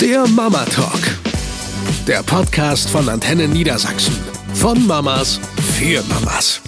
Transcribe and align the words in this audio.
Der 0.00 0.26
Mama 0.28 0.64
Talk. 0.66 1.00
Der 2.06 2.22
Podcast 2.22 2.88
von 2.90 3.08
Antenne 3.08 3.48
Niedersachsen. 3.48 4.16
Von 4.54 4.86
Mamas 4.86 5.40
für 5.76 6.02
Mamas. 6.04 6.60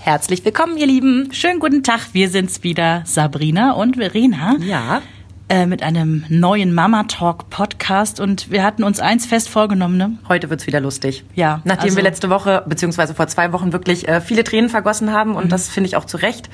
Herzlich 0.00 0.44
willkommen, 0.44 0.76
ihr 0.76 0.86
Lieben. 0.86 1.32
Schönen 1.32 1.60
guten 1.60 1.82
Tag, 1.82 2.00
wir 2.12 2.28
sind's 2.28 2.62
wieder, 2.62 3.02
Sabrina 3.04 3.72
und 3.72 3.96
Verena. 3.96 4.56
Ja. 4.60 5.02
Äh, 5.50 5.66
mit 5.66 5.82
einem 5.82 6.24
neuen 6.30 6.72
Mama 6.74 7.04
Talk 7.04 7.50
Podcast 7.50 8.18
und 8.18 8.50
wir 8.50 8.62
hatten 8.62 8.82
uns 8.82 8.98
eins 8.98 9.26
fest 9.26 9.50
vorgenommen, 9.50 9.98
ne? 9.98 10.16
Heute 10.26 10.48
wird's 10.48 10.66
wieder 10.66 10.80
lustig. 10.80 11.22
Ja, 11.34 11.60
Nachdem 11.64 11.84
also- 11.84 11.96
wir 11.96 12.02
letzte 12.02 12.30
Woche, 12.30 12.64
beziehungsweise 12.66 13.14
vor 13.14 13.26
zwei 13.26 13.52
Wochen 13.52 13.72
wirklich 13.74 14.08
äh, 14.08 14.22
viele 14.22 14.42
Tränen 14.42 14.70
vergossen 14.70 15.12
haben 15.12 15.36
und 15.36 15.52
das 15.52 15.68
finde 15.68 15.88
ich 15.88 15.96
auch 15.96 16.06
zu 16.06 16.16
Recht, 16.16 16.48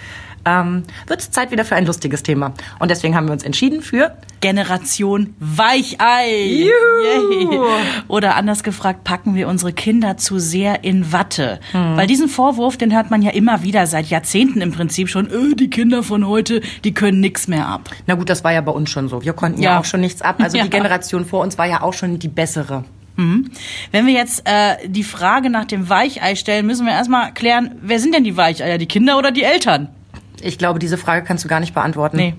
ähm, 0.45 0.83
wird's 1.07 1.31
Zeit 1.31 1.51
wieder 1.51 1.65
für 1.65 1.77
ein 1.77 1.87
lustiges 1.87 2.23
Thema. 2.23 2.53
Und 2.79 2.91
deswegen 2.91 3.15
haben 3.15 3.27
wir 3.27 3.33
uns 3.33 3.43
entschieden 3.45 3.83
für 3.83 4.17
Generation 4.41 5.35
Weichei. 5.39 6.69
Juhu. 6.69 6.71
Yay. 7.53 7.61
Oder 8.09 8.37
anders 8.37 8.63
gefragt, 8.63 9.05
packen 9.05 9.35
wir 9.35 9.49
unsere 9.49 9.73
Kinder 9.73 10.17
zu 10.17 10.39
sehr 10.39 10.85
in 10.85 11.13
Watte? 11.13 11.61
Weil 11.73 12.07
diesen 12.07 12.29
Vorwurf, 12.29 12.77
den 12.77 12.95
hört 12.95 13.11
man 13.11 13.23
ja 13.23 13.31
immer 13.31 13.63
wieder 13.63 13.87
seit 13.87 14.07
Jahrzehnten 14.07 14.61
im 14.61 14.73
Prinzip 14.73 15.09
schon, 15.09 15.27
äh, 15.31 15.55
die 15.55 15.71
Kinder 15.71 16.03
von 16.03 16.27
heute, 16.27 16.61
die 16.85 16.93
können 16.95 17.21
nix 17.21 17.49
mehr 17.49 17.67
ab. 17.67 17.91
Na 18.07 18.15
gut, 18.15 18.29
das 18.31 18.43
war 18.45 18.53
ja 18.53 18.61
bei 18.61 18.73
uns 18.73 18.91
schon 18.91 19.09
so. 19.09 19.23
Wir 19.23 19.33
konnten 19.33 19.61
ja, 19.63 19.73
Ja. 19.73 19.81
auch 19.81 19.85
schon 19.85 20.01
nichts 20.01 20.23
ab. 20.23 20.37
Also 20.41 20.57
Ja. 20.61 20.65
die 20.65 20.71
Generation 20.71 21.25
vor 21.25 21.43
uns 21.43 21.57
war 21.59 21.67
ja 21.67 21.83
auch 21.83 21.93
schon 21.95 22.19
die 22.19 22.29
bessere. 22.29 22.85
Wenn 23.93 24.07
wir 24.07 24.15
jetzt 24.15 24.49
äh, 24.49 24.89
die 24.89 25.05
Frage 25.05 25.51
nach 25.51 25.67
dem 25.67 25.91
Weichei 25.91 26.37
stellen, 26.37 26.65
müssen 26.65 26.87
wir 26.87 26.95
erstmal 26.95 27.35
klären, 27.35 27.73
wer 27.83 27.99
sind 28.01 28.15
denn 28.15 28.25
die 28.25 28.35
Weicheier, 28.39 28.79
die 28.79 28.87
Kinder 28.87 29.19
oder 29.19 29.31
die 29.31 29.43
Eltern? 29.43 29.89
Ich 30.43 30.59
glaube, 30.59 30.79
diese 30.79 30.99
Frage 30.99 31.25
kannst 31.25 31.45
du 31.45 31.49
gar 31.49 31.61
nicht 31.61 31.75
beantworten. 31.75 32.17
Nee. 32.17 32.35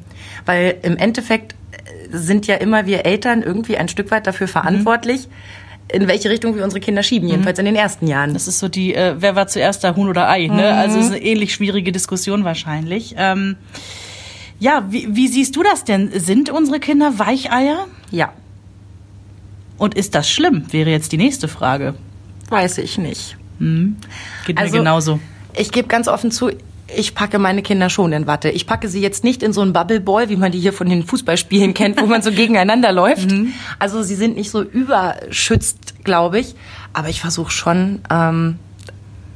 Weil 0.45 0.77
im 0.83 0.97
Endeffekt 0.97 1.53
äh, 1.71 2.17
sind 2.17 2.47
ja 2.47 2.55
immer 2.55 2.85
wir 2.85 3.05
Eltern 3.05 3.41
irgendwie 3.43 3.77
ein 3.77 3.87
Stück 3.87 4.11
weit 4.11 4.27
dafür 4.27 4.47
verantwortlich, 4.47 5.27
in 5.91 6.07
welche 6.07 6.29
Richtung 6.29 6.55
wir 6.55 6.63
unsere 6.63 6.79
Kinder 6.79 7.03
schieben, 7.03 7.27
jedenfalls 7.27 7.59
in 7.59 7.65
den 7.65 7.75
ersten 7.75 8.07
Jahren. 8.07 8.33
Das 8.33 8.47
ist 8.47 8.59
so 8.59 8.69
die, 8.69 8.95
äh, 8.95 9.15
wer 9.19 9.35
war 9.35 9.47
zuerst 9.47 9.83
da, 9.83 9.95
Huhn 9.95 10.07
oder 10.07 10.29
Ei? 10.29 10.47
Ne? 10.47 10.73
Also 10.73 10.97
es 10.99 11.05
ist 11.07 11.11
eine 11.11 11.21
ähnlich 11.21 11.53
schwierige 11.53 11.91
Diskussion 11.91 12.43
wahrscheinlich. 12.45 13.13
Ähm, 13.17 13.57
ja, 14.59 14.85
wie, 14.89 15.15
wie 15.15 15.27
siehst 15.27 15.55
du 15.55 15.63
das 15.63 15.83
denn? 15.83 16.11
Sind 16.17 16.49
unsere 16.49 16.79
Kinder 16.79 17.19
Weicheier? 17.19 17.87
ja, 18.11 18.31
Und 19.77 19.95
ist 19.95 20.13
das 20.15 20.29
schlimm? 20.29 20.65
Wäre 20.71 20.91
jetzt 20.91 21.11
die 21.11 21.17
nächste 21.17 21.47
Frage. 21.47 21.95
weiß 22.49 22.77
ich 22.79 22.97
nicht. 22.97 23.35
Geht 24.45 24.57
Also- 24.57 24.73
mir 24.73 24.79
genauso. 24.79 25.19
Ich 25.57 25.71
gebe 25.71 25.87
ganz 25.87 26.07
offen 26.07 26.31
zu, 26.31 26.51
ich 26.95 27.15
packe 27.15 27.39
meine 27.39 27.61
Kinder 27.61 27.89
schon 27.89 28.13
in 28.13 28.27
Watte. 28.27 28.49
Ich 28.49 28.67
packe 28.67 28.87
sie 28.87 29.01
jetzt 29.01 29.23
nicht 29.23 29.43
in 29.43 29.53
so 29.53 29.61
einen 29.61 29.73
Bubbleball, 29.73 30.29
wie 30.29 30.35
man 30.35 30.51
die 30.51 30.59
hier 30.59 30.73
von 30.73 30.89
den 30.89 31.03
Fußballspielen 31.03 31.73
kennt, 31.73 32.01
wo 32.01 32.05
man 32.05 32.21
so 32.21 32.31
gegeneinander 32.31 32.91
läuft. 32.91 33.33
Also 33.79 34.03
sie 34.03 34.15
sind 34.15 34.35
nicht 34.35 34.51
so 34.51 34.61
überschützt, 34.61 36.03
glaube 36.03 36.39
ich. 36.39 36.55
Aber 36.93 37.09
ich 37.09 37.21
versuche 37.21 37.51
schon, 37.51 38.01
ähm, 38.09 38.57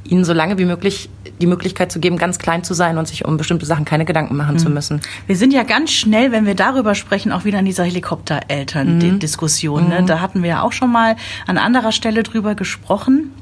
ihnen 0.04 0.24
so 0.24 0.32
lange 0.32 0.58
wie 0.58 0.64
möglich 0.64 1.08
die 1.40 1.46
Möglichkeit 1.46 1.92
zu 1.92 2.00
geben, 2.00 2.16
ganz 2.16 2.38
klein 2.38 2.64
zu 2.64 2.74
sein 2.74 2.98
und 2.98 3.08
sich 3.08 3.24
um 3.24 3.36
bestimmte 3.36 3.66
Sachen 3.66 3.84
keine 3.84 4.04
Gedanken 4.04 4.36
machen 4.36 4.58
zu 4.58 4.70
müssen. 4.70 5.00
Wir 5.26 5.36
sind 5.36 5.52
ja 5.52 5.64
ganz 5.64 5.92
schnell, 5.92 6.32
wenn 6.32 6.46
wir 6.46 6.54
darüber 6.54 6.94
sprechen, 6.94 7.32
auch 7.32 7.44
wieder 7.44 7.58
in 7.58 7.66
dieser 7.66 7.84
Helikoptereltern-Diskussion. 7.84 9.88
Ne? 9.88 10.04
Da 10.06 10.20
hatten 10.20 10.42
wir 10.42 10.50
ja 10.50 10.62
auch 10.62 10.72
schon 10.72 10.90
mal 10.90 11.16
an 11.46 11.58
anderer 11.58 11.92
Stelle 11.92 12.22
drüber 12.22 12.54
gesprochen. 12.54 13.32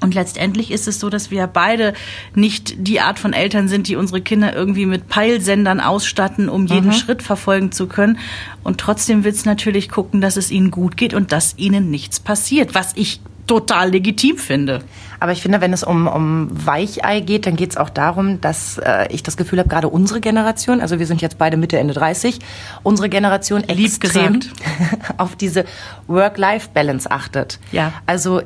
Und 0.00 0.14
letztendlich 0.14 0.70
ist 0.70 0.88
es 0.88 1.00
so, 1.00 1.10
dass 1.10 1.30
wir 1.30 1.46
beide 1.46 1.92
nicht 2.34 2.74
die 2.78 3.00
Art 3.00 3.18
von 3.18 3.32
Eltern 3.32 3.68
sind, 3.68 3.88
die 3.88 3.96
unsere 3.96 4.20
Kinder 4.20 4.54
irgendwie 4.54 4.86
mit 4.86 5.08
Peilsendern 5.08 5.80
ausstatten, 5.80 6.48
um 6.48 6.66
jeden 6.66 6.92
Schritt 6.92 7.22
verfolgen 7.22 7.72
zu 7.72 7.86
können. 7.86 8.18
Und 8.62 8.78
trotzdem 8.78 9.24
will's 9.24 9.44
natürlich 9.44 9.88
gucken, 9.88 10.20
dass 10.20 10.36
es 10.36 10.50
ihnen 10.50 10.70
gut 10.70 10.96
geht 10.96 11.14
und 11.14 11.32
dass 11.32 11.54
ihnen 11.56 11.90
nichts 11.90 12.20
passiert, 12.20 12.74
was 12.74 12.92
ich 12.94 13.20
total 13.48 13.90
legitim 13.90 14.36
finde. 14.36 14.82
Aber 15.20 15.32
ich 15.32 15.42
finde, 15.42 15.60
wenn 15.60 15.72
es 15.72 15.82
um, 15.82 16.06
um 16.06 16.48
Weichei 16.52 17.20
geht, 17.20 17.46
dann 17.46 17.56
geht 17.56 17.70
es 17.70 17.76
auch 17.76 17.90
darum, 17.90 18.40
dass 18.40 18.78
äh, 18.78 19.08
ich 19.10 19.24
das 19.24 19.36
Gefühl 19.36 19.58
habe, 19.58 19.68
gerade 19.68 19.88
unsere 19.88 20.20
Generation, 20.20 20.80
also 20.80 20.98
wir 21.00 21.06
sind 21.06 21.22
jetzt 21.22 21.38
beide 21.38 21.56
Mitte, 21.56 21.78
Ende 21.78 21.94
30, 21.94 22.38
unsere 22.84 23.08
Generation 23.08 23.62
Lieb 23.62 23.86
extrem 23.86 24.40
gesagt. 24.40 24.50
auf 25.16 25.34
diese 25.34 25.64
Work-Life-Balance 26.06 27.10
achtet. 27.10 27.58
Ja. 27.72 27.92
Also 28.06 28.42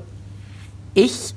ich 0.94 1.34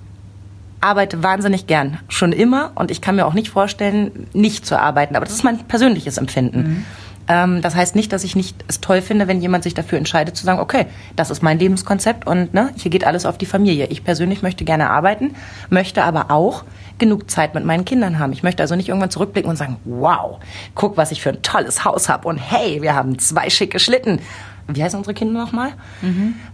arbeite 0.86 1.24
wahnsinnig 1.24 1.68
gern, 1.68 1.98
schon 2.08 2.32
immer, 2.32 2.72
und 2.76 2.92
ich 2.92 3.02
kann 3.02 3.16
mir 3.16 3.26
auch 3.26 3.34
nicht 3.34 3.50
vorstellen, 3.50 4.28
nicht 4.34 4.66
zu 4.66 4.80
arbeiten. 4.80 5.16
Aber 5.16 5.26
das 5.26 5.34
ist 5.34 5.44
mein 5.44 5.60
persönliches 5.60 6.18
Empfinden. 6.18 6.86
Ähm, 7.28 7.62
das 7.62 7.76
heißt 7.76 7.96
nicht, 7.96 8.14
dass 8.14 8.24
ich 8.24 8.36
nicht 8.36 8.64
es 8.68 8.82
toll 8.82 9.02
finde, 9.02 9.28
wenn 9.28 9.42
jemand 9.42 9.64
sich 9.64 9.74
dafür 9.74 9.98
entscheidet 9.98 10.38
zu 10.38 10.46
sagen, 10.46 10.60
okay, 10.60 10.86
das 11.16 11.32
ist 11.32 11.42
mein 11.42 11.58
Lebenskonzept 11.58 12.28
und 12.28 12.54
ne, 12.54 12.70
hier 12.78 12.92
geht 12.92 13.06
alles 13.06 13.26
auf 13.26 13.38
die 13.38 13.48
Familie. 13.48 13.88
Ich 13.88 14.04
persönlich 14.04 14.44
möchte 14.44 14.64
gerne 14.64 14.90
arbeiten, 14.90 15.36
möchte 15.70 16.04
aber 16.04 16.30
auch 16.30 16.64
genug 16.98 17.30
Zeit 17.30 17.56
mit 17.56 17.66
meinen 17.66 17.84
Kindern 17.84 18.20
haben. 18.20 18.32
Ich 18.32 18.44
möchte 18.44 18.62
also 18.64 18.76
nicht 18.76 18.90
irgendwann 18.90 19.10
zurückblicken 19.10 19.50
und 19.50 19.58
sagen, 19.58 19.78
wow, 19.86 20.40
guck, 20.76 20.98
was 20.98 21.12
ich 21.12 21.22
für 21.22 21.30
ein 21.30 21.42
tolles 21.42 21.84
Haus 21.84 22.10
habe 22.10 22.28
und 22.28 22.38
hey, 22.38 22.82
wir 22.82 22.94
haben 22.94 23.18
zwei 23.20 23.50
schicke 23.50 23.80
Schlitten. 23.80 24.20
Wie 24.68 24.84
heißen 24.84 24.98
unsere 24.98 25.14
Kinder 25.14 25.40
nochmal? 25.40 25.74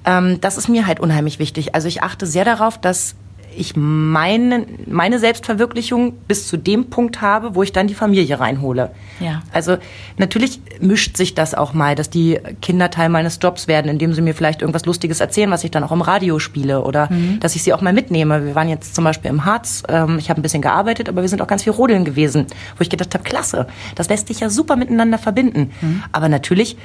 Ähm, 0.05 0.41
das 0.41 0.57
ist 0.57 0.67
mir 0.67 0.87
halt 0.87 0.99
unheimlich 0.99 1.39
wichtig. 1.39 1.75
Also 1.75 1.87
ich 1.87 2.03
achte 2.03 2.25
sehr 2.25 2.43
darauf, 2.43 2.77
dass 2.77 3.15
ich 3.55 3.75
meine, 3.75 4.65
meine 4.87 5.19
Selbstverwirklichung 5.19 6.13
bis 6.27 6.47
zu 6.47 6.57
dem 6.57 6.89
Punkt 6.89 7.21
habe, 7.21 7.55
wo 7.55 7.63
ich 7.63 7.71
dann 7.71 7.87
die 7.87 7.93
Familie 7.93 8.39
reinhole. 8.39 8.91
Ja. 9.19 9.41
Also 9.51 9.77
natürlich 10.17 10.61
mischt 10.79 11.17
sich 11.17 11.35
das 11.35 11.53
auch 11.53 11.73
mal, 11.73 11.95
dass 11.95 12.09
die 12.09 12.39
Kinder 12.61 12.89
Teil 12.89 13.09
meines 13.09 13.39
Jobs 13.41 13.67
werden, 13.67 13.89
indem 13.89 14.13
sie 14.13 14.21
mir 14.21 14.33
vielleicht 14.33 14.61
irgendwas 14.61 14.85
Lustiges 14.85 15.19
erzählen, 15.19 15.51
was 15.51 15.63
ich 15.63 15.71
dann 15.71 15.83
auch 15.83 15.91
im 15.91 16.01
Radio 16.01 16.39
spiele 16.39 16.83
oder 16.83 17.09
dass 17.39 17.55
ich 17.55 17.63
sie 17.63 17.73
auch 17.73 17.81
mal 17.81 17.93
mitnehme. 17.93 18.45
Wir 18.45 18.55
waren 18.55 18.69
jetzt 18.69 18.95
zum 18.95 19.03
Beispiel 19.03 19.29
im 19.29 19.45
Harz, 19.45 19.83
ähm, 19.89 20.17
ich 20.17 20.29
habe 20.29 20.39
ein 20.39 20.43
bisschen 20.43 20.61
gearbeitet, 20.61 21.09
aber 21.09 21.21
wir 21.21 21.29
sind 21.29 21.41
auch 21.41 21.47
ganz 21.47 21.63
viel 21.63 21.73
rodeln 21.73 22.05
gewesen, 22.05 22.47
wo 22.77 22.81
ich 22.81 22.89
gedacht 22.89 23.13
habe, 23.13 23.23
klasse, 23.23 23.67
das 23.95 24.09
lässt 24.09 24.27
sich 24.27 24.39
ja 24.39 24.49
super 24.49 24.75
miteinander 24.75 25.17
verbinden. 25.17 25.71
Aber 26.11 26.29
natürlich 26.29 26.77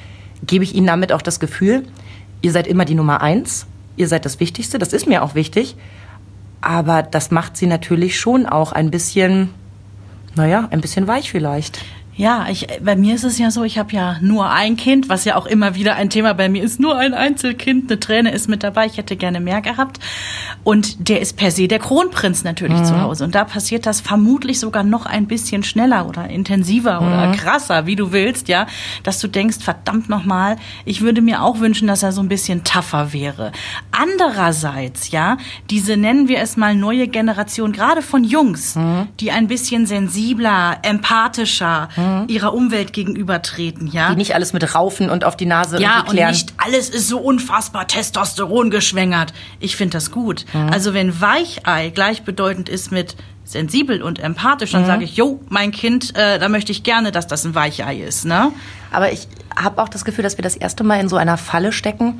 gebe 0.44 0.65
ich 0.65 0.75
ihnen 0.75 0.87
damit 0.87 1.12
auch 1.12 1.22
das 1.22 1.41
Gefühl, 1.41 1.84
ihr 2.43 2.53
seid 2.53 2.66
immer 2.66 2.84
die 2.84 2.94
Nummer 2.94 3.22
eins, 3.22 3.66
ihr 3.97 4.09
seid 4.09 4.25
das 4.25 4.41
Wichtigste, 4.41 4.78
das 4.78 4.93
ist 4.93 5.06
mir 5.06 5.22
auch 5.22 5.34
wichtig. 5.34 5.77
Aber 6.66 7.04
das 7.04 7.31
macht 7.31 7.56
sie 7.56 7.69
natürlich 7.69 8.19
schon 8.19 8.44
auch 8.44 8.72
ein 8.72 8.91
bisschen, 8.91 9.50
naja, 10.34 10.66
ein 10.72 10.81
bisschen 10.81 11.06
weich 11.06 11.31
vielleicht. 11.31 11.84
Ja, 12.19 12.47
ich, 12.50 12.66
bei 12.82 12.97
mir 12.97 13.15
ist 13.15 13.25
es 13.25 13.37
ja 13.37 13.50
so, 13.50 13.62
ich 13.62 13.77
habe 13.77 13.93
ja 13.93 14.16
nur 14.22 14.49
ein 14.49 14.77
Kind, 14.77 15.10
was 15.10 15.27
ja 15.27 15.37
auch 15.37 15.44
immer 15.44 15.75
wieder 15.75 15.97
ein 15.97 16.09
Thema 16.09 16.32
bei 16.32 16.49
mir 16.49 16.62
ist. 16.65 16.81
Nur 16.81 16.97
ein 16.97 17.12
Einzelkind, 17.12 17.91
eine 17.91 18.00
Träne 18.00 18.32
ist 18.32 18.49
mit 18.49 18.62
dabei. 18.62 18.87
Ich 18.87 18.97
hätte 18.97 19.16
gerne 19.16 19.38
mehr 19.38 19.60
gehabt. 19.60 20.00
Und 20.65 21.10
der 21.10 21.21
ist 21.21 21.37
per 21.37 21.50
se 21.50 21.69
der 21.69 21.78
Kronprinz 21.78 22.43
natürlich 22.43 22.82
zu 22.84 22.99
Hause. 22.99 23.25
Und 23.25 23.34
da 23.34 23.44
passiert 23.44 23.84
das 23.84 24.00
vermutlich 24.00 24.59
sogar 24.60 24.82
noch 24.82 25.04
ein 25.04 25.27
bisschen 25.27 25.62
schneller 25.62 26.09
oder 26.09 26.31
intensiver 26.31 27.03
oder 27.03 27.32
krasser, 27.32 27.84
wie 27.84 27.97
du 27.97 28.12
willst, 28.12 28.48
ja. 28.48 28.66
Dass 29.03 29.21
du 29.21 29.28
denkst, 29.28 29.59
verdammt 29.60 30.09
nochmal, 30.09 30.56
ich 30.87 31.03
würde 31.03 31.21
mir 31.21 31.43
auch 31.43 31.60
wünschen, 31.60 31.87
dass 31.87 32.03
er 32.03 32.12
so 32.12 32.22
ein 32.22 32.28
bisschen 32.28 32.65
tougher 32.65 33.12
wäre. 33.12 33.53
Andererseits, 33.93 35.10
ja, 35.10 35.37
diese 35.69 35.98
nennen 35.98 36.28
wir 36.28 36.38
es 36.38 36.56
mal 36.56 36.75
neue 36.75 37.09
Generation, 37.09 37.72
gerade 37.72 38.00
von 38.00 38.25
Jungs, 38.25 38.78
die 39.21 39.31
ein 39.31 39.48
bisschen 39.48 39.84
sensibler, 39.84 40.78
empathischer, 40.83 41.88
ihrer 42.28 42.55
Umwelt 42.55 42.93
gegenübertreten, 42.93 43.87
ja. 43.87 44.11
Die 44.11 44.17
nicht 44.17 44.34
alles 44.34 44.53
mit 44.53 44.75
Raufen 44.75 45.11
und 45.11 45.25
auf 45.25 45.37
die 45.37 45.47
Nase 45.47 45.81
Ja, 45.81 46.05
und 46.09 46.15
nicht 46.15 46.53
alles 46.56 46.89
ist 46.89 47.09
so 47.09 47.19
unfassbar 47.19 47.87
Testosteron 47.87 48.71
geschwängert. 48.71 49.33
Ich 49.61 49.77
finde 49.77 49.97
das 49.97 50.11
gut. 50.11 50.45
Also 50.71 50.95
wenn 50.95 51.21
Weichei 51.21 51.91
gleichbedeutend 51.91 52.69
ist 52.69 52.93
mit 52.93 53.16
sensibel 53.45 54.03
und 54.03 54.19
empathisch, 54.19 54.72
dann 54.72 54.87
sage 54.87 55.05
ich, 55.05 55.16
jo, 55.16 55.41
mein 55.49 55.71
Kind, 55.71 56.16
äh, 56.16 56.39
da 56.39 56.49
möchte 56.49 56.72
ich 56.72 56.83
gerne, 56.83 57.12
dass 57.12 57.27
das 57.28 57.45
ein 57.45 57.55
Weichei 57.55 57.99
ist, 57.99 58.25
ne? 58.25 58.53
Aber 58.91 59.12
ich 59.12 59.28
habe 59.55 59.81
auch 59.81 59.89
das 59.89 60.05
Gefühl, 60.05 60.25
dass 60.25 60.37
wir 60.37 60.43
das 60.43 60.56
erste 60.56 60.83
Mal 60.84 61.00
in 61.00 61.09
so 61.09 61.16
einer 61.16 61.37
Falle 61.37 61.71
stecken. 61.72 62.19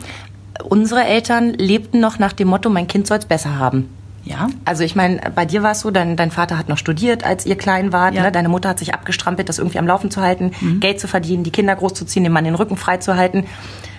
Unsere 0.65 1.05
Eltern 1.05 1.53
lebten 1.55 2.01
noch 2.01 2.19
nach 2.19 2.33
dem 2.33 2.49
Motto, 2.49 2.71
mein 2.71 2.87
Kind 2.87 3.07
soll 3.07 3.19
es 3.19 3.25
besser 3.27 3.59
haben. 3.59 3.89
Ja. 4.27 4.49
Also 4.65 4.83
ich 4.83 4.97
meine, 4.97 5.21
bei 5.35 5.47
dir 5.47 5.63
war 5.63 5.71
es 5.71 5.81
so, 5.81 5.91
dein, 5.91 6.17
dein 6.17 6.33
Vater 6.33 6.59
hat 6.59 6.69
noch 6.69 6.79
studiert, 6.79 7.25
als 7.25 7.47
ihr 7.47 7.57
klein 7.57 7.93
wart. 7.93 8.15
Ja. 8.15 8.25
Ne? 8.25 8.33
Deine 8.33 8.49
Mutter 8.49 8.69
hat 8.69 8.79
sich 8.79 8.93
abgestrampelt, 8.93 9.49
das 9.49 9.59
irgendwie 9.59 9.79
am 9.79 9.87
Laufen 9.87 10.11
zu 10.11 10.21
halten, 10.21 10.51
Geld 10.81 11.01
zu 11.01 11.07
verdienen, 11.07 11.45
die 11.45 11.53
Kinder 11.53 11.75
großzuziehen, 11.77 12.25
dem 12.25 12.33
Mann 12.33 12.45
den 12.45 12.57
Rücken 12.57 12.77
frei 12.77 12.97
zu 12.97 13.17
halten. 13.17 13.47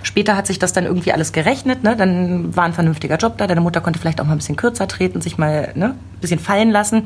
Später 0.03 0.35
hat 0.35 0.45
sich 0.45 0.59
das 0.59 0.73
dann 0.73 0.85
irgendwie 0.85 1.13
alles 1.13 1.31
gerechnet. 1.31 1.83
Ne? 1.83 1.95
Dann 1.95 2.55
war 2.55 2.65
ein 2.65 2.73
vernünftiger 2.73 3.15
Job 3.15 3.37
da. 3.37 3.47
Deine 3.47 3.61
Mutter 3.61 3.81
konnte 3.81 3.99
vielleicht 3.99 4.21
auch 4.21 4.25
mal 4.25 4.33
ein 4.33 4.37
bisschen 4.37 4.57
kürzer 4.57 4.87
treten, 4.87 5.21
sich 5.21 5.37
mal 5.37 5.71
ne? 5.75 5.95
ein 5.95 6.19
bisschen 6.21 6.39
fallen 6.39 6.71
lassen. 6.71 7.03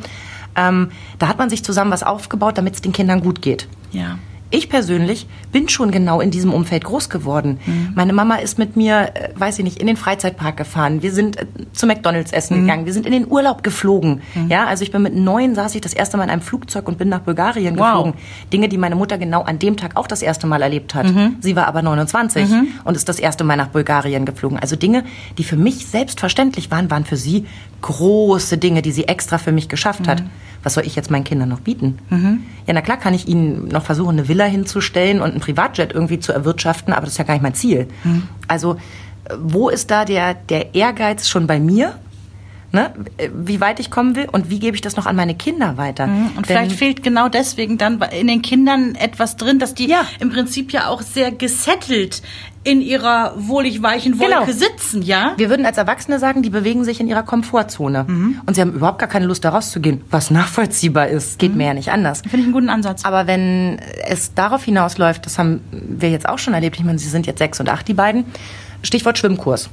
Ähm, 0.55 0.91
da 1.19 1.27
hat 1.27 1.37
man 1.37 1.49
sich 1.49 1.63
zusammen 1.63 1.91
was 1.91 2.03
aufgebaut, 2.03 2.57
damit 2.57 2.75
es 2.75 2.81
den 2.81 2.91
Kindern 2.91 3.21
gut 3.21 3.41
geht. 3.41 3.67
Ja. 3.91 4.17
Ich 4.51 4.69
persönlich 4.69 5.27
bin 5.51 5.67
schon 5.69 5.91
genau 5.91 6.21
in 6.21 6.29
diesem 6.29 6.53
Umfeld 6.53 6.83
groß 6.83 7.09
geworden. 7.09 7.59
Mhm. 7.65 7.91
Meine 7.95 8.13
Mama 8.13 8.35
ist 8.35 8.57
mit 8.59 8.75
mir, 8.75 9.11
äh, 9.15 9.29
weiß 9.35 9.57
ich 9.59 9.63
nicht, 9.63 9.77
in 9.79 9.87
den 9.87 9.97
Freizeitpark 9.97 10.57
gefahren. 10.57 11.01
Wir 11.01 11.11
sind 11.13 11.37
äh, 11.37 11.45
zu 11.73 11.87
McDonalds 11.87 12.31
essen 12.31 12.57
Mhm. 12.57 12.61
gegangen. 12.67 12.85
Wir 12.85 12.93
sind 12.93 13.05
in 13.05 13.13
den 13.13 13.31
Urlaub 13.31 13.63
geflogen. 13.63 14.21
Ja, 14.49 14.65
also 14.65 14.83
ich 14.83 14.91
bin 14.91 15.01
mit 15.01 15.15
neun 15.15 15.55
saß 15.55 15.73
ich 15.75 15.81
das 15.81 15.93
erste 15.93 16.17
Mal 16.17 16.25
in 16.25 16.29
einem 16.29 16.41
Flugzeug 16.41 16.87
und 16.87 16.97
bin 16.97 17.09
nach 17.09 17.21
Bulgarien 17.21 17.77
Wow. 17.79 17.85
geflogen. 17.87 18.13
Dinge, 18.53 18.69
die 18.69 18.77
meine 18.77 18.95
Mutter 18.95 19.17
genau 19.17 19.41
an 19.43 19.57
dem 19.57 19.77
Tag 19.77 19.95
auch 19.95 20.07
das 20.07 20.21
erste 20.21 20.45
Mal 20.47 20.61
erlebt 20.61 20.93
hat. 20.95 21.07
Mhm. 21.07 21.37
Sie 21.39 21.55
war 21.55 21.67
aber 21.67 21.81
29 21.81 22.47
und 22.83 22.95
ist 22.95 23.07
das 23.09 23.19
erste 23.19 23.43
Mal 23.43 23.55
nach 23.55 23.69
Bulgarien 23.69 24.25
geflogen. 24.25 24.59
Also 24.59 24.75
Dinge, 24.75 25.03
die 25.37 25.43
für 25.43 25.55
mich 25.57 25.87
selbstverständlich 25.87 26.69
waren, 26.71 26.91
waren 26.91 27.05
für 27.05 27.17
sie 27.17 27.45
große 27.81 28.57
Dinge, 28.57 28.81
die 28.81 28.91
sie 28.91 29.07
extra 29.07 29.37
für 29.37 29.51
mich 29.51 29.69
geschafft 29.69 30.07
hat. 30.07 30.23
Was 30.63 30.75
soll 30.75 30.85
ich 30.85 30.95
jetzt 30.95 31.09
meinen 31.09 31.23
Kindern 31.23 31.49
noch 31.49 31.61
bieten? 31.61 31.97
Ja, 32.67 32.73
na 32.73 32.81
klar 32.81 32.97
kann 32.97 33.13
ich 33.13 33.27
ihnen 33.27 33.67
noch 33.69 33.83
versuchen, 33.83 34.11
eine 34.19 34.27
Villa 34.27 34.45
hinzustellen 34.45 35.21
und 35.21 35.31
einen 35.31 35.39
Privatjet 35.39 35.91
irgendwie 35.93 36.19
zu 36.19 36.31
erwirtschaften, 36.33 36.93
aber 36.93 37.05
das 37.05 37.13
ist 37.13 37.17
ja 37.17 37.23
gar 37.23 37.33
nicht 37.33 37.43
mein 37.43 37.55
Ziel. 37.55 37.87
Also, 38.47 38.73
äh, 39.25 39.35
wo 39.41 39.69
ist 39.69 39.89
da 39.89 40.05
der, 40.05 40.33
der 40.35 40.75
Ehrgeiz 40.75 41.27
schon 41.27 41.47
bei 41.47 41.59
mir? 41.59 41.95
Ne? 42.73 42.91
Wie 43.35 43.59
weit 43.59 43.81
ich 43.81 43.91
kommen 43.91 44.15
will 44.15 44.27
und 44.31 44.49
wie 44.49 44.59
gebe 44.59 44.75
ich 44.75 44.81
das 44.81 44.95
noch 44.95 45.05
an 45.05 45.15
meine 45.17 45.35
Kinder 45.35 45.75
weiter? 45.77 46.07
Mhm. 46.07 46.27
Und 46.27 46.35
Denn- 46.37 46.43
vielleicht 46.45 46.71
fehlt 46.71 47.03
genau 47.03 47.27
deswegen 47.27 47.77
dann 47.77 48.01
in 48.17 48.27
den 48.27 48.41
Kindern 48.41 48.95
etwas 48.95 49.35
drin, 49.35 49.59
dass 49.59 49.73
die 49.75 49.87
Ja. 49.87 50.05
im 50.21 50.29
Prinzip 50.29 50.71
ja 50.71 50.87
auch 50.87 51.01
sehr 51.01 51.31
gesettelt 51.31 52.21
in 52.63 52.79
ihrer 52.79 53.33
wohlig 53.35 53.81
weichen 53.83 54.19
Wolke 54.19 54.33
Genau. 54.35 54.51
sitzen, 54.51 55.01
ja? 55.01 55.33
Wir 55.35 55.49
würden 55.49 55.65
als 55.65 55.77
Erwachsene 55.77 56.17
sagen, 56.19 56.43
die 56.43 56.49
bewegen 56.51 56.83
sich 56.85 56.99
in 57.01 57.07
ihrer 57.07 57.23
Komfortzone. 57.23 58.05
Mhm. 58.07 58.39
Und 58.45 58.53
sie 58.53 58.61
haben 58.61 58.71
überhaupt 58.73 58.99
gar 58.99 59.09
keine 59.09 59.25
Lust, 59.25 59.43
da 59.43 59.49
rauszugehen, 59.49 60.01
was 60.09 60.29
nachvollziehbar 60.31 61.07
ist. 61.07 61.33
Mhm. 61.33 61.37
Geht 61.39 61.55
mir 61.55 61.65
ja 61.65 61.73
nicht 61.73 61.91
anders. 61.91 62.21
Finde 62.21 62.37
ich 62.37 62.43
einen 62.43 62.53
guten 62.53 62.69
Ansatz. 62.69 63.03
Aber 63.03 63.27
wenn 63.27 63.79
es 64.07 64.33
darauf 64.33 64.63
hinausläuft, 64.63 65.25
das 65.25 65.37
haben 65.39 65.61
wir 65.71 66.09
jetzt 66.11 66.29
auch 66.29 66.37
schon 66.37 66.53
erlebt, 66.53 66.77
ich 66.77 66.85
meine, 66.85 66.99
sie 66.99 67.09
sind 67.09 67.25
jetzt 67.25 67.39
sechs 67.39 67.59
und 67.59 67.67
acht, 67.67 67.87
die 67.87 67.95
beiden, 67.95 68.25
Stichwort 68.83 69.17
Schwimmkurs. 69.17 69.69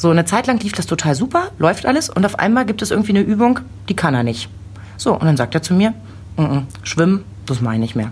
So, 0.00 0.08
eine 0.10 0.24
Zeit 0.24 0.46
lang 0.46 0.58
lief 0.62 0.72
das 0.72 0.86
total 0.86 1.14
super, 1.14 1.50
läuft 1.58 1.84
alles 1.84 2.08
und 2.08 2.24
auf 2.24 2.38
einmal 2.38 2.64
gibt 2.64 2.80
es 2.80 2.90
irgendwie 2.90 3.10
eine 3.12 3.20
Übung, 3.20 3.60
die 3.90 3.94
kann 3.94 4.14
er 4.14 4.22
nicht. 4.22 4.48
So, 4.96 5.12
und 5.12 5.24
dann 5.26 5.36
sagt 5.36 5.54
er 5.54 5.60
zu 5.60 5.74
mir, 5.74 5.92
"Mm, 6.38 6.42
mm, 6.42 6.66
schwimmen, 6.84 7.22
das 7.44 7.60
mache 7.60 7.74
ich 7.74 7.80
nicht 7.80 7.96
mehr. 7.96 8.10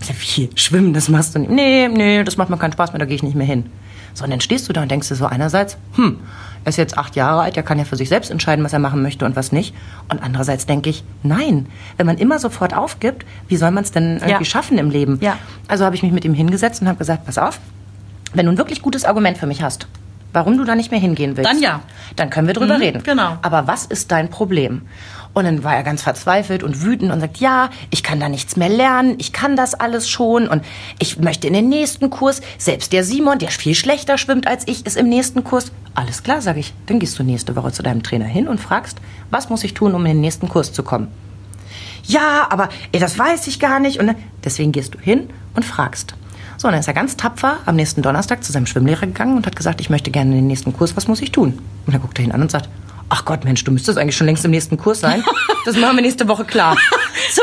Ich 0.00 0.06
sag, 0.06 0.16
wie, 0.20 0.48
schwimmen, 0.54 0.94
das 0.94 1.08
machst 1.08 1.34
du 1.34 1.40
nicht? 1.40 1.50
Nee, 1.50 1.88
nee, 1.88 2.22
das 2.22 2.36
macht 2.36 2.50
mir 2.50 2.56
keinen 2.56 2.70
Spaß 2.72 2.92
mehr, 2.92 3.00
da 3.00 3.04
gehe 3.06 3.16
ich 3.16 3.24
nicht 3.24 3.34
mehr 3.34 3.48
hin. 3.48 3.66
So, 4.14 4.22
und 4.22 4.30
dann 4.30 4.40
stehst 4.40 4.68
du 4.68 4.72
da 4.72 4.82
und 4.82 4.92
denkst 4.92 5.08
dir 5.08 5.16
so 5.16 5.26
einerseits, 5.26 5.76
hm, 5.96 6.18
er 6.62 6.68
ist 6.68 6.76
jetzt 6.76 6.96
acht 6.96 7.16
Jahre 7.16 7.40
alt, 7.42 7.56
er 7.56 7.64
kann 7.64 7.80
ja 7.80 7.84
für 7.84 7.96
sich 7.96 8.08
selbst 8.08 8.30
entscheiden, 8.30 8.64
was 8.64 8.72
er 8.72 8.78
machen 8.78 9.02
möchte 9.02 9.24
und 9.24 9.34
was 9.34 9.50
nicht. 9.50 9.74
Und 10.08 10.22
andererseits 10.22 10.66
denke 10.66 10.88
ich, 10.88 11.02
nein, 11.24 11.66
wenn 11.96 12.06
man 12.06 12.16
immer 12.18 12.38
sofort 12.38 12.76
aufgibt, 12.76 13.26
wie 13.48 13.56
soll 13.56 13.72
man 13.72 13.82
es 13.82 13.90
denn 13.90 14.18
irgendwie 14.18 14.30
Ja. 14.30 14.44
schaffen 14.44 14.78
im 14.78 14.88
Leben? 14.88 15.18
Ja. 15.20 15.36
Also 15.66 15.84
habe 15.84 15.96
ich 15.96 16.04
mich 16.04 16.12
mit 16.12 16.24
ihm 16.24 16.34
hingesetzt 16.34 16.80
und 16.80 16.86
habe 16.86 16.98
gesagt, 16.98 17.26
pass 17.26 17.38
auf, 17.38 17.58
wenn 18.34 18.46
du 18.46 18.52
ein 18.52 18.58
wirklich 18.58 18.82
gutes 18.82 19.04
Argument 19.04 19.36
für 19.36 19.46
mich 19.48 19.62
hast, 19.62 19.88
warum 20.34 20.58
du 20.58 20.64
da 20.64 20.74
nicht 20.74 20.90
mehr 20.90 21.00
hingehen 21.00 21.36
willst, 21.38 21.50
Dann 21.50 21.62
ja. 21.62 21.80
dann 22.16 22.28
können 22.28 22.46
wir 22.46 22.54
drüber 22.54 22.76
Mhm, 22.76 22.82
reden. 22.82 23.02
genau. 23.02 23.38
Aber 23.40 23.66
was 23.66 23.86
ist 23.86 24.10
dein 24.12 24.28
Problem? 24.28 24.82
Und 25.32 25.46
dann 25.46 25.64
war 25.64 25.74
er 25.74 25.82
ganz 25.82 26.02
verzweifelt 26.02 26.62
und 26.62 26.82
wütend 26.82 27.10
und 27.10 27.18
sagt, 27.20 27.38
ja, 27.38 27.70
ich 27.90 28.04
kann 28.04 28.20
da 28.20 28.28
nichts 28.28 28.54
mehr 28.56 28.68
lernen, 28.68 29.16
ich 29.18 29.32
kann 29.32 29.56
das 29.56 29.74
alles 29.74 30.08
schon 30.08 30.46
und 30.46 30.62
ich 31.00 31.18
möchte 31.18 31.48
in 31.48 31.54
den 31.54 31.68
nächsten 31.68 32.08
Kurs. 32.10 32.40
Selbst 32.56 32.92
der 32.92 33.02
Simon, 33.02 33.40
der 33.40 33.48
viel 33.48 33.74
schlechter 33.74 34.16
schwimmt 34.16 34.46
als 34.46 34.68
ich, 34.68 34.86
ist 34.86 34.96
im 34.96 35.08
nächsten 35.08 35.42
Kurs. 35.42 35.72
Alles 35.96 36.22
klar, 36.22 36.40
sage 36.40 36.60
ich. 36.60 36.72
Dann 36.86 37.00
gehst 37.00 37.18
du 37.18 37.24
nächste 37.24 37.56
Woche 37.56 37.72
zu 37.72 37.82
deinem 37.82 38.02
Trainer 38.04 38.26
hin 38.26 38.46
und 38.46 38.60
fragst, 38.60 38.98
was 39.30 39.48
muss 39.50 39.64
ich 39.64 39.74
tun, 39.74 39.94
um 39.94 40.02
in 40.06 40.12
den 40.12 40.20
nächsten 40.20 40.48
Kurs 40.48 40.72
zu 40.72 40.82
kommen? 40.84 41.08
Ja, 42.04 42.46
aber 42.50 42.68
ey, 42.92 43.00
das 43.00 43.18
weiß 43.18 43.46
ich 43.48 43.58
gar 43.58 43.80
nicht. 43.80 43.98
Und 43.98 44.06
dann- 44.08 44.16
deswegen 44.44 44.70
gehst 44.72 44.94
du 44.94 44.98
hin 45.00 45.30
und 45.56 45.64
fragst. 45.64 46.14
So, 46.56 46.68
und 46.68 46.72
dann 46.72 46.80
ist 46.80 46.88
er 46.88 46.94
ganz 46.94 47.16
tapfer 47.16 47.58
am 47.66 47.76
nächsten 47.76 48.02
Donnerstag 48.02 48.42
zu 48.44 48.52
seinem 48.52 48.66
Schwimmlehrer 48.66 49.06
gegangen 49.06 49.36
und 49.36 49.46
hat 49.46 49.56
gesagt, 49.56 49.80
ich 49.80 49.90
möchte 49.90 50.10
gerne 50.10 50.30
in 50.32 50.38
den 50.38 50.46
nächsten 50.46 50.72
Kurs, 50.72 50.96
was 50.96 51.08
muss 51.08 51.20
ich 51.20 51.32
tun? 51.32 51.58
Und 51.86 51.92
dann 51.92 52.00
guckt 52.00 52.18
er 52.18 52.24
ihn 52.24 52.32
an 52.32 52.42
und 52.42 52.50
sagt, 52.50 52.68
ach 53.10 53.24
Gott, 53.24 53.44
Mensch, 53.44 53.62
du 53.64 53.70
müsstest 53.72 53.98
eigentlich 53.98 54.16
schon 54.16 54.26
längst 54.26 54.44
im 54.44 54.50
nächsten 54.50 54.76
Kurs 54.76 55.00
sein. 55.00 55.22
Das 55.66 55.78
machen 55.78 55.96
wir 55.96 56.02
nächste 56.02 56.28
Woche 56.28 56.44
klar. 56.44 56.76
So, 57.32 57.40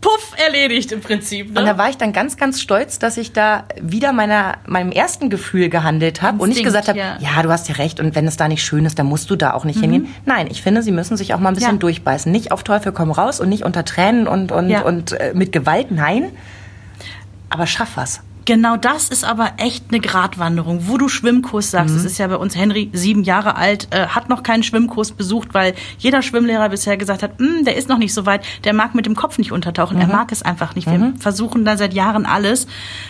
Puff 0.00 0.32
erledigt 0.36 0.92
im 0.92 1.00
Prinzip. 1.00 1.52
Ne? 1.52 1.58
und 1.60 1.66
da 1.66 1.76
war 1.76 1.88
ich 1.90 1.96
dann 1.96 2.12
ganz, 2.12 2.36
ganz 2.36 2.60
stolz, 2.60 3.00
dass 3.00 3.16
ich 3.16 3.32
da 3.32 3.64
wieder 3.82 4.12
meiner, 4.12 4.58
meinem 4.64 4.92
ersten 4.92 5.28
Gefühl 5.28 5.68
gehandelt 5.70 6.22
habe 6.22 6.40
und 6.40 6.50
nicht 6.50 6.62
gesagt 6.62 6.86
habe, 6.88 6.96
ja. 6.98 7.16
ja. 7.18 7.42
du 7.42 7.50
hast 7.50 7.68
ja 7.68 7.74
recht 7.74 7.98
und 7.98 8.14
wenn 8.14 8.28
es 8.28 8.36
da 8.36 8.46
nicht 8.46 8.62
schön 8.62 8.84
ist, 8.86 8.96
dann 9.00 9.06
musst 9.06 9.28
du 9.28 9.34
da 9.34 9.54
auch 9.54 9.64
nicht 9.64 9.80
hingehen. 9.80 10.06
Nein, 10.24 10.46
ich 10.50 10.62
finde, 10.62 10.84
sie 10.84 10.92
müssen 10.92 11.16
sich 11.16 11.34
auch 11.34 11.40
mal 11.40 11.48
ein 11.48 11.54
bisschen 11.56 11.70
Mhm. 11.72 11.76
Ja. 11.78 11.80
durchbeißen. 11.80 12.30
Nicht 12.30 12.52
auf 12.52 12.62
Teufel 12.62 12.92
komm 12.92 13.10
raus 13.10 13.40
und 13.40 13.48
nicht 13.48 13.64
unter 13.64 13.84
Tränen 13.84 14.28
und, 14.28 14.52
und, 14.52 14.68
Ja. 14.70 14.82
und 14.82 15.12
äh, 15.12 15.32
mit 15.34 15.50
Gewalt, 15.50 15.90
nein. 15.90 16.26
Aber 17.50 17.66
schaff 17.66 17.96
was. 17.96 18.20
Genau 18.46 18.76
das 18.76 19.08
ist 19.08 19.24
aber 19.24 19.52
echt 19.56 19.86
eine 19.90 20.00
Gratwanderung, 20.00 20.86
wo 20.88 20.98
du 20.98 21.08
Schwimmkurs 21.08 21.70
sagst. 21.70 21.94
Das 21.96 22.04
ist 22.04 22.18
ja 22.18 22.26
bei 22.26 22.36
uns 22.36 22.54
Henry 22.56 22.90
sieben 22.92 23.22
Jahre 23.22 23.56
alt, 23.56 23.88
äh, 23.90 24.06
hat 24.08 24.28
noch 24.28 24.42
keinen 24.42 24.62
Schwimmkurs 24.62 25.12
besucht, 25.12 25.54
weil 25.54 25.74
jeder 25.98 26.20
Schwimmlehrer 26.20 26.68
bisher 26.68 26.96
gesagt 26.96 27.22
hat, 27.22 27.38
"Hm, 27.38 27.64
der 27.64 27.76
ist 27.76 27.88
noch 27.88 27.98
nicht 27.98 28.12
so 28.12 28.26
weit, 28.26 28.44
der 28.64 28.74
mag 28.74 28.94
mit 28.94 29.06
dem 29.06 29.14
Kopf 29.14 29.38
nicht 29.38 29.50
untertauchen, 29.52 29.98
er 29.98 30.06
mag 30.16 30.30
es 30.32 30.42
einfach 30.42 30.74
nicht. 30.74 30.86
Wir 30.86 30.98
versuchen 31.18 31.64
da 31.64 31.76
seit 31.78 31.94
Jahren 31.94 32.26
alles. 32.26 32.66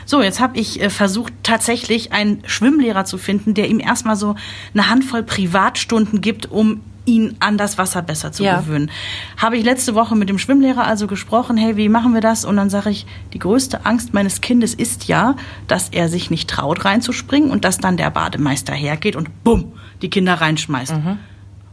So, 0.06 0.22
jetzt 0.22 0.40
habe 0.40 0.56
ich 0.58 0.80
äh, 0.80 0.90
versucht, 0.90 1.32
tatsächlich 1.42 2.12
einen 2.12 2.42
Schwimmlehrer 2.46 3.04
zu 3.04 3.18
finden, 3.18 3.54
der 3.54 3.68
ihm 3.68 3.80
erstmal 3.80 4.16
so 4.16 4.36
eine 4.72 4.88
Handvoll 4.88 5.22
Privatstunden 5.24 6.20
gibt, 6.20 6.50
um 6.50 6.80
ihn 7.06 7.36
an 7.40 7.58
das 7.58 7.76
Wasser 7.78 8.00
besser 8.02 8.32
zu 8.32 8.44
Ja. 8.44 8.60
gewöhnen. 8.60 8.90
Habe 9.36 9.56
ich 9.58 9.64
letzte 9.64 9.94
Woche 9.94 10.16
mit 10.16 10.28
dem 10.28 10.38
Schwimmlehrer 10.38 10.86
also 10.86 11.06
gesprochen, 11.06 11.56
hey, 11.56 11.76
wie 11.76 11.88
machen 11.88 12.14
wir 12.14 12.20
das? 12.22 12.44
Und 12.44 12.56
dann 12.56 12.70
sage 12.70 12.90
ich, 12.90 13.06
die 13.32 13.38
größte 13.38 13.84
Angst 13.84 14.14
meines 14.14 14.40
Kindes 14.40 14.72
ist 14.74 15.06
ja, 15.08 15.36
dass 15.68 15.90
er 15.90 16.08
sich 16.08 16.30
nicht 16.30 16.48
traut 16.48 16.84
reinzuspringen 16.84 17.50
und 17.50 17.64
dass 17.64 17.78
dann 17.78 17.96
der 17.96 18.10
Bademeister 18.10 18.72
hergeht 18.74 19.16
und 19.16 19.44
bumm, 19.44 19.72
die 20.02 20.08
Kinder 20.10 20.34
reinschmeißt. 20.34 20.94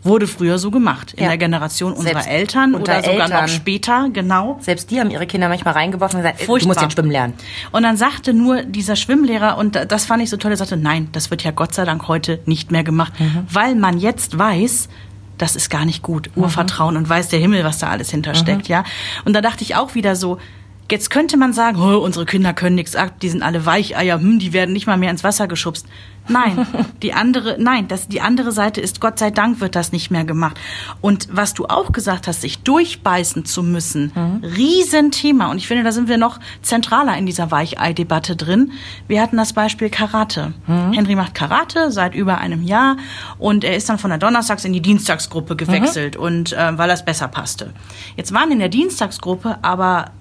Wurde 0.04 0.26
früher 0.26 0.58
so 0.58 0.72
gemacht, 0.72 1.12
in 1.14 1.20
Mhm. 1.20 1.24
Ja. 1.26 1.30
der 1.30 1.38
Generation 1.38 1.94
unserer 1.94 2.14
Selbst 2.24 2.28
Eltern 2.30 2.74
oder 2.74 3.04
sogar 3.04 3.22
Eltern. 3.26 3.42
noch 3.44 3.48
später, 3.48 4.10
genau. 4.12 4.58
Selbst 4.60 4.90
die 4.90 5.00
haben 5.00 5.12
ihre 5.12 5.28
Kinder 5.28 5.48
manchmal 5.48 5.76
reingeworfen 5.76 6.18
und 6.18 6.24
gesagt, 6.24 6.40
äh, 6.40 6.42
du 6.42 6.46
Furchtbar. 6.48 6.68
musst 6.70 6.82
jetzt 6.82 6.94
schwimmen 6.94 7.12
lernen. 7.12 7.34
Und 7.72 7.84
dann 7.84 7.98
sagte 7.98 8.34
nur 8.34 8.64
dieser 8.64 8.96
Schwimmlehrer, 8.96 9.60
und 9.60 9.76
das 9.90 10.06
fand 10.06 10.24
ich 10.24 10.32
so 10.32 10.38
toll, 10.38 10.50
er 10.50 10.58
sagte, 10.58 10.76
nein, 10.76 11.10
das 11.12 11.30
wird 11.30 11.44
ja 11.44 11.52
Gott 11.52 11.76
sei 11.76 11.86
Dank 11.86 12.08
heute 12.08 12.40
nicht 12.48 12.72
mehr 12.72 12.84
gemacht, 12.84 13.14
Mhm. 13.20 13.46
weil 13.52 13.76
man 13.76 14.00
jetzt 14.00 14.40
weiß, 14.40 14.90
das 15.42 15.56
ist 15.56 15.70
gar 15.70 15.86
nicht 15.86 16.02
gut. 16.04 16.30
Urvertrauen 16.36 16.98
und 16.98 17.10
weiß 17.10 17.30
der 17.30 17.40
Himmel, 17.40 17.64
was 17.64 17.80
da 17.80 17.88
alles 17.90 18.10
hintersteckt, 18.12 18.68
Mhm. 18.70 18.74
ja. 18.74 18.84
Und 19.26 19.34
da 19.34 19.42
dachte 19.42 19.64
ich 19.64 19.76
auch 19.76 19.96
wieder 19.96 20.16
so, 20.16 20.38
jetzt 20.92 21.10
könnte 21.10 21.38
man 21.38 21.54
sagen, 21.54 21.82
oh, 21.82 21.98
unsere 21.98 22.26
Kinder 22.26 22.54
können 22.54 22.76
nichts 22.76 22.96
ab, 22.96 23.20
die 23.22 23.30
sind 23.30 23.44
alle 23.44 23.66
Weicheier, 23.66 24.20
hm, 24.20 24.40
die 24.40 24.54
werden 24.54 24.74
nicht 24.74 24.88
mal 24.88 24.98
mehr 24.98 25.12
ins 25.12 25.24
Wasser 25.24 25.48
geschubst. 25.48 25.88
Nein, 26.28 26.68
die 27.02 27.14
andere, 27.14 27.58
nein, 27.60 27.88
das, 27.88 28.08
die 28.08 28.22
andere 28.22 28.52
Seite 28.52 28.82
ist, 28.82 29.02
Gott 29.02 29.18
sei 29.18 29.32
Dank 29.32 29.60
wird 29.60 29.76
das 29.76 29.92
nicht 29.92 30.12
mehr 30.12 30.24
gemacht. 30.24 30.60
Und 31.02 31.28
was 31.32 31.54
du 31.54 31.66
auch 31.66 31.92
gesagt 31.92 32.28
hast, 32.28 32.42
sich 32.42 32.60
durchbeißen 32.60 33.46
zu 33.46 33.64
müssen, 33.64 34.12
Riesenthema. 34.44 35.50
Und 35.50 35.58
ich 35.58 35.68
finde, 35.68 35.84
da 35.84 35.92
sind 35.92 36.08
wir 36.08 36.18
noch 36.18 36.40
zentraler 36.62 37.18
in 37.18 37.26
dieser 37.26 37.50
Weichei-Debatte 37.52 38.36
drin. 38.36 38.72
Wir 39.08 39.22
hatten 39.22 39.38
das 39.38 39.54
Beispiel 39.54 39.90
Karate. 39.90 40.54
Henry 40.68 41.16
macht 41.16 41.34
Karate 41.34 41.92
seit 41.92 42.14
über 42.14 42.38
einem 42.38 42.64
Jahr 42.64 42.98
und 43.40 43.64
er 43.64 43.76
ist 43.76 43.90
dann 43.90 43.98
von 43.98 44.10
der 44.10 44.20
Donnerstags 44.20 44.66
in 44.66 44.74
die 44.74 44.82
Dienstagsgruppe 44.82 45.56
gewechselt 45.56 46.16
und 46.16 46.54
äh, 46.54 46.78
weil 46.78 46.88
das 46.88 47.04
besser 47.04 47.28
passte. 47.28 47.74
Jetzt 48.16 48.34
waren 48.34 48.52
in 48.52 48.60
der 48.60 48.70
Dienstagsgruppe 48.70 49.60
aber 49.62 50.12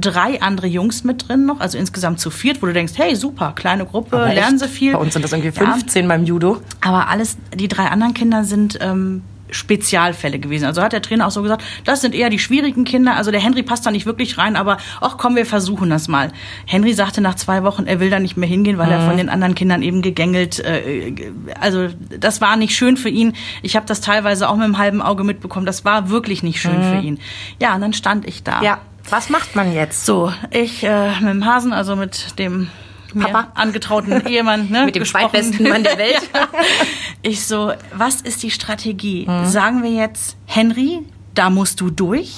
drei 0.00 0.40
andere 0.42 0.66
Jungs 0.66 1.04
mit 1.04 1.28
drin 1.28 1.46
noch, 1.46 1.60
also 1.60 1.78
insgesamt 1.78 2.20
zu 2.20 2.30
viert, 2.30 2.62
wo 2.62 2.66
du 2.66 2.72
denkst, 2.72 2.94
hey, 2.96 3.14
super, 3.16 3.52
kleine 3.54 3.84
Gruppe, 3.86 4.16
Aber 4.16 4.32
lernen 4.32 4.56
echt, 4.56 4.64
sie 4.64 4.68
viel. 4.68 4.92
Bei 4.92 4.98
uns 4.98 5.12
sind 5.12 5.22
das 5.24 5.32
irgendwie 5.32 5.48
Ja. 5.58 5.72
15 5.72 6.08
beim 6.08 6.24
Judo. 6.24 6.60
Aber 6.80 7.08
alles, 7.08 7.36
die 7.54 7.68
drei 7.68 7.86
anderen 7.86 8.14
Kinder 8.14 8.44
sind 8.44 8.78
ähm, 8.80 9.22
Spezialfälle 9.52 10.38
gewesen. 10.38 10.64
Also 10.64 10.82
hat 10.82 10.92
der 10.92 11.02
Trainer 11.02 11.26
auch 11.26 11.30
so 11.30 11.42
gesagt, 11.42 11.64
das 11.84 12.00
sind 12.00 12.14
eher 12.14 12.30
die 12.30 12.38
schwierigen 12.38 12.84
Kinder. 12.84 13.16
Also 13.16 13.30
der 13.30 13.40
Henry 13.40 13.62
passt 13.62 13.84
da 13.86 13.90
nicht 13.90 14.06
wirklich 14.06 14.38
rein, 14.38 14.56
aber 14.56 14.78
ach 15.00 15.16
komm, 15.18 15.36
wir 15.36 15.46
versuchen 15.46 15.90
das 15.90 16.08
mal. 16.08 16.30
Henry 16.66 16.92
sagte 16.92 17.20
nach 17.20 17.34
zwei 17.34 17.62
Wochen, 17.62 17.86
er 17.86 18.00
will 18.00 18.10
da 18.10 18.20
nicht 18.20 18.36
mehr 18.36 18.48
hingehen, 18.48 18.78
weil 18.78 18.90
er 18.90 19.00
von 19.06 19.16
den 19.16 19.28
anderen 19.28 19.54
Kindern 19.54 19.82
eben 19.82 20.02
gegängelt. 20.02 20.60
Äh, 20.60 21.12
also 21.60 21.88
das 22.18 22.40
war 22.40 22.56
nicht 22.56 22.74
schön 22.76 22.96
für 22.96 23.08
ihn. 23.08 23.34
Ich 23.62 23.76
habe 23.76 23.86
das 23.86 24.00
teilweise 24.00 24.48
auch 24.48 24.54
mit 24.54 24.64
einem 24.64 24.78
halben 24.78 25.02
Auge 25.02 25.24
mitbekommen. 25.24 25.66
Das 25.66 25.84
war 25.84 26.10
wirklich 26.10 26.42
nicht 26.42 26.60
schön 26.60 26.82
für 26.82 27.00
ihn. 27.00 27.18
Ja, 27.60 27.74
und 27.74 27.80
dann 27.80 27.92
stand 27.92 28.26
ich 28.26 28.42
da. 28.42 28.62
Ja, 28.62 28.78
was 29.08 29.28
macht 29.30 29.56
man 29.56 29.72
jetzt? 29.72 30.04
So, 30.06 30.32
ich 30.50 30.84
äh, 30.84 31.10
mit 31.20 31.28
dem 31.30 31.44
Hasen, 31.46 31.72
also 31.72 31.96
mit 31.96 32.38
dem 32.38 32.68
mir 33.12 33.24
Papa. 33.26 33.48
angetrauten 33.54 34.24
Ehemann, 34.26 34.68
ne, 34.70 34.84
Mit 34.84 34.94
dem 34.94 35.04
zweitbesten 35.04 35.68
Mann 35.68 35.82
der 35.82 35.98
Welt. 35.98 36.20
ja. 36.34 36.48
Ich 37.22 37.44
so, 37.46 37.72
was 37.94 38.20
ist 38.22 38.42
die 38.42 38.50
Strategie? 38.50 39.26
Sagen 39.44 39.82
wir 39.82 39.90
jetzt, 39.90 40.36
Henry, 40.46 41.00
da 41.34 41.50
musst 41.50 41.80
du 41.82 41.90
durch? 41.90 42.36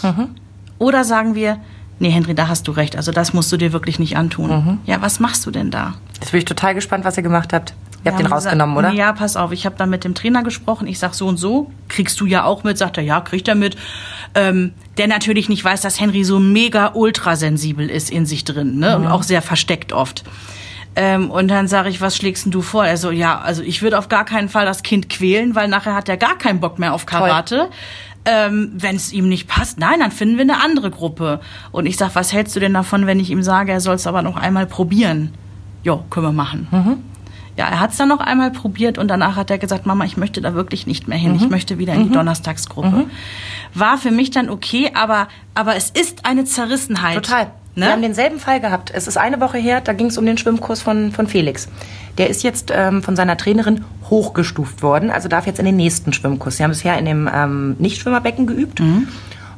Oder 0.78 1.04
sagen 1.04 1.34
wir, 1.36 1.58
nee, 2.00 2.10
Henry, 2.10 2.34
da 2.34 2.48
hast 2.48 2.66
du 2.66 2.72
recht, 2.72 2.96
also 2.96 3.12
das 3.12 3.32
musst 3.32 3.52
du 3.52 3.56
dir 3.58 3.72
wirklich 3.72 4.00
nicht 4.00 4.16
antun. 4.16 4.80
Ja, 4.84 5.00
was 5.00 5.20
machst 5.20 5.46
du 5.46 5.52
denn 5.52 5.70
da? 5.70 5.94
Jetzt 6.20 6.32
bin 6.32 6.38
ich 6.38 6.44
total 6.46 6.74
gespannt, 6.74 7.04
was 7.04 7.16
ihr 7.16 7.22
gemacht 7.22 7.52
habt. 7.52 7.74
Ihr 8.04 8.10
habt 8.10 8.20
den 8.20 8.26
rausgenommen, 8.26 8.76
gesagt, 8.76 8.94
oder? 8.94 8.98
Ja, 8.98 9.12
pass 9.12 9.36
auf, 9.36 9.52
ich 9.52 9.64
habe 9.64 9.76
dann 9.76 9.90
mit 9.90 10.04
dem 10.04 10.14
Trainer 10.14 10.42
gesprochen. 10.42 10.86
Ich 10.88 10.98
sag 10.98 11.14
so 11.14 11.28
und 11.28 11.36
so, 11.36 11.70
kriegst 11.88 12.20
du 12.20 12.26
ja 12.26 12.44
auch 12.44 12.64
mit? 12.64 12.78
Sagt 12.78 12.96
er, 12.96 13.04
ja, 13.04 13.20
kriegt 13.20 13.46
er 13.46 13.54
mit. 13.54 13.76
Ähm, 14.34 14.72
der 14.98 15.06
natürlich 15.06 15.48
nicht 15.48 15.64
weiß, 15.64 15.82
dass 15.82 16.00
Henry 16.00 16.24
so 16.24 16.40
mega 16.40 16.92
ultrasensibel 16.94 17.88
ist 17.88 18.10
in 18.10 18.26
sich 18.26 18.44
drin, 18.44 18.78
ne? 18.78 18.96
Und 18.96 19.06
auch 19.06 19.22
sehr 19.22 19.42
versteckt 19.42 19.92
oft. 19.92 20.24
Ähm, 20.94 21.30
und 21.30 21.48
dann 21.48 21.68
sage 21.68 21.88
ich, 21.88 22.00
was 22.00 22.16
schlägst 22.16 22.44
denn 22.44 22.52
du 22.52 22.60
vor? 22.60 22.84
Er 22.84 22.96
so, 22.96 23.10
ja, 23.10 23.40
also 23.40 23.62
ich 23.62 23.82
würde 23.82 23.98
auf 23.98 24.08
gar 24.08 24.24
keinen 24.24 24.48
Fall 24.48 24.66
das 24.66 24.82
Kind 24.82 25.08
quälen, 25.08 25.54
weil 25.54 25.68
nachher 25.68 25.94
hat 25.94 26.08
er 26.08 26.16
gar 26.16 26.36
keinen 26.36 26.60
Bock 26.60 26.78
mehr 26.78 26.92
auf 26.92 27.06
Karate. 27.06 27.70
Ähm, 28.24 28.72
wenn 28.74 28.94
es 28.94 29.12
ihm 29.12 29.28
nicht 29.28 29.48
passt, 29.48 29.78
nein, 29.78 30.00
dann 30.00 30.12
finden 30.12 30.36
wir 30.36 30.42
eine 30.42 30.60
andere 30.62 30.90
Gruppe. 30.90 31.40
Und 31.72 31.86
ich 31.86 31.96
sag, 31.96 32.14
was 32.14 32.32
hältst 32.32 32.54
du 32.54 32.60
denn 32.60 32.74
davon, 32.74 33.06
wenn 33.06 33.18
ich 33.18 33.30
ihm 33.30 33.42
sage, 33.42 33.72
er 33.72 33.80
soll 33.80 33.94
es 33.94 34.06
aber 34.06 34.22
noch 34.22 34.36
einmal 34.36 34.66
probieren? 34.66 35.32
Jo, 35.82 36.04
können 36.10 36.26
wir 36.26 36.32
machen. 36.32 37.02
Ja, 37.56 37.66
er 37.66 37.80
hat 37.80 37.90
es 37.90 37.98
dann 37.98 38.08
noch 38.08 38.20
einmal 38.20 38.50
probiert 38.50 38.96
und 38.96 39.08
danach 39.08 39.36
hat 39.36 39.50
er 39.50 39.58
gesagt, 39.58 39.84
Mama, 39.84 40.04
ich 40.04 40.16
möchte 40.16 40.40
da 40.40 40.54
wirklich 40.54 40.86
nicht 40.86 41.06
mehr 41.06 41.18
hin. 41.18 41.34
Ich 41.34 41.50
möchte 41.50 41.78
wieder 41.78 41.92
in 41.92 42.04
die 42.08 42.14
Donnerstagsgruppe. 42.14 43.06
War 43.74 43.98
für 43.98 44.10
mich 44.10 44.30
dann 44.30 44.48
okay, 44.48 44.90
aber, 44.94 45.28
aber 45.54 45.76
es 45.76 45.90
ist 45.90 46.24
eine 46.24 46.44
Zerrissenheit. 46.44 47.16
Total. 47.16 47.50
Ne? 47.74 47.86
Wir 47.86 47.92
haben 47.92 48.02
denselben 48.02 48.38
Fall 48.38 48.60
gehabt. 48.60 48.90
Es 48.94 49.06
ist 49.06 49.16
eine 49.16 49.40
Woche 49.40 49.58
her, 49.58 49.80
da 49.80 49.92
ging 49.92 50.06
es 50.06 50.18
um 50.18 50.26
den 50.26 50.38
Schwimmkurs 50.38 50.82
von, 50.82 51.12
von 51.12 51.26
Felix. 51.26 51.68
Der 52.18 52.28
ist 52.28 52.42
jetzt 52.42 52.70
ähm, 52.74 53.02
von 53.02 53.16
seiner 53.16 53.36
Trainerin 53.36 53.84
hochgestuft 54.10 54.82
worden, 54.82 55.10
also 55.10 55.28
darf 55.28 55.46
jetzt 55.46 55.58
in 55.58 55.64
den 55.64 55.76
nächsten 55.76 56.12
Schwimmkurs. 56.12 56.58
Sie 56.58 56.64
haben 56.64 56.70
bisher 56.70 56.98
in 56.98 57.06
dem 57.06 57.30
ähm, 57.32 57.76
Nichtschwimmerbecken 57.78 58.46
geübt. 58.46 58.80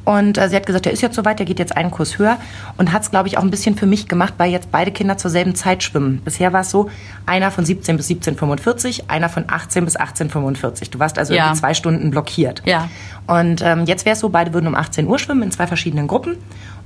Und 0.04 0.36
äh, 0.36 0.48
sie 0.48 0.56
hat 0.56 0.66
gesagt, 0.66 0.84
der 0.84 0.92
ist 0.92 1.00
jetzt 1.00 1.16
soweit, 1.16 1.38
der 1.38 1.46
geht 1.46 1.58
jetzt 1.58 1.76
einen 1.76 1.90
Kurs 1.90 2.18
höher 2.18 2.36
und 2.76 2.92
hat 2.92 3.02
es, 3.02 3.10
glaube 3.10 3.28
ich, 3.28 3.38
auch 3.38 3.42
ein 3.42 3.50
bisschen 3.50 3.74
für 3.74 3.86
mich 3.86 4.06
gemacht, 4.06 4.34
weil 4.36 4.50
jetzt 4.50 4.70
beide 4.70 4.90
Kinder 4.92 5.16
zur 5.16 5.30
selben 5.30 5.54
Zeit 5.54 5.82
schwimmen. 5.82 6.20
Bisher 6.24 6.52
war 6.52 6.60
es 6.60 6.70
so, 6.70 6.90
einer 7.24 7.50
von 7.50 7.64
17 7.64 7.96
bis 7.96 8.08
17,45, 8.10 9.04
einer 9.08 9.28
von 9.28 9.44
18 9.48 9.84
bis 9.84 9.98
18,45. 9.98 10.90
Du 10.90 10.98
warst 10.98 11.18
also 11.18 11.32
Ja. 11.32 11.44
irgendwie 11.44 11.60
zwei 11.60 11.74
Stunden 11.74 12.10
blockiert. 12.10 12.62
Ja. 12.66 12.88
Und 13.26 13.62
ähm, 13.62 13.84
jetzt 13.86 14.04
wäre 14.04 14.12
es 14.14 14.20
so, 14.20 14.28
beide 14.28 14.52
würden 14.52 14.66
um 14.66 14.74
18 14.74 15.06
Uhr 15.06 15.18
schwimmen 15.18 15.42
in 15.44 15.50
zwei 15.50 15.66
verschiedenen 15.66 16.06
Gruppen. 16.06 16.36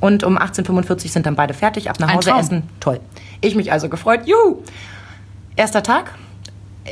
Und 0.00 0.22
um 0.22 0.38
18.45 0.38 0.90
Uhr 0.90 0.98
sind 1.10 1.26
dann 1.26 1.34
beide 1.34 1.54
fertig, 1.54 1.90
ab 1.90 1.98
nach 1.98 2.14
Hause 2.14 2.30
essen. 2.38 2.62
Toll. 2.78 3.00
Ich 3.40 3.56
mich 3.56 3.72
also 3.72 3.88
gefreut. 3.88 4.20
Juhu! 4.26 4.62
Erster 5.56 5.82
Tag. 5.82 6.14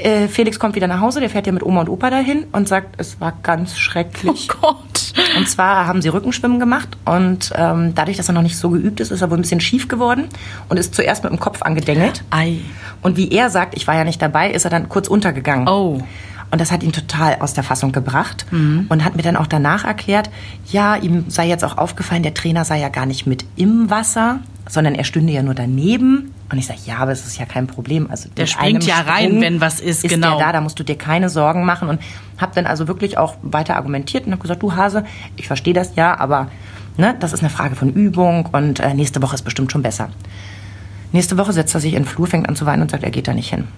Äh, 0.03 0.29
Felix 0.29 0.59
kommt 0.59 0.75
wieder 0.75 0.87
nach 0.87 1.00
Hause, 1.00 1.21
der 1.21 1.31
fährt 1.31 1.47
ja 1.47 1.53
mit 1.53 1.62
Oma 1.62 1.83
und 1.83 1.88
Opa 1.88 2.11
dahin 2.11 2.45
und 2.53 2.69
sagt, 2.69 2.95
es 2.99 3.21
war 3.21 3.33
ganz 3.43 3.79
schrecklich. 3.79 4.49
Oh 4.53 4.59
Gott. 4.61 5.12
Und 5.37 5.49
zwar 5.49 5.87
haben 5.87 6.03
sie 6.03 6.09
Rückenschwimmen 6.09 6.61
gemacht 6.61 6.97
und 7.05 7.53
ähm, 7.55 7.95
dadurch, 7.95 8.17
dass 8.17 8.29
er 8.29 8.35
noch 8.35 8.43
nicht 8.43 8.59
so 8.59 8.71
geübt 8.71 9.00
ist, 9.00 9.11
ist 9.11 9.23
er 9.23 9.31
wohl 9.31 9.38
ein 9.38 9.43
bisschen 9.43 9.61
schief 9.61 9.88
geworden 9.88 10.29
und 10.69 10.76
ist 10.76 10.95
zuerst 10.95 11.23
mit 11.25 11.33
dem 11.33 11.41
Kopf 11.41 11.62
angedengelt. 11.62 12.23
Ei. 12.31 12.59
Und 13.03 13.17
wie 13.17 13.31
er 13.31 13.49
sagt, 13.50 13.76
ich 13.76 13.87
war 13.87 13.95
ja 13.95 14.05
nicht 14.05 14.21
dabei, 14.21 14.50
ist 14.50 14.65
er 14.65 14.71
dann 14.71 14.88
kurz 14.88 15.09
untergegangen. 15.09 15.69
Oh. 15.69 16.03
Und 16.50 16.61
das 16.61 16.71
hat 16.71 16.83
ihn 16.83 16.93
total 16.93 17.37
aus 17.41 17.55
der 17.55 17.65
Fassung 17.65 17.93
gebracht 17.93 18.47
und 18.88 19.05
hat 19.05 19.17
mir 19.17 19.23
dann 19.23 19.37
auch 19.37 19.49
danach 19.49 19.85
erklärt, 19.85 20.31
ja, 20.71 20.95
ihm 20.95 21.25
sei 21.29 21.49
jetzt 21.49 21.65
auch 21.65 21.76
aufgefallen, 21.76 22.23
der 22.23 22.35
Trainer 22.35 22.65
sei 22.65 22.79
ja 22.81 22.88
gar 22.88 23.05
nicht 23.05 23.26
mit 23.26 23.45
im 23.57 23.91
Wasser, 23.91 24.38
sondern 24.68 24.94
er 24.94 25.04
stünde 25.04 25.32
ja 25.32 25.42
nur 25.42 25.54
daneben. 25.54 26.32
Und 26.50 26.58
ich 26.58 26.66
sage, 26.66 26.80
ja, 26.87 26.99
aber 26.99 27.12
es 27.12 27.26
ist 27.26 27.38
ja 27.38 27.44
kein 27.44 27.66
Problem. 27.66 28.11
Also 28.11 28.28
Der 28.37 28.46
springt 28.46 28.85
ja 28.87 29.00
rein, 29.00 29.26
Sprung 29.26 29.40
wenn 29.40 29.61
was 29.61 29.80
ist, 29.80 30.04
ist 30.04 30.11
genau. 30.11 30.38
Der 30.38 30.46
da, 30.46 30.52
da 30.52 30.61
musst 30.61 30.78
du 30.78 30.85
dir 30.85 30.96
keine 30.96 31.28
Sorgen 31.28 31.64
machen. 31.64 31.88
Und 31.88 32.00
habe 32.38 32.52
dann 32.54 32.66
also 32.66 32.88
wirklich 32.88 33.18
auch 33.18 33.37
weiter 33.42 33.76
argumentiert 33.76 34.26
und 34.26 34.32
habe 34.32 34.42
gesagt, 34.42 34.62
du 34.62 34.75
Hase, 34.75 35.04
ich 35.37 35.46
verstehe 35.46 35.75
das 35.75 35.96
ja, 35.96 36.18
aber 36.18 36.49
ne, 36.96 37.16
das 37.18 37.32
ist 37.32 37.40
eine 37.40 37.50
Frage 37.50 37.76
von 37.76 37.92
Übung 37.92 38.46
und 38.52 38.80
äh, 38.80 38.94
nächste 38.94 39.23
Woche 39.23 39.35
ist 39.35 39.42
bestimmt 39.42 39.73
schon 39.73 39.82
besser. 39.82 40.11
Nächste 41.12 41.38
Woche 41.38 41.52
setzt 41.52 41.75
er 41.75 41.80
sich 41.80 41.94
in 41.94 42.02
den 42.02 42.08
Flur, 42.08 42.26
fängt 42.26 42.49
an 42.49 42.56
zu 42.56 42.66
weinen 42.66 42.82
und 42.82 42.90
sagt, 42.90 43.04
er 43.04 43.11
geht 43.11 43.28
da 43.28 43.35
nicht 43.35 43.50
hin. 43.50 43.68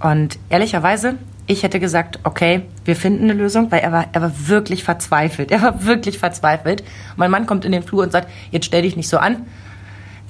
Und 0.00 0.38
ehrlicherweise, 0.48 1.16
ich 1.46 1.62
hätte 1.62 1.80
gesagt, 1.80 2.20
okay, 2.22 2.62
wir 2.84 2.96
finden 2.96 3.24
eine 3.24 3.32
Lösung, 3.32 3.70
weil 3.70 3.80
er 3.80 3.92
war, 3.92 4.06
er 4.12 4.22
war 4.22 4.32
wirklich 4.46 4.84
verzweifelt. 4.84 5.50
Er 5.50 5.62
war 5.62 5.84
wirklich 5.84 6.18
verzweifelt. 6.18 6.84
Mein 7.16 7.30
Mann 7.30 7.46
kommt 7.46 7.64
in 7.64 7.72
den 7.72 7.82
Flur 7.82 8.04
und 8.04 8.12
sagt, 8.12 8.28
jetzt 8.50 8.66
stell 8.66 8.82
dich 8.82 8.96
nicht 8.96 9.08
so 9.08 9.18
an. 9.18 9.46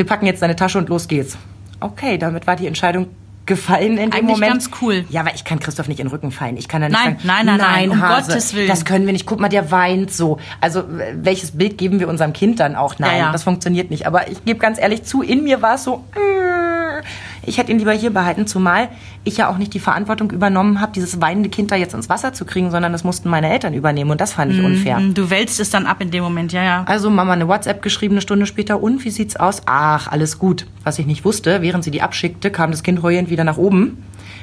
Wir 0.00 0.07
packen 0.07 0.25
jetzt 0.25 0.40
deine 0.40 0.57
Tasche 0.57 0.78
und 0.78 0.88
los 0.88 1.09
geht's. 1.09 1.37
Okay, 1.78 2.16
damit 2.16 2.47
war 2.47 2.57
die 2.57 2.66
Entscheidung 2.66 3.09
gefallen 3.45 3.99
in 3.99 4.11
dem 4.11 4.12
Eigentlich 4.14 4.23
Moment. 4.28 4.52
ganz 4.52 4.71
cool. 4.80 5.04
Ja, 5.11 5.26
weil 5.26 5.35
ich 5.35 5.45
kann 5.45 5.61
Christoph 5.61 5.88
nicht 5.88 6.00
in 6.00 6.07
den 6.07 6.11
Rücken 6.11 6.30
fallen. 6.30 6.57
Ich 6.57 6.69
kann 6.69 6.80
dann 6.80 6.90
nicht 6.90 7.04
Nein, 7.04 7.16
sagen, 7.19 7.26
nein, 7.26 7.45
nein, 7.45 7.59
nein, 7.59 7.90
um 7.90 8.00
Hase, 8.00 8.28
Gottes 8.30 8.54
Willen. 8.54 8.66
Das 8.69 8.87
können 8.87 9.04
wir 9.04 9.12
nicht. 9.12 9.26
Guck 9.26 9.40
mal, 9.40 9.50
der 9.50 9.71
weint 9.71 10.11
so. 10.11 10.38
Also, 10.62 10.85
welches 11.16 11.50
Bild 11.50 11.76
geben 11.76 12.00
wir 12.00 12.09
unserem 12.09 12.33
Kind 12.33 12.61
dann 12.61 12.76
auch? 12.76 12.99
Nein, 12.99 13.11
Ja, 13.11 13.19
ja. 13.26 13.33
das 13.33 13.42
funktioniert 13.42 13.90
nicht. 13.90 14.07
Aber 14.07 14.26
ich 14.30 14.42
gebe 14.47 14.59
ganz 14.59 14.78
ehrlich 14.80 15.02
zu, 15.02 15.21
in 15.21 15.45
mir 15.45 15.61
war 15.61 15.75
es 15.75 15.85
so, 15.85 16.02
äh, 16.14 17.02
ich 17.50 17.59
hätte 17.59 17.73
ihn 17.73 17.78
lieber 17.78 17.92
hier 17.92 18.11
behalten, 18.11 18.47
zumal 18.47 18.88
ich 19.25 19.37
ja 19.37 19.50
auch 19.50 19.59
nicht 19.59 19.75
die 19.75 19.80
Verantwortung 19.80 20.30
übernommen 20.30 20.80
habe, 20.80 20.92
dieses 20.92 21.21
weinende 21.21 21.49
Kind 21.49 21.73
da 21.73 21.76
jetzt 21.76 21.95
ins 21.95 22.09
Wasser 22.09 22.33
zu 22.33 22.45
kriegen, 22.45 22.71
sondern 22.71 22.92
das 22.92 23.02
mussten 23.02 23.28
meine 23.28 23.50
Eltern 23.50 23.75
übernehmen 23.75 24.12
und 24.12 24.21
das 24.21 24.35
fand 24.35 24.52
ich 24.52 24.61
unfair. 24.64 25.00
Du 25.12 25.30
wälzt 25.30 25.59
es 25.59 25.69
dann 25.71 25.85
ab 25.85 26.00
in 26.00 26.12
dem 26.12 26.23
Moment, 26.23 26.52
ja, 26.52 26.62
ja. 26.62 26.85
Also 26.87 27.11
Mama 27.11 27.33
eine 27.33 27.49
WhatsApp 27.49 27.83
geschrieben 27.83 28.14
eine 28.14 28.21
Stunde 28.21 28.47
später 28.47 28.80
und 28.80 29.04
wie 29.04 29.11
sieht's 29.11 29.37
aus? 29.37 29.62
Ach, 29.66 30.07
alles 30.07 30.38
gut. 30.38 30.66
Was 30.85 30.99
ich 31.00 31.07
nicht 31.07 31.25
wusste, 31.25 31.61
während 31.61 31.83
sie 31.83 31.90
die 31.90 32.02
abschickte, 32.02 32.52
kam 32.52 32.71
das 32.71 32.85
Kind 32.85 33.02
heulend 33.02 33.30
wieder 33.30 33.42
nach 33.42 33.57
oben. 33.57 33.99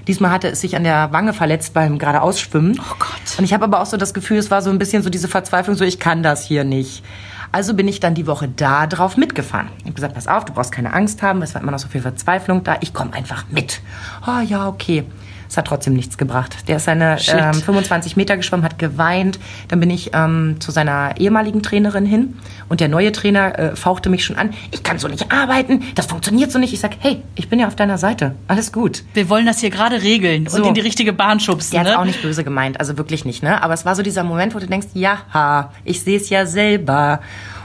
Diesmal 0.07 0.31
hatte 0.31 0.49
es 0.49 0.59
sich 0.59 0.75
an 0.75 0.83
der 0.83 1.13
Wange 1.13 1.31
verletzt 1.31 1.73
beim 1.73 1.97
geradeausschwimmen. 1.97 2.79
Oh 2.79 2.95
Gott. 2.99 3.39
Und 3.39 3.45
ich 3.45 3.53
habe 3.53 3.63
aber 3.63 3.81
auch 3.81 3.85
so 3.85 3.95
das 3.95 4.13
Gefühl, 4.13 4.37
es 4.37 4.51
war 4.51 4.61
so 4.61 4.69
ein 4.69 4.79
bisschen 4.79 5.01
so 5.01 5.09
diese 5.09 5.29
Verzweiflung, 5.29 5.77
so 5.77 5.85
ich 5.85 5.99
kann 5.99 6.23
das 6.23 6.45
hier 6.45 6.65
nicht. 6.65 7.03
Also 7.51 7.73
bin 7.73 7.87
ich 7.87 7.99
dann 7.99 8.13
die 8.13 8.27
Woche 8.27 8.47
da 8.47 8.87
drauf 8.87 9.17
mitgefahren. 9.17 9.69
Ich 9.79 9.85
habe 9.85 9.93
gesagt, 9.93 10.13
pass 10.13 10.27
auf, 10.27 10.45
du 10.45 10.53
brauchst 10.53 10.71
keine 10.71 10.93
Angst 10.93 11.21
haben, 11.21 11.41
es 11.41 11.53
war 11.53 11.61
immer 11.61 11.71
noch 11.71 11.79
so 11.79 11.87
viel 11.87 12.01
Verzweiflung 12.01 12.63
da. 12.63 12.77
Ich 12.81 12.93
komme 12.93 13.13
einfach 13.13 13.45
mit. 13.49 13.81
Oh 14.25 14.39
ja, 14.39 14.67
okay. 14.67 15.05
Es 15.49 15.57
hat 15.57 15.65
trotzdem 15.65 15.93
nichts 15.93 16.17
gebracht. 16.17 16.55
Der 16.67 16.77
ist 16.77 16.85
seine 16.85 17.17
ähm, 17.27 17.53
25 17.53 18.17
Meter 18.17 18.37
geschwommen, 18.37 18.65
hat 18.65 18.77
geweint. 18.79 19.39
Dann 19.69 19.79
bin 19.79 19.89
ich 19.89 20.11
ähm, 20.13 20.57
zu 20.59 20.71
seiner 20.71 21.15
ehemaligen 21.17 21.63
Trainerin 21.63 22.05
hin 22.05 22.37
und 22.69 22.79
der 22.79 22.89
neue 22.89 23.11
Trainer 23.11 23.57
äh, 23.57 23.75
fauchte 23.75 24.09
mich 24.09 24.25
schon 24.25 24.35
an. 24.37 24.53
Ich 24.71 24.83
kann 24.83 24.99
so 24.99 25.07
nicht 25.07 25.31
arbeiten, 25.31 25.83
das 25.95 26.07
funktioniert 26.07 26.51
so 26.51 26.59
nicht. 26.59 26.73
Ich 26.73 26.79
sag, 26.79 26.91
hey, 26.99 27.21
ich 27.35 27.49
bin 27.49 27.59
ja 27.59 27.67
auf 27.67 27.75
deiner 27.75 27.97
Seite, 27.97 28.35
alles 28.47 28.71
gut. 28.71 29.03
Wir 29.13 29.29
wollen 29.29 29.45
das 29.45 29.59
hier 29.59 29.69
gerade 29.69 30.01
regeln 30.01 30.47
So. 30.47 30.57
und 30.57 30.67
in 30.67 30.73
die 30.73 30.81
richtige 30.81 31.13
Bahn 31.13 31.39
schubsen, 31.39 31.71
Der 31.71 31.81
hat 31.81 31.87
ne? 31.87 31.99
auch 31.99 32.05
nicht 32.05 32.21
böse 32.21 32.43
gemeint, 32.43 32.79
also 32.79 32.97
wirklich 32.97 33.25
nicht, 33.25 33.43
ne? 33.43 33.61
Aber 33.63 33.73
es 33.73 33.85
war 33.85 33.95
so 33.95 34.03
dieser 34.03 34.23
Moment, 34.23 34.53
wo 34.55 34.59
du 34.59 34.67
denkst, 34.67 34.87
ja, 34.93 35.71
ich 35.83 36.01
sehe 36.01 36.17
es 36.17 36.29
ja 36.29 36.45
selber. 36.45 37.21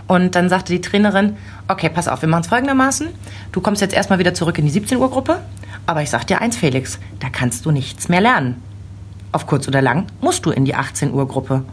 Und 0.09 0.35
dann 0.35 0.49
sagte 0.49 0.73
die 0.73 0.81
Trainerin, 0.81 1.37
okay, 1.69 1.89
pass 1.89 2.09
auf, 2.09 2.21
wir 2.23 2.29
machen 2.29 2.43
es 2.43 2.49
folgendermaßen. 2.49 3.09
Du 3.53 3.61
kommst 3.61 3.81
jetzt 3.81 3.95
erstmal 3.95 4.19
wieder 4.19 4.35
zurück 4.35 4.59
in 4.59 4.65
die 4.67 4.71
17 4.71 4.99
Uhr 4.99 5.11
Gruppe. 5.11 5.41
Aber 5.87 6.03
ich 6.03 6.11
sag 6.11 6.27
dir 6.27 6.41
eins, 6.41 6.57
Felix, 6.57 6.99
da 7.21 7.29
kannst 7.31 7.67
du 7.67 7.71
nichts 7.71 8.09
mehr 8.09 8.21
lernen. 8.21 8.62
Auf 9.33 9.47
kurz 9.47 9.67
oder 9.67 9.81
lang 9.83 10.07
musst 10.21 10.45
du 10.47 10.51
in 10.51 10.65
die 10.65 10.75
18 10.75 11.12
Uhr 11.12 11.27
Gruppe. 11.27 11.65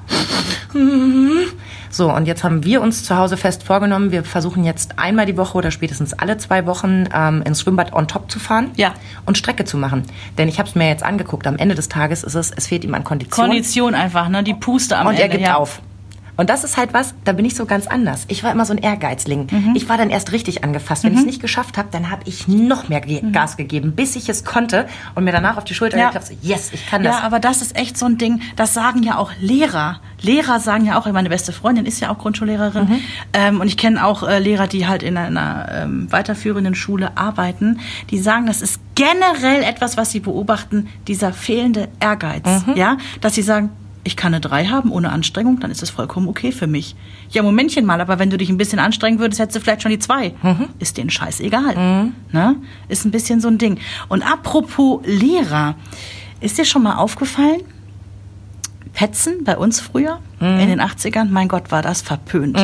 So, 1.92 2.13
und 2.13 2.25
jetzt 2.28 2.44
haben 2.44 2.63
wir 2.63 2.82
uns 2.82 3.04
zu 3.04 3.18
Hause 3.18 3.36
fest 3.36 3.63
vorgenommen, 3.63 4.12
wir 4.12 4.24
versuchen 4.24 4.63
jetzt 4.63 5.00
einmal 5.00 5.25
die 5.25 5.36
Woche 5.36 5.58
oder 5.58 5.72
spätestens 5.72 6.13
alle 6.13 6.38
zwei 6.38 6.66
Wochen 6.68 7.06
ähm, 7.13 7.42
ins 7.42 7.62
Schwimmbad 7.62 7.94
on 7.94 8.08
top 8.08 8.30
zu 8.32 8.39
fahren 8.39 8.70
Ja. 8.75 8.94
und 9.25 9.38
Strecke 9.38 9.66
zu 9.66 9.78
machen. 9.78 10.04
Denn 10.38 10.48
ich 10.48 10.60
habe 10.60 10.70
es 10.70 10.75
mir 10.75 10.88
jetzt 10.88 11.04
angeguckt, 11.04 11.48
am 11.48 11.58
Ende 11.58 11.74
des 11.75 11.89
Tages 11.89 12.24
ist 12.24 12.36
es, 12.36 12.51
es 12.51 12.68
fehlt 12.68 12.84
ihm 12.84 12.94
an 12.94 13.04
Kondition 13.04 13.48
Kondition 13.48 13.96
einfach, 13.96 14.30
ne? 14.30 14.44
Die 14.44 14.54
Puste 14.54 14.98
am 14.98 15.08
und 15.08 15.13
Ende. 15.13 15.24
er 15.24 15.30
gibt 15.30 15.44
ja. 15.44 15.56
auf. 15.56 15.82
Und 16.39 16.50
das 16.50 16.63
ist 16.63 16.77
halt 16.77 16.93
was, 16.93 17.13
da 17.25 17.34
bin 17.34 17.43
ich 17.43 17.53
so 17.55 17.65
ganz 17.65 17.86
anders. 17.86 18.24
Ich 18.29 18.46
war 18.46 18.51
immer 18.53 18.63
so 18.63 18.72
ein 18.72 18.77
Ehrgeizling. 18.77 19.48
Mhm. 19.51 19.74
Ich 19.75 19.89
war 19.89 19.98
dann 19.98 20.10
erst 20.10 20.31
richtig 20.31 20.63
angefasst. 20.63 21.03
Wenn 21.03 21.12
ich 21.12 21.19
es 21.19 21.25
nicht 21.25 21.41
geschafft 21.41 21.77
habe, 21.77 21.89
dann 21.91 22.10
habe 22.10 22.22
ich 22.24 22.48
noch 22.48 22.88
mehr 22.88 23.01
ge 23.01 23.22
Gas 23.34 23.58
gegeben, 23.58 23.91
bis 23.91 24.15
ich 24.15 24.29
es 24.29 24.46
konnte 24.46 24.88
und 25.15 25.25
mir 25.25 25.34
danach 25.34 25.58
auf 25.58 25.65
die 25.65 25.74
Schulter 25.74 25.98
Mhm. 25.98 26.01
Ja. 26.01 26.08
geklappt, 26.08 26.27
so, 26.27 26.34
yes, 26.41 26.69
ich 26.72 26.88
kann 26.88 27.03
das. 27.03 27.17
Ja, 27.17 27.24
aber 27.25 27.41
das 27.41 27.62
ist 27.62 27.75
echt 27.75 27.98
so 27.98 28.05
ein 28.05 28.17
Ding, 28.17 28.41
das 28.55 28.74
sagen 28.74 29.03
ja 29.03 29.17
auch 29.17 29.31
Lehrer. 29.41 30.00
Lehrer 30.22 30.62
sagen 30.62 30.86
ja 30.86 30.98
auch, 30.98 31.05
meine 31.12 31.27
beste 31.27 31.51
Freundin 31.51 31.86
ist 31.86 32.00
ja 32.00 32.10
auch 32.10 32.17
Grundschullehrerin. 32.19 32.86
Mhm. 32.86 33.00
Ähm, 33.34 33.60
und 33.60 33.67
ich 33.67 33.75
kenne 33.75 34.05
auch 34.05 34.24
äh, 34.24 34.39
Lehrer, 34.39 34.67
die 34.67 34.88
halt 34.88 35.03
in 35.03 35.17
einer 35.17 35.67
ähm, 35.74 36.10
weiterführenden 36.10 36.74
Schule 36.74 37.17
arbeiten. 37.17 37.81
Die 38.12 38.17
sagen, 38.19 38.46
das 38.46 38.62
ist 38.62 38.79
generell 38.96 39.62
etwas, 39.63 39.98
was 39.98 40.12
sie 40.12 40.22
beobachten, 40.22 40.88
dieser 41.08 41.34
fehlende 41.34 41.89
Ehrgeiz. 42.00 42.46
Mhm. 42.65 42.75
Ja, 42.75 42.98
dass 43.19 43.36
sie 43.36 43.41
sagen, 43.41 43.72
ich 44.10 44.16
kann 44.16 44.34
eine 44.34 44.42
3 44.42 44.66
haben 44.66 44.92
ohne 44.92 45.12
Anstrengung, 45.12 45.60
dann 45.60 45.70
ist 45.70 45.84
das 45.84 45.92
vollkommen 45.92 46.28
okay 46.28 46.51
für 46.51 46.66
mich. 46.66 46.96
Ja, 47.30 47.44
Momentchen 47.44 47.86
mal, 47.86 48.01
aber 48.01 48.18
wenn 48.18 48.32
du 48.32 48.38
dich 48.38 48.50
ein 48.50 48.58
bisschen 48.58 48.80
anstrengen 48.80 49.20
würdest, 49.20 49.39
hättest 49.39 49.56
du 49.58 49.60
vielleicht 49.62 49.84
schon 49.84 49.92
die 49.92 50.00
2. 50.00 50.34
Mhm. 50.42 50.70
Ist 50.80 50.98
denen 50.98 51.12
scheißegal. 51.12 52.12
Ne? 52.32 52.56
Ist 52.88 53.06
ein 53.06 53.12
bisschen 53.12 53.39
so 53.39 53.48
ein 53.48 53.60
Ding. 53.60 53.78
Und 54.08 54.24
apropos 54.24 55.01
Lehrer, 55.06 55.75
ist 56.42 56.58
dir 56.58 56.66
schon 56.66 56.82
mal 56.84 56.96
aufgefallen, 56.96 57.62
Petzen 58.94 59.44
bei 59.44 59.58
uns 59.58 59.80
früher 59.80 60.20
Mhm. 60.39 60.60
in 60.60 60.68
den 60.70 60.82
80ern, 60.82 61.30
mein 61.30 61.48
Gott, 61.48 61.70
war 61.72 61.82
das 61.82 62.01
verpönt. 62.01 62.58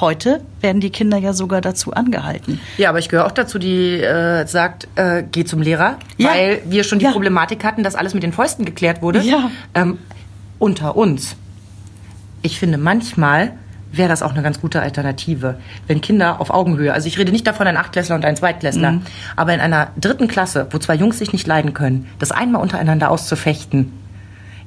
Heute 0.00 0.42
werden 0.60 0.80
die 0.80 0.90
Kinder 0.90 1.16
ja 1.18 1.32
sogar 1.32 1.60
dazu 1.60 1.92
angehalten. 1.92 2.60
Ja, 2.76 2.90
aber 2.90 2.98
ich 3.00 3.08
gehöre 3.08 3.26
auch 3.26 3.32
dazu, 3.32 3.58
die 3.58 3.94
äh, 4.00 4.46
sagt, 4.46 4.86
äh, 4.94 5.24
geh 5.32 5.44
zum 5.44 5.60
Lehrer, 5.60 5.98
Ja. 6.18 6.28
weil 6.28 6.60
wir 6.66 6.84
schon 6.84 6.98
die 7.00 7.06
Ja. 7.06 7.10
Problematik 7.12 7.64
hatten, 7.64 7.82
dass 7.82 7.96
alles 7.96 8.14
mit 8.14 8.22
den 8.22 8.32
Fäusten 8.32 8.64
geklärt 8.64 9.02
wurde. 9.02 9.20
Ja. 9.22 9.50
Ähm, 9.74 9.98
unter 10.58 10.96
uns. 10.96 11.36
Ich 12.42 12.58
finde 12.58 12.78
manchmal 12.78 13.52
wäre 13.90 14.08
das 14.10 14.22
auch 14.22 14.32
eine 14.32 14.42
ganz 14.42 14.60
gute 14.60 14.82
Alternative. 14.82 15.58
Wenn 15.86 16.02
Kinder 16.02 16.40
auf 16.42 16.50
Augenhöhe, 16.50 16.92
also 16.92 17.06
ich 17.08 17.18
rede 17.18 17.32
nicht 17.32 17.46
davon 17.46 17.66
ein 17.66 17.78
Achtklässler 17.78 18.16
und 18.16 18.24
ein 18.26 18.36
Zweitklässler, 18.36 18.92
Mhm. 18.92 19.02
aber 19.34 19.54
in 19.54 19.60
einer 19.60 19.88
dritten 19.98 20.28
Klasse, 20.28 20.66
wo 20.70 20.78
zwei 20.78 20.94
Jungs 20.94 21.18
sich 21.18 21.32
nicht 21.32 21.46
leiden 21.46 21.72
können, 21.72 22.06
das 22.18 22.30
einmal 22.30 22.60
untereinander 22.60 23.10
auszufechten, 23.10 23.90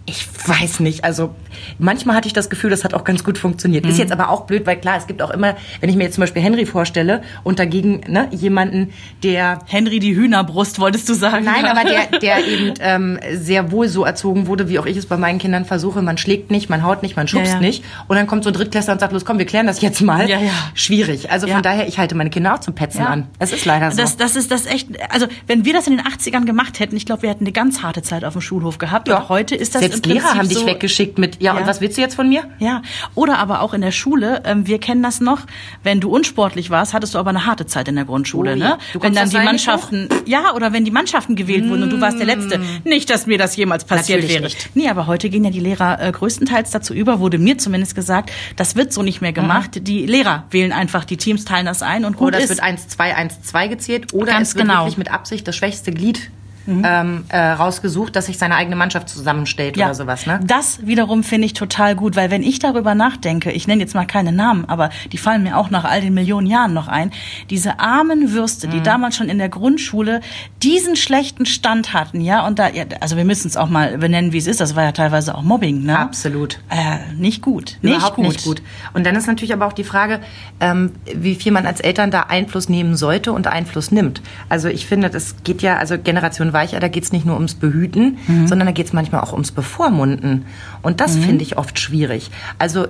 ich 0.07 0.27
weiß 0.47 0.79
nicht. 0.79 1.03
Also 1.03 1.35
manchmal 1.77 2.15
hatte 2.15 2.27
ich 2.27 2.33
das 2.33 2.49
Gefühl, 2.49 2.71
das 2.71 2.83
hat 2.83 2.93
auch 2.93 3.03
ganz 3.03 3.23
gut 3.23 3.37
funktioniert. 3.37 3.85
Mhm. 3.85 3.91
Ist 3.91 3.99
jetzt 3.99 4.11
aber 4.11 4.29
auch 4.29 4.41
blöd, 4.45 4.65
weil 4.65 4.77
klar, 4.77 4.97
es 4.97 5.05
gibt 5.05 5.21
auch 5.21 5.29
immer, 5.29 5.55
wenn 5.79 5.89
ich 5.89 5.95
mir 5.95 6.05
jetzt 6.05 6.15
zum 6.15 6.23
Beispiel 6.23 6.41
Henry 6.41 6.65
vorstelle 6.65 7.21
und 7.43 7.59
dagegen 7.59 8.01
ne, 8.07 8.27
jemanden, 8.31 8.91
der 9.23 9.59
Henry 9.67 9.99
die 9.99 10.15
Hühnerbrust, 10.15 10.79
wolltest 10.79 11.07
du 11.07 11.13
sagen? 11.13 11.45
Nein, 11.45 11.65
aber 11.65 11.87
der, 11.87 12.19
der 12.19 12.45
eben 12.47 12.73
ähm, 12.79 13.19
sehr 13.33 13.71
wohl 13.71 13.87
so 13.87 14.03
erzogen 14.03 14.47
wurde, 14.47 14.69
wie 14.69 14.79
auch 14.79 14.87
ich 14.87 14.97
es 14.97 15.05
bei 15.05 15.17
meinen 15.17 15.37
Kindern 15.37 15.65
versuche. 15.65 16.01
Man 16.01 16.17
schlägt 16.17 16.49
nicht, 16.49 16.69
man 16.69 16.83
haut 16.83 17.03
nicht, 17.03 17.15
man 17.15 17.27
schubst 17.27 17.47
Ja, 17.49 17.53
ja. 17.55 17.59
nicht. 17.61 17.83
Und 18.07 18.15
dann 18.15 18.25
kommt 18.25 18.43
so 18.43 18.49
ein 18.49 18.53
Drittklässler 18.53 18.93
und 18.93 18.99
sagt, 18.99 19.13
los 19.13 19.23
komm, 19.23 19.37
wir 19.37 19.45
klären 19.45 19.67
das 19.67 19.81
jetzt 19.81 20.01
mal. 20.01 20.27
Ja, 20.27 20.39
ja. 20.39 20.51
Schwierig. 20.73 21.29
Also 21.31 21.45
Ja. 21.47 21.53
von 21.53 21.63
daher, 21.63 21.87
ich 21.87 21.99
halte 21.99 22.15
meine 22.15 22.31
Kinder 22.31 22.55
auch 22.55 22.59
zum 22.59 22.73
Petzen 22.73 23.01
Ja. 23.01 23.07
an. 23.07 23.27
Es 23.37 23.53
ist 23.53 23.65
leider 23.65 23.91
so. 23.91 24.01
Das, 24.01 24.17
das 24.17 24.35
ist 24.35 24.49
das 24.49 24.65
echt, 24.65 24.89
also 25.11 25.27
wenn 25.47 25.63
wir 25.63 25.73
das 25.73 25.85
in 25.87 25.95
den 25.97 26.05
80ern 26.05 26.45
gemacht 26.45 26.79
hätten, 26.79 26.95
ich 26.97 27.05
glaube, 27.05 27.21
wir 27.21 27.29
hätten 27.29 27.43
eine 27.45 27.53
ganz 27.53 27.83
harte 27.83 28.01
Zeit 28.01 28.25
auf 28.25 28.33
dem 28.33 28.41
Schulhof 28.41 28.79
gehabt. 28.79 29.07
Und 29.07 29.29
heute 29.29 29.55
ist 29.55 29.75
das 29.75 29.81
Selbst 29.81 30.00
Prinzip 30.01 30.21
Lehrer 30.21 30.35
haben 30.37 30.49
dich 30.49 30.57
so, 30.57 30.65
weggeschickt 30.65 31.17
mit, 31.17 31.41
ja, 31.41 31.53
Ja. 31.53 31.59
und 31.59 31.67
was 31.67 31.81
willst 31.81 31.97
du 31.97 32.01
jetzt 32.01 32.15
von 32.15 32.27
mir? 32.29 32.43
Ja, 32.59 32.81
oder 33.15 33.37
aber 33.39 33.61
auch 33.61 33.73
in 33.73 33.81
der 33.81 33.91
Schule, 33.91 34.41
ähm, 34.45 34.67
wir 34.67 34.79
kennen 34.79 35.03
das 35.03 35.21
noch, 35.21 35.39
wenn 35.83 35.99
du 35.99 36.09
unsportlich 36.09 36.69
warst, 36.69 36.93
hattest 36.93 37.13
du 37.15 37.19
aber 37.19 37.29
eine 37.31 37.45
harte 37.45 37.65
Zeit 37.65 37.87
in 37.87 37.95
der 37.95 38.05
Grundschule, 38.05 38.53
Oh 38.53 38.55
ja. 38.55 38.69
ne? 38.69 38.77
Du 38.93 39.01
Wenn 39.01 39.13
dann 39.13 39.29
die 39.29 39.37
Mannschaften, 39.37 40.09
ja, 40.25 40.53
oder 40.53 40.73
wenn 40.73 40.85
die 40.85 40.91
Mannschaften 40.91 41.35
gewählt 41.35 41.69
wurden 41.69 41.83
und 41.83 41.89
du 41.91 42.01
warst 42.01 42.19
der 42.19 42.25
Letzte. 42.25 42.59
Nicht, 42.83 43.09
dass 43.09 43.27
mir 43.27 43.37
das 43.37 43.55
jemals 43.55 43.85
passiert 43.85 44.19
Natürlich 44.19 44.35
wäre. 44.35 44.43
nicht. 44.45 44.69
Nee, 44.75 44.89
aber 44.89 45.07
heute 45.07 45.29
gehen 45.29 45.43
ja 45.43 45.49
die 45.51 45.59
Lehrer 45.59 46.01
äh, 46.01 46.11
größtenteils 46.11 46.71
dazu 46.71 46.93
über, 46.93 47.19
wurde 47.19 47.37
mir 47.37 47.57
zumindest 47.57 47.95
gesagt, 47.95 48.31
das 48.55 48.75
wird 48.75 48.93
so 48.93 49.03
nicht 49.03 49.21
mehr 49.21 49.33
gemacht. 49.33 49.87
Die 49.87 50.05
Lehrer 50.05 50.45
wählen 50.51 50.71
einfach 50.71 51.05
die 51.05 51.17
Teams, 51.17 51.45
teilen 51.45 51.65
das 51.65 51.81
ein 51.81 52.05
und 52.05 52.17
gut 52.17 52.29
Oder 52.29 52.37
es 52.39 52.45
ist. 52.49 52.49
wird 52.49 52.63
1-2, 52.63 53.15
1-2 53.53 53.67
gezählt. 53.69 54.13
Oder 54.13 54.33
Ganz 54.33 54.49
es 54.49 54.55
wird 54.55 54.65
genau. 54.65 54.73
Mhm. 54.75 54.79
wirklich 54.85 54.97
mit 54.97 55.11
Absicht 55.11 55.47
das 55.47 55.55
schwächste 55.55 55.91
Glied 55.91 56.29
ähm, 56.67 57.25
äh, 57.29 57.37
rausgesucht, 57.39 58.15
dass 58.15 58.27
sich 58.27 58.37
seine 58.37 58.55
eigene 58.55 58.75
Mannschaft 58.75 59.09
zusammenstellt 59.09 59.77
oder 59.77 59.93
sowas. 59.95 60.25
Ne? 60.25 60.39
Das 60.43 60.85
wiederum 60.85 61.23
finde 61.23 61.45
ich 61.45 61.53
total 61.53 61.95
gut, 61.95 62.15
weil 62.15 62.31
wenn 62.31 62.43
ich 62.43 62.59
darüber 62.59 62.95
nachdenke, 62.95 63.51
ich 63.51 63.67
nenne 63.67 63.81
jetzt 63.81 63.95
mal 63.95 64.05
keine 64.05 64.31
Namen, 64.31 64.65
aber 64.67 64.89
die 65.11 65.17
fallen 65.17 65.43
mir 65.43 65.57
auch 65.57 65.69
nach 65.69 65.83
all 65.85 66.01
den 66.01 66.13
Millionen 66.13 66.47
Jahren 66.47 66.73
noch 66.73 66.87
ein, 66.87 67.11
diese 67.49 67.79
armen 67.79 68.31
Würste, 68.33 68.67
Mhm. 68.67 68.71
die 68.71 68.81
damals 68.81 69.15
schon 69.15 69.29
in 69.29 69.37
der 69.37 69.49
Grundschule 69.49 70.21
diesen 70.61 70.95
schlechten 70.95 71.45
Stand 71.45 71.93
hatten, 71.93 72.21
ja, 72.21 72.45
und 72.45 72.59
da, 72.59 72.69
ja, 72.69 72.83
also 72.99 73.17
wir 73.17 73.25
müssen 73.25 73.47
es 73.47 73.57
auch 73.57 73.69
mal 73.69 73.97
benennen, 73.97 74.31
wie 74.33 74.37
es 74.37 74.47
ist, 74.47 74.61
das 74.61 74.75
war 74.75 74.83
ja 74.83 74.91
teilweise 74.91 75.35
auch 75.35 75.41
Mobbing, 75.43 75.83
ne? 75.83 75.97
Absolut. 75.97 76.59
Äh, 76.69 77.13
nicht 77.15 77.41
gut. 77.41 77.77
Nicht 77.81 77.95
Überhaupt 77.95 78.15
gut. 78.15 78.25
nicht 78.25 78.43
gut. 78.43 78.61
Und 78.93 79.05
dann 79.05 79.15
ist 79.15 79.27
natürlich 79.27 79.53
aber 79.53 79.65
auch 79.65 79.73
die 79.73 79.83
Frage, 79.83 80.19
ähm, 80.59 80.91
wie 81.15 81.35
viel 81.35 81.51
man 81.51 81.65
als 81.65 81.79
Eltern 81.79 82.11
da 82.11 82.21
Einfluss 82.23 82.69
nehmen 82.69 82.95
sollte 82.95 83.33
und 83.33 83.47
Einfluss 83.47 83.91
nimmt. 83.91 84.21
Also 84.49 84.67
ich 84.67 84.85
finde, 84.85 85.09
das 85.09 85.35
geht 85.43 85.61
ja, 85.61 85.77
also 85.77 85.97
Generation 85.97 86.50
Weicher, 86.53 86.79
da 86.79 86.87
geht 86.87 87.03
es 87.03 87.11
nicht 87.11 87.25
nur 87.25 87.35
ums 87.35 87.55
Behüten, 87.55 88.17
sondern 88.45 88.65
da 88.67 88.71
geht 88.71 88.87
es 88.87 88.93
manchmal 88.93 89.21
auch 89.21 89.33
ums 89.33 89.51
Bevormunden. 89.51 90.45
Und 90.81 91.01
das 91.01 91.15
finde 91.15 91.43
ich 91.43 91.57
oft 91.57 91.79
schwierig. 91.79 92.31
Also 92.57 92.87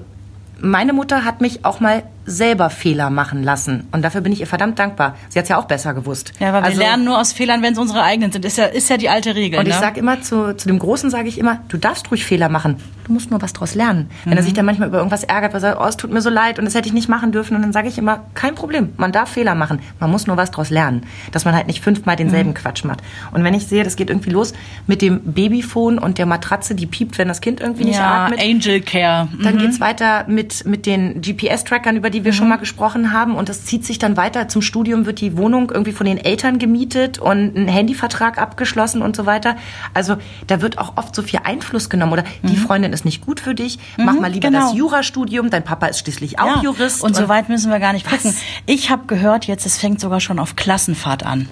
meine 0.61 0.93
Mutter 0.93 1.25
hat 1.25 1.41
mich 1.41 1.65
auch 1.65 1.79
mal 1.79 2.03
selber 2.23 2.69
Fehler 2.69 3.09
machen 3.09 3.41
lassen. 3.43 3.87
Und 3.91 4.03
dafür 4.03 4.21
bin 4.21 4.31
ich 4.31 4.39
ihr 4.41 4.47
verdammt 4.47 4.77
dankbar. 4.77 5.15
Sie 5.29 5.39
hat 5.39 5.43
es 5.45 5.49
ja 5.49 5.57
auch 5.57 5.65
besser 5.65 5.95
gewusst. 5.95 6.33
Ja, 6.39 6.49
aber 6.49 6.59
wir 6.59 6.65
Also- 6.65 6.79
lernen 6.79 7.03
nur 7.03 7.19
aus 7.19 7.33
Fehlern, 7.33 7.63
wenn 7.63 7.73
es 7.73 7.79
unsere 7.79 8.03
eigenen 8.03 8.31
sind. 8.31 8.45
Ist 8.45 8.59
ja, 8.59 8.65
ist 8.65 8.89
ja 8.89 8.97
die 8.97 9.09
alte 9.09 9.33
Regel. 9.33 9.59
Und 9.59 9.67
ich 9.67 9.73
ne? 9.73 9.79
sage 9.79 9.99
immer 9.99 10.21
zu, 10.21 10.55
zu 10.55 10.67
dem 10.67 10.77
Großen 10.77 11.09
sage 11.09 11.27
ich 11.27 11.39
immer, 11.39 11.61
du 11.69 11.77
darfst 11.77 12.11
ruhig 12.11 12.23
Fehler 12.23 12.47
machen. 12.47 12.75
Du 13.05 13.13
musst 13.13 13.31
nur 13.31 13.41
was 13.41 13.53
draus 13.53 13.73
lernen. 13.73 14.09
Wenn 14.23 14.33
Mhm. 14.33 14.37
er 14.37 14.43
sich 14.43 14.53
dann 14.53 14.65
manchmal 14.65 14.87
über 14.89 14.99
irgendwas 14.99 15.23
ärgert, 15.23 15.51
weil 15.53 15.57
er 15.57 15.71
sagt, 15.71 15.81
oh, 15.81 15.85
es 15.87 15.97
tut 15.97 16.11
mir 16.13 16.21
so 16.21 16.29
leid 16.29 16.59
und 16.59 16.65
das 16.65 16.75
hätte 16.75 16.87
ich 16.87 16.93
nicht 16.93 17.09
machen 17.09 17.31
dürfen, 17.31 17.55
und 17.55 17.63
dann 17.63 17.73
sage 17.73 17.87
ich 17.87 17.97
immer, 17.97 18.23
kein 18.35 18.53
Problem, 18.53 18.93
man 18.97 19.11
darf 19.11 19.29
Fehler 19.31 19.55
machen. 19.55 19.79
Man 19.99 20.11
muss 20.11 20.27
nur 20.27 20.37
was 20.37 20.51
draus 20.51 20.69
lernen, 20.69 21.03
dass 21.31 21.43
man 21.43 21.55
halt 21.55 21.65
nicht 21.65 21.81
fünfmal 21.83 22.15
denselben 22.15 22.51
Mhm. 22.51 22.53
Quatsch 22.53 22.83
macht. 22.85 23.01
Und 23.31 23.43
wenn 23.43 23.55
ich 23.55 23.65
sehe, 23.65 23.83
das 23.83 23.95
geht 23.95 24.11
irgendwie 24.11 24.29
los 24.29 24.53
mit 24.85 25.01
dem 25.01 25.21
Babyphone 25.23 25.97
und 25.97 26.19
der 26.19 26.27
Matratze, 26.27 26.75
die 26.75 26.85
piept, 26.85 27.17
wenn 27.17 27.27
das 27.27 27.41
Kind 27.41 27.59
irgendwie 27.61 27.85
nicht 27.85 27.97
ja, 27.97 28.25
atmet. 28.25 28.39
Angel 28.39 28.79
Care. 28.81 29.27
Mhm. 29.31 29.43
Dann 29.43 29.57
geht's 29.57 29.79
weiter 29.81 30.25
mit, 30.27 30.50
mit 30.65 30.85
den 30.85 31.21
GPS-Trackern, 31.21 31.95
über 31.95 32.09
die 32.09 32.23
wir 32.23 32.33
schon 32.33 32.49
mal 32.49 32.57
gesprochen 32.57 33.11
haben. 33.11 33.35
Und 33.35 33.49
das 33.49 33.65
zieht 33.65 33.85
sich 33.85 33.99
dann 33.99 34.17
weiter. 34.17 34.47
Zum 34.47 34.61
Studium 34.61 35.05
wird 35.05 35.21
die 35.21 35.37
Wohnung 35.37 35.71
irgendwie 35.71 35.91
von 35.91 36.05
den 36.05 36.17
Eltern 36.17 36.59
gemietet 36.59 37.19
und 37.19 37.55
ein 37.55 37.67
Handyvertrag 37.67 38.37
abgeschlossen 38.37 39.01
und 39.01 39.15
so 39.15 39.25
weiter. 39.25 39.55
Also 39.93 40.17
da 40.47 40.61
wird 40.61 40.77
auch 40.77 40.97
oft 40.97 41.15
so 41.15 41.21
viel 41.21 41.39
Einfluss 41.43 41.89
genommen. 41.89 42.13
Oder 42.13 42.23
die 42.43 42.57
Freundin 42.57 42.93
ist 42.93 43.05
nicht 43.05 43.25
gut 43.25 43.39
für 43.39 43.55
dich. 43.55 43.79
Mach 43.97 44.13
mal 44.13 44.31
lieber 44.31 44.49
genau. 44.49 44.67
das 44.67 44.75
Jurastudium. 44.75 45.49
Dein 45.49 45.63
Papa 45.63 45.87
ist 45.87 45.99
schließlich 45.99 46.39
auch 46.39 46.61
Jurist. 46.63 47.03
Und 47.03 47.15
so 47.15 47.27
weit 47.29 47.49
müssen 47.49 47.71
wir 47.71 47.79
gar 47.79 47.93
nicht 47.93 48.09
gucken. 48.09 48.35
Ich 48.65 48.89
habe 48.89 49.07
gehört, 49.07 49.45
jetzt 49.45 49.65
es 49.65 49.77
fängt 49.77 49.99
sogar 49.99 50.19
schon 50.19 50.39
auf 50.39 50.55
Klassenfahrt 50.55 51.25
an. 51.25 51.47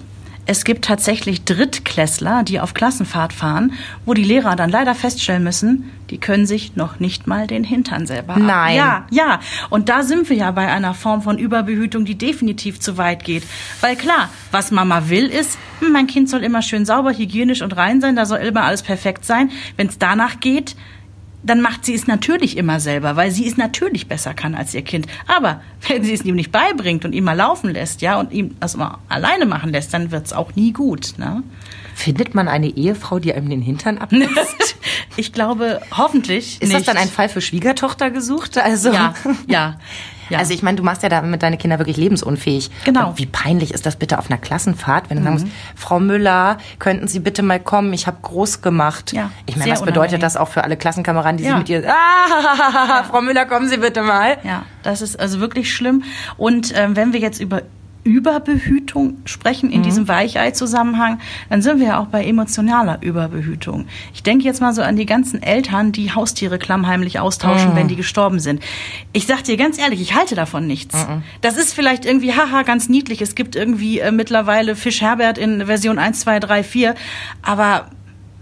Es 0.46 0.64
gibt 0.64 0.84
tatsächlich 0.84 1.44
Drittklässler, 1.44 2.42
die 2.42 2.58
auf 2.58 2.74
Klassenfahrt 2.74 3.32
fahren, 3.32 3.72
wo 4.04 4.14
die 4.14 4.24
Lehrer 4.24 4.56
dann 4.56 4.70
leider 4.70 4.94
feststellen 4.96 5.44
müssen, 5.44 5.90
die 6.10 6.18
können 6.18 6.44
sich 6.44 6.74
noch 6.74 6.98
nicht 6.98 7.28
mal 7.28 7.46
den 7.46 7.62
Hintern 7.62 8.04
selber 8.06 8.32
ab- 8.34 8.40
Nein. 8.40 8.76
Ja, 8.76 9.06
ja. 9.10 9.40
Und 9.68 9.88
da 9.88 10.02
sind 10.02 10.28
wir 10.28 10.36
ja 10.36 10.50
bei 10.50 10.66
einer 10.66 10.94
Form 10.94 11.22
von 11.22 11.38
Überbehütung, 11.38 12.04
die 12.04 12.16
definitiv 12.16 12.80
zu 12.80 12.96
weit 12.98 13.22
geht. 13.22 13.44
Weil 13.80 13.94
klar, 13.94 14.28
was 14.50 14.72
Mama 14.72 15.08
will, 15.08 15.26
ist, 15.26 15.56
hm, 15.78 15.92
mein 15.92 16.08
Kind 16.08 16.28
soll 16.28 16.42
immer 16.42 16.62
schön 16.62 16.84
sauber, 16.84 17.12
hygienisch 17.12 17.62
und 17.62 17.76
rein 17.76 18.00
sein, 18.00 18.16
da 18.16 18.26
soll 18.26 18.38
immer 18.38 18.64
alles 18.64 18.82
perfekt 18.82 19.24
sein. 19.24 19.50
Wenn 19.76 19.86
es 19.86 19.98
danach 19.98 20.40
geht, 20.40 20.74
dann 21.42 21.60
macht 21.60 21.84
sie 21.84 21.94
es 21.94 22.06
natürlich 22.06 22.56
immer 22.56 22.80
selber, 22.80 23.16
weil 23.16 23.30
sie 23.30 23.46
es 23.46 23.56
natürlich 23.56 24.08
besser 24.08 24.34
kann 24.34 24.54
als 24.54 24.74
ihr 24.74 24.82
Kind. 24.82 25.06
Aber 25.26 25.62
wenn 25.88 26.04
sie 26.04 26.12
es 26.12 26.24
ihm 26.24 26.34
nicht 26.34 26.52
beibringt 26.52 27.04
und 27.04 27.12
ihn 27.12 27.24
mal 27.24 27.36
laufen 27.36 27.70
lässt, 27.70 28.02
ja, 28.02 28.18
und 28.18 28.32
ihm 28.32 28.56
das 28.60 28.76
mal 28.76 28.98
alleine 29.08 29.46
machen 29.46 29.70
lässt, 29.72 29.94
dann 29.94 30.10
wird's 30.10 30.32
auch 30.32 30.54
nie 30.54 30.72
gut, 30.72 31.14
ne? 31.16 31.42
Findet 31.94 32.34
man 32.34 32.48
eine 32.48 32.68
Ehefrau, 32.68 33.18
die 33.18 33.34
einem 33.34 33.50
den 33.50 33.62
Hintern 33.62 33.98
abnimmt? 33.98 34.30
Ich 35.16 35.32
glaube, 35.32 35.80
hoffentlich 35.90 36.62
ist 36.62 36.68
nicht. 36.68 36.74
das 36.74 36.84
dann 36.84 36.96
ein 36.96 37.08
Fall 37.08 37.28
für 37.28 37.40
Schwiegertochter 37.40 38.10
gesucht? 38.10 38.56
Also 38.56 38.92
Ja, 38.92 39.14
ja. 39.48 39.78
ja. 40.30 40.38
Also 40.38 40.54
ich 40.54 40.62
meine, 40.62 40.76
du 40.76 40.82
machst 40.82 41.02
ja 41.02 41.08
damit 41.08 41.42
deine 41.42 41.58
Kinder 41.58 41.78
wirklich 41.78 41.96
lebensunfähig. 41.96 42.70
Genau. 42.84 43.02
Mhm. 43.02 43.06
Und 43.08 43.18
wie 43.18 43.26
peinlich 43.26 43.72
ist 43.74 43.84
das 43.86 43.96
bitte 43.96 44.18
auf 44.18 44.30
einer 44.30 44.38
Klassenfahrt, 44.38 45.10
wenn 45.10 45.18
du 45.18 45.22
sagen 45.24 45.34
musst, 45.34 45.46
Frau 45.76 46.00
Müller, 46.00 46.58
könnten 46.78 47.08
Sie 47.08 47.20
bitte 47.20 47.42
mal 47.42 47.60
kommen? 47.60 47.92
Ich 47.92 48.06
habe 48.06 48.16
groß 48.22 48.62
gemacht. 48.62 49.12
Ja, 49.12 49.30
ich 49.46 49.56
meine, 49.56 49.72
was 49.72 49.82
bedeutet 49.82 50.22
das 50.22 50.36
auch 50.36 50.48
für 50.48 50.64
alle 50.64 50.76
Klassenkameraden, 50.76 51.36
die 51.36 51.44
Ja. 51.44 51.50
sich 51.50 51.58
mit 51.58 51.68
ihr, 51.68 51.84
ah, 51.92 53.02
Frau 53.10 53.20
Müller, 53.20 53.44
kommen 53.46 53.68
Sie 53.68 53.76
bitte 53.76 54.02
mal. 54.02 54.38
Ja, 54.44 54.62
das 54.82 55.02
ist 55.02 55.18
also 55.18 55.40
wirklich 55.40 55.72
schlimm. 55.74 56.04
Und 56.36 56.72
ähm, 56.76 56.96
wenn 56.96 57.12
wir 57.12 57.20
jetzt 57.20 57.40
über 57.40 57.62
Überbehütung 58.10 59.18
sprechen 59.24 59.70
in 59.70 59.82
diesem 59.82 60.08
Weichei-Zusammenhang, 60.08 61.20
dann 61.48 61.62
sind 61.62 61.78
wir 61.80 61.86
ja 61.88 61.98
auch 61.98 62.06
bei 62.06 62.24
emotionaler 62.24 62.98
Überbehütung. 63.02 63.86
Ich 64.12 64.22
denke 64.22 64.44
jetzt 64.44 64.60
mal 64.60 64.72
so 64.74 64.82
an 64.82 64.96
die 64.96 65.06
ganzen 65.06 65.42
Eltern, 65.42 65.92
die 65.92 66.12
Haustiere 66.12 66.58
klammheimlich 66.58 67.18
austauschen, 67.20 67.74
wenn 67.76 67.88
die 67.88 67.96
gestorben 67.96 68.40
sind. 68.40 68.62
Ich 69.12 69.26
sag 69.26 69.44
dir 69.44 69.56
ganz 69.56 69.78
ehrlich, 69.78 70.00
ich 70.00 70.14
halte 70.14 70.34
davon 70.34 70.66
nichts. 70.66 71.06
Das 71.40 71.56
ist 71.56 71.72
vielleicht 71.74 72.04
irgendwie, 72.04 72.32
haha, 72.34 72.62
ganz 72.62 72.88
niedlich. 72.88 73.22
Es 73.22 73.34
gibt 73.34 73.56
irgendwie 73.56 74.00
äh, 74.00 74.10
mittlerweile 74.12 74.76
Fisch 74.76 75.00
Herbert 75.00 75.38
in 75.38 75.66
Version 75.66 75.98
1, 75.98 76.20
2, 76.20 76.40
3, 76.40 76.62
4. 76.64 76.94
Aber 77.42 77.86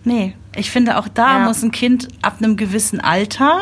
nee, 0.05 0.35
ich 0.57 0.71
finde 0.71 0.99
auch 0.99 1.09
da 1.09 1.39
Ja. 1.39 1.45
muss 1.45 1.63
ein 1.63 1.71
Kind 1.71 2.09
ab 2.23 2.37
einem 2.39 2.57
gewissen 2.57 3.01
Alter 3.01 3.61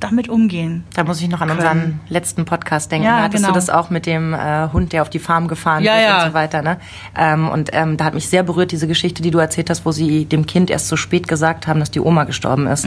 damit 0.00 0.28
umgehen. 0.28 0.84
Da 0.94 1.04
muss 1.04 1.20
ich 1.22 1.28
noch 1.28 1.40
an 1.40 1.48
Können. 1.48 1.58
unseren 1.60 2.00
letzten 2.08 2.44
Podcast 2.44 2.92
denken. 2.92 3.06
Ja, 3.06 3.16
da 3.18 3.22
hattest 3.24 3.44
genau. 3.44 3.54
du 3.54 3.54
das 3.54 3.70
auch 3.70 3.88
mit 3.88 4.04
dem 4.04 4.34
äh, 4.34 4.68
Hund, 4.72 4.92
der 4.92 5.02
auf 5.02 5.08
die 5.10 5.18
Farm 5.18 5.48
gefahren 5.48 5.82
Ja, 5.82 5.94
wird 5.94 6.02
ja. 6.04 6.22
und 6.22 6.28
so 6.28 6.34
weiter. 6.34 6.60
Ne? 6.62 6.76
Ähm, 7.16 7.48
und 7.48 7.70
ähm, 7.72 7.96
da 7.96 8.04
hat 8.04 8.14
mich 8.14 8.28
sehr 8.28 8.42
berührt 8.42 8.72
diese 8.72 8.86
Geschichte, 8.86 9.22
die 9.22 9.30
du 9.30 9.38
erzählt 9.38 9.70
hast, 9.70 9.86
wo 9.86 9.92
sie 9.92 10.26
dem 10.26 10.46
Kind 10.46 10.68
erst 10.70 10.88
so 10.88 10.96
spät 10.96 11.28
gesagt 11.28 11.66
haben, 11.66 11.80
dass 11.80 11.90
die 11.90 12.00
Oma 12.00 12.24
gestorben 12.24 12.66
ist, 12.66 12.86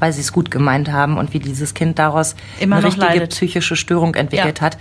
weil 0.00 0.12
sie 0.12 0.20
es 0.22 0.32
gut 0.32 0.50
gemeint 0.50 0.90
haben 0.90 1.18
und 1.18 1.32
wie 1.32 1.38
dieses 1.38 1.72
Kind 1.74 1.98
daraus 1.98 2.34
Mhm. 2.34 2.62
Immer 2.62 2.76
eine 2.76 2.86
richtige 2.86 3.06
leidet. 3.06 3.30
psychische 3.30 3.76
Störung 3.76 4.14
entwickelt 4.16 4.58
Ja. 4.58 4.66
hat. 4.66 4.78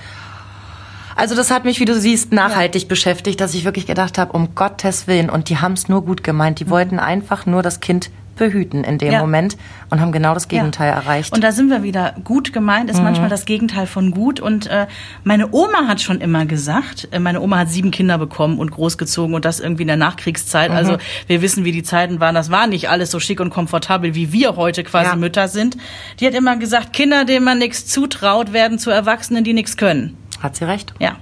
Also 1.15 1.35
das 1.35 1.51
hat 1.51 1.65
mich, 1.65 1.79
wie 1.79 1.85
du 1.85 1.99
siehst, 1.99 2.31
nachhaltig 2.31 2.87
beschäftigt, 2.87 3.41
dass 3.41 3.53
ich 3.53 3.65
wirklich 3.65 3.85
gedacht 3.85 4.17
habe, 4.17 4.31
um 4.31 4.55
Gottes 4.55 5.05
Willen. 5.05 5.29
Und 5.29 5.49
die 5.49 5.57
haben 5.57 5.73
es 5.73 5.89
nur 5.89 6.03
gut 6.05 6.23
gemeint. 6.23 6.59
Die 6.61 6.69
wollten 6.69 6.97
einfach 6.97 7.45
nur 7.45 7.61
das 7.61 7.79
Kind 7.81 8.09
behüten 8.39 8.83
in 8.83 8.97
dem 8.97 9.09
Mhm. 9.09 9.13
Ja. 9.13 9.19
Moment 9.21 9.57
und 9.91 10.01
haben 10.01 10.11
genau 10.11 10.33
das 10.33 10.47
Gegenteil 10.47 10.89
Ja. 10.89 10.95
erreicht. 10.95 11.31
Und 11.33 11.43
da 11.43 11.51
sind 11.51 11.69
wir 11.69 11.83
wieder. 11.83 12.15
Gut 12.23 12.51
gemeint 12.53 12.89
ist 12.89 13.01
manchmal 13.03 13.29
das 13.29 13.45
Gegenteil 13.45 13.85
von 13.85 14.09
gut. 14.11 14.39
Und 14.39 14.65
äh, 14.67 14.87
meine 15.23 15.53
Oma 15.53 15.87
hat 15.87 16.01
schon 16.01 16.21
immer 16.21 16.45
gesagt, 16.47 17.07
äh, 17.11 17.19
meine 17.19 17.41
Oma 17.41 17.59
hat 17.59 17.69
sieben 17.69 17.91
Kinder 17.91 18.17
bekommen 18.17 18.57
und 18.57 18.71
großgezogen 18.71 19.35
und 19.35 19.45
das 19.45 19.59
irgendwie 19.59 19.83
in 19.83 19.87
der 19.87 19.97
Nachkriegszeit. 19.97 20.71
Also 20.71 20.97
wir 21.27 21.41
wissen, 21.41 21.65
wie 21.65 21.71
die 21.71 21.83
Zeiten 21.83 22.19
waren. 22.19 22.33
Das 22.33 22.49
war 22.49 22.65
nicht 22.65 22.89
alles 22.89 23.11
so 23.11 23.19
schick 23.19 23.39
und 23.39 23.49
komfortabel, 23.51 24.15
wie 24.15 24.31
wir 24.33 24.55
heute 24.55 24.83
quasi 24.83 25.09
Ja. 25.11 25.15
Mütter 25.15 25.47
sind. 25.47 25.77
Die 26.19 26.25
hat 26.25 26.33
immer 26.33 26.55
gesagt, 26.57 26.93
Kinder, 26.93 27.25
denen 27.25 27.43
man 27.45 27.59
nichts 27.59 27.85
zutraut, 27.85 28.53
werden 28.53 28.79
zu 28.79 28.89
Erwachsenen, 28.89 29.43
die 29.43 29.53
nichts 29.53 29.77
können. 29.77 30.15
hat 30.41 30.55
sie 30.55 30.63
recht. 30.65 30.93
Ja, 30.99 31.17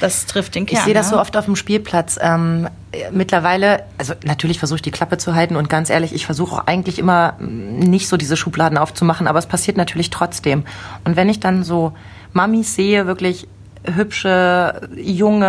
das 0.00 0.26
trifft 0.26 0.56
den 0.56 0.66
Kern. 0.66 0.78
Ich 0.80 0.84
sehe 0.84 0.94
das 0.94 1.10
so 1.10 1.20
oft 1.20 1.36
auf 1.36 1.44
dem 1.44 1.54
Spielplatz. 1.54 2.18
Ähm, 2.20 2.66
äh, 2.66 2.70
mittlerweile, 3.10 3.84
also 3.98 4.14
natürlich 4.24 4.58
versuche 4.58 4.76
ich 4.76 4.82
die 4.82 4.90
Klappe 4.90 5.18
zu 5.18 5.34
halten 5.34 5.56
und 5.56 5.68
ganz 5.68 5.90
ehrlich, 5.90 6.14
ich 6.14 6.26
versuche 6.26 6.56
auch 6.56 6.66
eigentlich 6.66 6.98
immer 6.98 7.34
mm, 7.38 7.78
nicht 7.80 8.08
so 8.08 8.16
diese 8.16 8.36
Schubladen 8.36 8.78
aufzumachen, 8.78 9.26
aber 9.26 9.38
es 9.38 9.46
passiert 9.46 9.76
natürlich 9.76 10.10
trotzdem. 10.10 10.64
Und 11.04 11.16
wenn 11.16 11.28
ich 11.28 11.40
dann 11.40 11.64
so 11.64 11.92
Mamis 12.32 12.74
sehe, 12.74 13.06
wirklich 13.06 13.48
hübsche, 13.94 14.88
junge, 14.96 15.46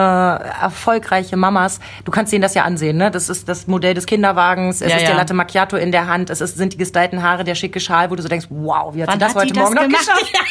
erfolgreiche 0.61 1.35
Mamas. 1.37 1.79
Du 2.05 2.11
kannst 2.11 2.31
ihnen 2.33 2.43
das 2.43 2.53
ja 2.53 2.63
ansehen, 2.65 2.95
ne? 2.97 3.09
Das 3.09 3.29
ist 3.29 3.49
das 3.49 3.65
Modell 3.65 3.95
des 3.95 4.05
Kinderwagens, 4.05 4.81
es 4.81 4.91
Ja, 4.91 4.97
ist 4.97 5.01
ja. 5.03 5.07
der 5.09 5.17
Latte 5.17 5.33
Macchiato 5.33 5.75
in 5.75 5.91
der 5.91 6.05
Hand, 6.07 6.29
es 6.29 6.39
ist, 6.41 6.55
sind 6.55 6.73
die 6.73 6.77
gestylten 6.77 7.23
Haare, 7.23 7.43
der 7.43 7.55
schicke 7.55 7.79
Schal, 7.79 8.11
wo 8.11 8.15
du 8.15 8.21
so 8.21 8.29
denkst, 8.29 8.47
wow, 8.51 8.93
wie 8.93 9.01
hat 9.01 9.09
sie 9.09 9.13
Wann 9.13 9.19
das 9.19 9.29
hat 9.29 9.37
heute 9.41 9.53
die 9.53 9.59
Morgen 9.59 9.75
das 9.75 9.83
noch 9.83 9.89
gemacht? 9.89 10.07
geschafft? 10.07 10.33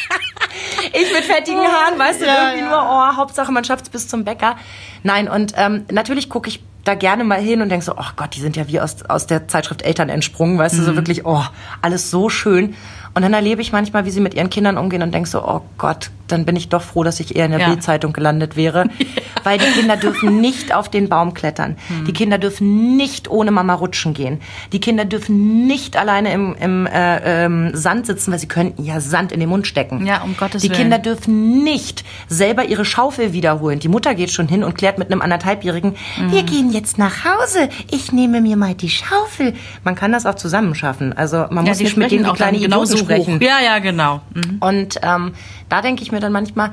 Ich 0.92 1.12
mit 1.12 1.24
fettigen 1.24 1.60
Haaren, 1.60 1.98
weißt 1.98 2.20
du, 2.20 2.26
Ja, 2.26 2.50
irgendwie 2.52 2.68
nur, 2.70 2.78
oh, 2.82 3.16
Hauptsache 3.16 3.52
man 3.52 3.64
schafft's 3.64 3.88
bis 3.88 4.08
zum 4.08 4.24
Bäcker. 4.24 4.56
Nein, 5.02 5.28
und 5.28 5.52
ähm, 5.56 5.84
natürlich 5.90 6.28
gucke 6.28 6.48
ich 6.48 6.62
da 6.86 6.94
gerne 6.94 7.24
mal 7.24 7.40
hin 7.40 7.62
und 7.62 7.68
denk 7.68 7.82
so, 7.82 7.92
oh 7.96 8.04
Gott, 8.16 8.34
die 8.36 8.40
sind 8.40 8.56
ja 8.56 8.68
wie 8.68 8.80
aus, 8.80 9.02
aus 9.08 9.26
der 9.26 9.48
Zeitschrift 9.48 9.82
Eltern 9.82 10.08
entsprungen, 10.08 10.58
weißt 10.58 10.76
du, 10.76 10.82
Mhm. 10.82 10.86
so 10.86 10.96
wirklich, 10.96 11.24
oh, 11.26 11.42
alles 11.82 12.10
so 12.10 12.28
schön. 12.28 12.74
Und 13.14 13.22
dann 13.22 13.32
erlebe 13.32 13.62
ich 13.62 13.72
manchmal, 13.72 14.04
wie 14.04 14.10
sie 14.10 14.20
mit 14.20 14.34
ihren 14.34 14.50
Kindern 14.50 14.76
umgehen 14.78 15.02
und 15.02 15.12
denk 15.12 15.26
so, 15.26 15.42
oh 15.46 15.62
Gott, 15.78 16.10
dann 16.28 16.44
bin 16.44 16.56
ich 16.56 16.68
doch 16.68 16.82
froh, 16.82 17.02
dass 17.04 17.20
ich 17.20 17.36
eher 17.36 17.44
in 17.46 17.52
der 17.52 17.60
Ja. 17.60 17.68
Bildzeitung 17.68 18.12
gelandet 18.12 18.56
wäre. 18.56 18.86
Weil 19.44 19.58
die 19.58 19.66
Kinder 19.78 19.96
dürfen 19.96 20.40
nicht 20.40 20.74
auf 20.74 20.88
den 20.90 21.08
Baum 21.08 21.32
klettern. 21.34 21.76
Hm. 21.88 22.04
Die 22.04 22.12
Kinder 22.12 22.36
dürfen 22.38 22.96
nicht 22.96 23.30
ohne 23.30 23.52
Mama 23.52 23.74
rutschen 23.74 24.12
gehen. 24.12 24.40
Die 24.72 24.80
Kinder 24.80 25.04
dürfen 25.04 25.66
nicht 25.68 25.96
alleine 25.96 26.32
im, 26.32 26.56
im 26.60 26.86
äh, 26.86 27.44
ähm, 27.44 27.70
Sand 27.74 28.06
sitzen, 28.06 28.32
weil 28.32 28.40
sie 28.40 28.48
könnten 28.48 28.82
ja 28.82 28.98
Sand 29.00 29.30
in 29.30 29.38
den 29.38 29.48
Mund 29.48 29.66
stecken. 29.68 30.04
Ja, 30.04 30.22
um 30.22 30.36
Gottes 30.36 30.62
Die 30.62 30.68
Willen. 30.70 30.80
Kinder 30.80 30.98
dürfen 30.98 31.62
nicht 31.62 32.04
selber 32.28 32.64
ihre 32.64 32.84
Schaufel 32.84 33.32
wiederholen. 33.32 33.78
Die 33.78 33.88
Mutter 33.88 34.14
geht 34.16 34.30
schon 34.32 34.48
hin 34.48 34.64
und 34.64 34.76
klärt 34.76 34.98
mit 34.98 35.12
einem 35.12 35.22
anderthalbjährigen, 35.22 35.94
Mhm. 36.18 36.32
wir 36.32 36.42
gehen 36.42 36.72
jetzt 36.72 36.98
nach 36.98 37.24
Hause. 37.24 37.68
Ich 37.90 38.12
nehme 38.12 38.40
mir 38.40 38.56
mal 38.56 38.74
die 38.74 38.88
Schaufel. 38.90 39.54
Man 39.84 39.94
kann 39.94 40.10
das 40.12 40.26
auch 40.26 40.34
zusammen 40.34 40.74
schaffen. 40.74 41.12
Also 41.12 41.46
man 41.50 41.64
Ja, 41.66 41.70
muss 41.70 41.78
die 41.78 41.84
nicht 41.84 41.96
mit 41.96 42.10
denen 42.10 42.24
sprechen 42.24 42.34
wie 42.34 42.36
kleine 42.36 42.58
Idioten 42.58 42.96
sprechen. 42.98 43.36
hoch. 43.36 43.40
Ja, 43.40 43.60
ja, 43.64 43.78
genau. 43.78 44.20
Mhm. 44.34 44.56
Und 44.60 44.98
ähm, 45.02 45.32
da 45.68 45.82
denke 45.82 46.02
ich 46.02 46.12
mir 46.12 46.20
dann 46.20 46.32
manchmal, 46.32 46.72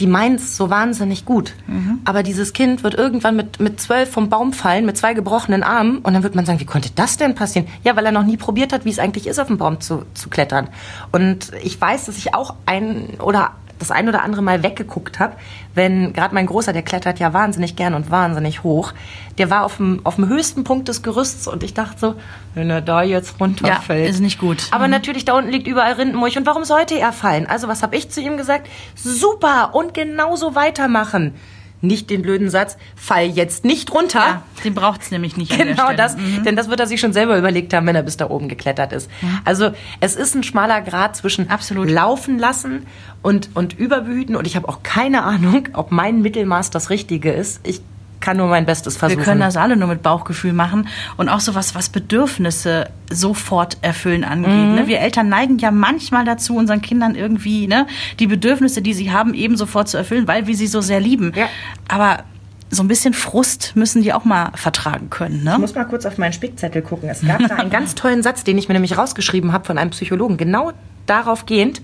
die 0.00 0.06
meint's 0.06 0.56
so 0.56 0.70
wahnsinnig 0.70 1.24
gut. 1.24 1.54
Mhm. 1.66 2.00
Aber 2.04 2.22
dieses 2.22 2.52
Kind 2.52 2.82
wird 2.82 2.94
irgendwann 2.94 3.36
mit, 3.36 3.60
mit 3.60 3.80
zwölf 3.80 4.10
vom 4.10 4.28
Baum 4.28 4.52
fallen, 4.52 4.86
mit 4.86 4.96
zwei 4.96 5.14
gebrochenen 5.14 5.62
Armen. 5.62 5.98
Und 5.98 6.14
dann 6.14 6.22
wird 6.22 6.34
man 6.34 6.46
sagen, 6.46 6.60
wie 6.60 6.66
konnte 6.66 6.90
das 6.94 7.18
denn 7.18 7.34
passieren? 7.34 7.68
Ja, 7.84 7.94
weil 7.94 8.06
er 8.06 8.12
noch 8.12 8.24
nie 8.24 8.36
probiert 8.36 8.72
hat, 8.72 8.84
wie 8.84 8.90
es 8.90 8.98
eigentlich 8.98 9.26
ist, 9.26 9.38
auf 9.38 9.48
den 9.48 9.58
Baum 9.58 9.80
zu, 9.80 10.04
zu 10.14 10.28
klettern. 10.30 10.68
Und 11.12 11.52
ich 11.62 11.80
weiß, 11.80 12.06
dass 12.06 12.16
ich 12.16 12.34
auch 12.34 12.54
ein 12.66 13.20
oder 13.20 13.52
das 13.78 13.90
ein 13.90 14.08
oder 14.08 14.22
andere 14.22 14.42
Mal 14.42 14.62
weggeguckt 14.62 15.18
habe, 15.18 15.34
wenn 15.74 16.12
gerade 16.12 16.34
mein 16.34 16.46
Großer, 16.46 16.72
der 16.72 16.82
klettert 16.82 17.18
ja 17.18 17.32
wahnsinnig 17.32 17.76
gern 17.76 17.94
und 17.94 18.10
wahnsinnig 18.10 18.62
hoch, 18.62 18.92
der 19.38 19.50
war 19.50 19.64
auf 19.64 19.78
dem, 19.78 20.00
auf 20.04 20.16
dem 20.16 20.28
höchsten 20.28 20.64
Punkt 20.64 20.88
des 20.88 21.02
Gerüsts 21.02 21.48
und 21.48 21.62
ich 21.62 21.74
dachte 21.74 21.98
so, 21.98 22.14
wenn 22.54 22.70
er 22.70 22.80
da 22.80 23.02
jetzt 23.02 23.40
runterfällt. 23.40 24.04
Ja, 24.04 24.10
ist 24.10 24.20
nicht 24.20 24.38
gut. 24.38 24.68
Aber 24.70 24.88
natürlich, 24.88 25.24
da 25.24 25.36
unten 25.36 25.50
liegt 25.50 25.66
überall 25.66 25.94
Rindenmulch. 25.94 26.36
Und 26.36 26.46
warum 26.46 26.64
sollte 26.64 26.98
er 26.98 27.12
fallen? 27.12 27.46
Also, 27.46 27.68
was 27.68 27.82
habe 27.82 27.96
ich 27.96 28.10
zu 28.10 28.20
ihm 28.20 28.36
gesagt? 28.36 28.68
Super 28.94 29.74
und 29.74 29.94
genauso 29.94 30.54
weitermachen. 30.54 31.34
Nicht 31.82 32.08
den 32.10 32.22
blöden 32.22 32.48
Satz, 32.48 32.76
fall 32.96 33.26
jetzt 33.26 33.64
nicht 33.64 33.92
runter. 33.92 34.18
Ja, 34.20 34.42
den 34.64 34.74
braucht's 34.74 35.10
nämlich 35.10 35.36
nicht 35.36 35.56
Genau 35.56 35.92
das, 35.94 36.16
Mhm. 36.16 36.44
denn 36.44 36.56
das 36.56 36.68
wird 36.70 36.80
er 36.80 36.86
sich 36.86 37.00
schon 37.00 37.12
selber 37.12 37.36
überlegt 37.36 37.74
haben, 37.74 37.86
wenn 37.86 37.96
er 37.96 38.02
bis 38.04 38.16
da 38.16 38.30
oben 38.30 38.48
geklettert 38.48 38.92
ist. 38.92 39.10
Also 39.44 39.72
es 40.00 40.14
ist 40.16 40.34
ein 40.34 40.44
schmaler 40.44 40.80
Grad 40.80 41.16
zwischen 41.16 41.50
Absolut. 41.50 41.90
laufen 41.90 42.38
lassen 42.38 42.86
und, 43.20 43.50
und 43.54 43.78
überbehüten 43.78 44.36
und 44.36 44.46
ich 44.46 44.56
habe 44.56 44.68
auch 44.68 44.82
keine 44.82 45.24
Ahnung, 45.24 45.68
ob 45.74 45.90
mein 45.92 46.22
Mittelmaß 46.22 46.70
das 46.70 46.88
Richtige 46.88 47.32
ist. 47.32 47.60
Ich 47.66 47.80
kann 48.22 48.38
nur 48.38 48.46
mein 48.46 48.64
Bestes 48.64 48.96
versuchen. 48.96 49.18
Wir 49.18 49.24
können 49.24 49.40
das 49.40 49.58
alle 49.58 49.76
nur 49.76 49.88
mit 49.88 50.02
Bauchgefühl 50.02 50.54
machen 50.54 50.88
und 51.18 51.28
auch 51.28 51.40
sowas, 51.40 51.74
was 51.74 51.90
Bedürfnisse 51.90 52.88
sofort 53.10 53.76
erfüllen 53.82 54.24
angeht. 54.24 54.50
Mhm. 54.50 54.74
Ne? 54.76 54.86
Wir 54.86 55.00
Eltern 55.00 55.28
neigen 55.28 55.58
ja 55.58 55.70
manchmal 55.70 56.24
dazu, 56.24 56.56
unseren 56.56 56.80
Kindern 56.80 57.14
irgendwie 57.14 57.66
ne, 57.66 57.86
die 58.18 58.26
Bedürfnisse, 58.26 58.80
die 58.80 58.94
sie 58.94 59.12
haben, 59.12 59.34
eben 59.34 59.56
sofort 59.58 59.88
zu 59.88 59.98
erfüllen, 59.98 60.26
weil 60.26 60.46
wir 60.46 60.56
sie 60.56 60.66
so 60.66 60.80
sehr 60.80 61.00
lieben. 61.00 61.32
Ja. 61.36 61.48
Aber 61.88 62.24
so 62.70 62.82
ein 62.82 62.88
bisschen 62.88 63.12
Frust 63.12 63.72
müssen 63.74 64.02
die 64.02 64.14
auch 64.14 64.24
mal 64.24 64.50
vertragen 64.54 65.10
können. 65.10 65.44
Ne? 65.44 65.52
Ich 65.52 65.58
muss 65.58 65.74
mal 65.74 65.84
kurz 65.84 66.06
auf 66.06 66.16
meinen 66.16 66.32
Spickzettel 66.32 66.80
gucken. 66.80 67.10
Es 67.10 67.20
gab 67.20 67.46
da 67.46 67.56
einen 67.56 67.70
ganz 67.70 67.94
tollen 67.94 68.22
Satz, 68.22 68.44
den 68.44 68.56
ich 68.56 68.68
mir 68.68 68.72
nämlich 68.72 68.96
rausgeschrieben 68.96 69.52
habe 69.52 69.66
von 69.66 69.76
einem 69.76 69.90
Psychologen, 69.90 70.38
genau 70.38 70.72
darauf 71.04 71.44
gehend, 71.44 71.82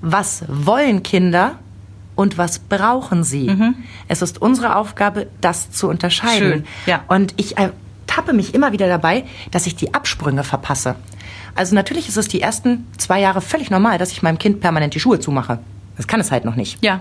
was 0.00 0.44
wollen 0.48 1.02
Kinder 1.02 1.58
und 2.14 2.38
was 2.38 2.58
brauchen 2.58 3.24
sie? 3.24 3.56
Es 4.08 4.22
ist 4.22 4.40
unsere 4.40 4.76
Aufgabe, 4.76 5.28
das 5.40 5.70
zu 5.70 5.88
unterscheiden. 5.88 6.52
Schön, 6.52 6.64
ja. 6.86 7.04
Und 7.08 7.34
ich 7.36 7.56
ertappe 7.56 8.32
mich 8.32 8.54
immer 8.54 8.72
wieder 8.72 8.88
dabei, 8.88 9.24
dass 9.50 9.66
ich 9.66 9.76
die 9.76 9.94
Absprünge 9.94 10.44
verpasse. 10.44 10.96
Also 11.54 11.74
natürlich 11.74 12.08
ist 12.08 12.16
es 12.16 12.28
die 12.28 12.40
ersten 12.40 12.86
zwei 12.96 13.20
Jahre 13.20 13.40
völlig 13.40 13.70
normal, 13.70 13.98
dass 13.98 14.12
ich 14.12 14.22
meinem 14.22 14.38
Kind 14.38 14.60
permanent 14.60 14.94
die 14.94 15.00
Schuhe 15.00 15.20
zumache. 15.20 15.58
Das 15.96 16.06
kann 16.06 16.20
es 16.20 16.30
halt 16.30 16.44
noch 16.44 16.56
nicht. 16.56 16.82
Ja. 16.82 17.00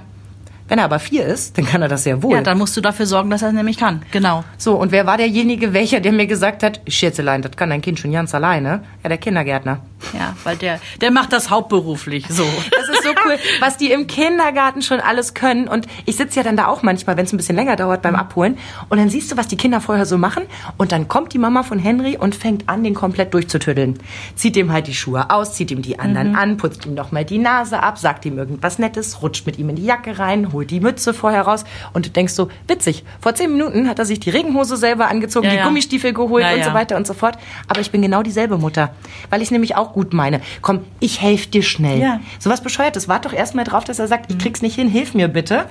Wenn 0.68 0.80
er 0.80 0.86
aber 0.86 1.00
vier 1.00 1.26
ist, 1.26 1.58
dann 1.58 1.66
kann 1.66 1.82
er 1.82 1.90
das 1.90 2.04
sehr 2.04 2.24
wohl. 2.24 2.36
ja, 2.36 2.42
dann 2.42 2.58
musst 2.58 2.78
du 2.78 2.82
dafür 2.82 3.06
sorgen, 3.06 3.30
dass 3.30 3.42
er 3.42 3.50
es 3.50 3.54
nämlich 3.54 3.78
kann. 3.78 4.04
Genau. 4.12 4.46
So, 4.58 4.76
und 4.76 4.94
wer 4.94 5.06
war 5.06 5.18
derjenige, 5.18 5.74
welcher, 5.74 6.00
der 6.00 6.14
mir 6.14 6.28
gesagt 6.28 6.64
hat, 6.64 6.80
Schätzelein, 6.88 7.42
das 7.42 7.58
kann 7.58 7.70
dein 7.70 7.82
Kind 7.82 8.00
schon 8.00 8.14
ganz 8.14 8.34
alleine? 8.34 8.82
Ja, 9.04 9.10
der 9.10 9.18
Kindergärtner. 9.18 9.82
Ja, 10.18 10.34
weil 10.46 10.56
der, 10.56 10.80
der 11.02 11.12
macht 11.12 11.34
das 11.34 11.50
hauptberuflich. 11.50 12.26
So. 12.30 12.46
So 13.24 13.30
cool, 13.30 13.38
was 13.60 13.78
die 13.78 13.92
im 13.92 14.08
Kindergarten 14.08 14.82
schon 14.82 15.00
alles 15.00 15.34
können. 15.34 15.68
Und 15.68 15.88
ich 16.06 16.18
sitze 16.18 16.38
ja 16.38 16.44
dann 16.44 16.58
da 16.58 16.68
auch 16.68 16.84
manchmal, 16.84 17.18
wenn 17.18 17.26
es 17.26 17.34
ein 17.34 17.38
bisschen 17.38 17.56
länger 17.56 17.76
dauert 17.76 18.02
beim 18.02 18.16
Abholen. 18.16 18.58
Und 18.90 18.98
dann 18.98 19.10
siehst 19.10 19.32
du, 19.32 19.38
was 19.38 19.48
die 19.48 19.58
Kinder 19.58 19.82
vorher 19.82 20.06
so 20.06 20.18
machen. 20.18 20.44
Und 20.78 20.92
dann 20.92 21.08
kommt 21.08 21.34
die 21.34 21.38
Mama 21.38 21.64
von 21.64 21.80
Henry 21.80 22.18
und 22.18 22.36
fängt 22.36 22.70
an, 22.70 22.84
den 22.84 22.94
komplett 22.94 23.34
durchzutüddeln. 23.34 24.00
Zieht 24.36 24.56
ihm 24.58 24.72
halt 24.72 24.88
die 24.88 24.94
Schuhe 24.94 25.30
aus, 25.30 25.54
zieht 25.54 25.72
ihm 25.72 25.82
die 25.82 26.00
anderen 26.00 26.36
an, 26.36 26.58
putzt 26.58 26.86
ihm 26.86 26.94
noch 26.94 27.12
mal 27.12 27.26
die 27.26 27.38
Nase 27.38 27.82
ab, 27.82 27.98
sagt 27.98 28.26
ihm 28.26 28.38
irgendwas 28.38 28.80
Nettes, 28.80 29.22
rutscht 29.22 29.46
mit 29.46 29.58
ihm 29.60 29.70
in 29.70 29.76
die 29.76 29.86
Jacke 29.86 30.20
rein, 30.20 30.52
holt 30.54 30.72
die 30.72 30.80
Mütze 30.80 31.14
vorher 31.14 31.44
raus. 31.44 31.64
Und 31.94 32.06
du 32.06 32.10
denkst 32.10 32.34
so, 32.34 32.50
witzig, 32.68 33.04
vor 33.20 33.36
zehn 33.36 33.52
Minuten 33.52 33.88
hat 33.88 34.00
er 34.00 34.06
sich 34.06 34.20
die 34.20 34.30
Regenhose 34.30 34.78
selber 34.78 35.08
angezogen, 35.08 35.46
Ja, 35.46 35.52
die 35.52 35.58
ja. 35.58 35.66
Gummistiefel 35.66 36.14
geholt 36.14 36.44
Ja, 36.44 36.54
und 36.54 36.64
so 36.64 36.74
weiter 36.74 36.98
und 36.98 37.08
so 37.08 37.14
fort. 37.14 37.38
Aber 37.68 37.82
ich 37.82 37.92
bin 37.92 38.02
genau 38.02 38.24
dieselbe 38.24 38.58
Mutter, 38.58 38.94
weil 39.30 39.42
ich 39.42 39.52
nämlich 39.52 39.76
auch 39.76 39.94
gut 39.94 40.14
meine. 40.14 40.42
Komm, 40.62 40.82
ich 41.00 41.22
helfe 41.22 41.48
dir 41.50 41.64
schnell. 41.64 42.00
Ja. 42.00 42.16
Mhm. 42.16 42.22
Sowas 42.40 42.62
bescheuertes. 42.62 43.08
Wart 43.12 43.26
doch 43.26 43.34
erst 43.34 43.56
mal 43.56 43.66
drauf, 43.66 43.84
dass 43.84 44.00
er 44.00 44.08
sagt, 44.08 44.32
ich 44.32 44.38
krieg's 44.40 44.62
nicht 44.62 44.76
hin, 44.76 44.88
hilf 44.88 45.14
mir 45.14 45.28
bitte. 45.28 45.66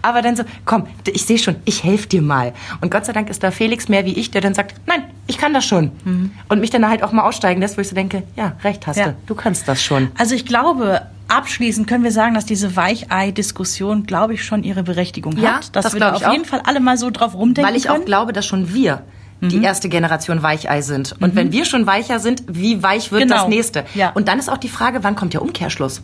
Aber 0.00 0.22
dann 0.22 0.36
so, 0.36 0.44
komm, 0.64 0.86
ich 1.12 1.26
sehe 1.26 1.38
schon, 1.38 1.56
ich 1.66 1.84
helfe 1.84 2.08
dir 2.08 2.22
mal. 2.22 2.54
Und 2.80 2.90
Gott 2.90 3.04
sei 3.04 3.12
Dank 3.12 3.28
ist 3.28 3.42
da 3.42 3.50
Felix 3.50 3.88
mehr 3.88 4.06
wie 4.06 4.12
ich, 4.14 4.30
der 4.30 4.40
dann 4.40 4.54
sagt, 4.54 4.74
nein, 4.86 5.02
ich 5.26 5.36
kann 5.36 5.52
das 5.52 5.66
schon. 5.66 5.90
Und 6.48 6.60
mich 6.60 6.70
dann 6.70 6.88
halt 6.88 7.02
auch 7.02 7.12
mal 7.12 7.24
aussteigen 7.24 7.60
lässt, 7.60 7.76
wo 7.76 7.82
ich 7.82 7.88
so 7.88 7.94
denke, 7.94 8.22
ja, 8.36 8.52
recht 8.64 8.86
hast 8.86 8.96
Mhm. 8.96 9.02
Ja. 9.02 9.08
du, 9.08 9.14
du 9.26 9.34
kannst 9.34 9.68
das 9.68 9.82
schon. 9.82 10.10
Also 10.16 10.34
ich 10.34 10.46
glaube, 10.46 11.02
abschließend 11.26 11.86
können 11.88 12.04
wir 12.04 12.12
sagen, 12.12 12.34
dass 12.34 12.46
diese 12.46 12.74
Weichei-Diskussion, 12.76 14.04
glaube 14.04 14.34
ich, 14.34 14.44
schon 14.44 14.62
ihre 14.64 14.82
Berechtigung 14.82 15.36
Ja, 15.36 15.56
hat. 15.56 15.76
Dass 15.76 15.84
das 15.84 15.92
wir 15.94 16.00
da 16.00 16.12
auf 16.14 16.32
jeden 16.32 16.44
Fall 16.44 16.62
alle 16.64 16.80
mal 16.80 16.96
so 16.96 17.10
drauf 17.10 17.34
rumdenken 17.34 17.68
Weil 17.70 17.76
ich 17.76 17.86
können. 17.88 18.00
auch 18.02 18.04
glaube, 18.06 18.32
dass 18.32 18.46
schon 18.46 18.72
wir 18.72 19.02
Mhm. 19.40 19.50
die 19.50 19.62
erste 19.62 19.88
Generation 19.88 20.42
Weichei 20.42 20.80
sind. 20.82 21.14
Und 21.20 21.36
wenn 21.36 21.52
wir 21.52 21.64
schon 21.64 21.86
weicher 21.86 22.18
sind, 22.18 22.42
wie 22.48 22.82
weich 22.82 23.12
wird 23.12 23.22
Genau. 23.22 23.36
das 23.36 23.48
nächste? 23.48 23.84
Ja. 23.94 24.10
Und 24.10 24.26
dann 24.26 24.38
ist 24.40 24.48
auch 24.50 24.56
die 24.58 24.68
Frage, 24.68 25.04
wann 25.04 25.14
kommt 25.14 25.32
der 25.32 25.42
Umkehrschluss? 25.42 26.02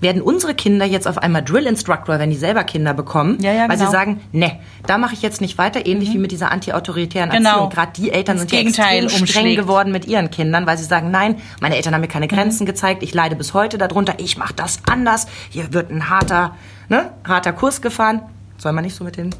Werden 0.00 0.22
unsere 0.22 0.54
Kinder 0.54 0.86
jetzt 0.86 1.06
auf 1.06 1.18
einmal 1.18 1.42
Drill 1.42 1.66
Instructor, 1.66 2.18
wenn 2.18 2.30
die 2.30 2.36
selber 2.36 2.64
Kinder 2.64 2.94
bekommen, 2.94 3.38
Ja, 3.40 3.52
ja, 3.52 3.68
weil 3.68 3.76
sie 3.76 3.84
genau. 3.84 3.90
sagen, 3.92 4.20
ne, 4.32 4.58
da 4.86 4.96
mache 4.98 5.12
ich 5.14 5.22
jetzt 5.22 5.40
nicht 5.40 5.58
weiter, 5.58 5.84
ähnlich 5.86 6.10
wie 6.12 6.18
mit 6.18 6.32
dieser 6.32 6.50
anti-autoritären 6.50 7.30
Genau. 7.30 7.50
Erziehung. 7.50 7.70
Gerade 7.70 7.92
die 7.96 8.10
Eltern 8.10 8.36
Das 8.36 8.42
sind 8.42 8.52
ja 8.52 8.58
Gegenteil 8.58 9.04
extrem 9.04 9.26
streng 9.26 9.42
umschlägt. 9.42 9.60
geworden 9.62 9.92
mit 9.92 10.06
ihren 10.06 10.30
Kindern, 10.30 10.66
weil 10.66 10.78
sie 10.78 10.84
sagen, 10.84 11.10
nein, 11.10 11.36
meine 11.60 11.76
Eltern 11.76 11.92
haben 11.94 12.00
mir 12.00 12.08
keine 12.08 12.28
Grenzen 12.28 12.64
gezeigt, 12.66 13.02
ich 13.02 13.12
leide 13.14 13.36
bis 13.36 13.52
heute 13.54 13.76
darunter, 13.78 14.14
ich 14.18 14.36
mache 14.38 14.54
das 14.54 14.80
anders, 14.90 15.26
hier 15.50 15.72
wird 15.74 15.90
ein 15.90 16.08
harter, 16.08 16.54
ne, 16.88 17.10
harter 17.26 17.52
Kurs 17.52 17.82
gefahren. 17.82 18.22
Soll 18.58 18.72
man 18.72 18.84
nicht 18.84 18.96
so 18.96 19.04
mit 19.04 19.16
den 19.16 19.34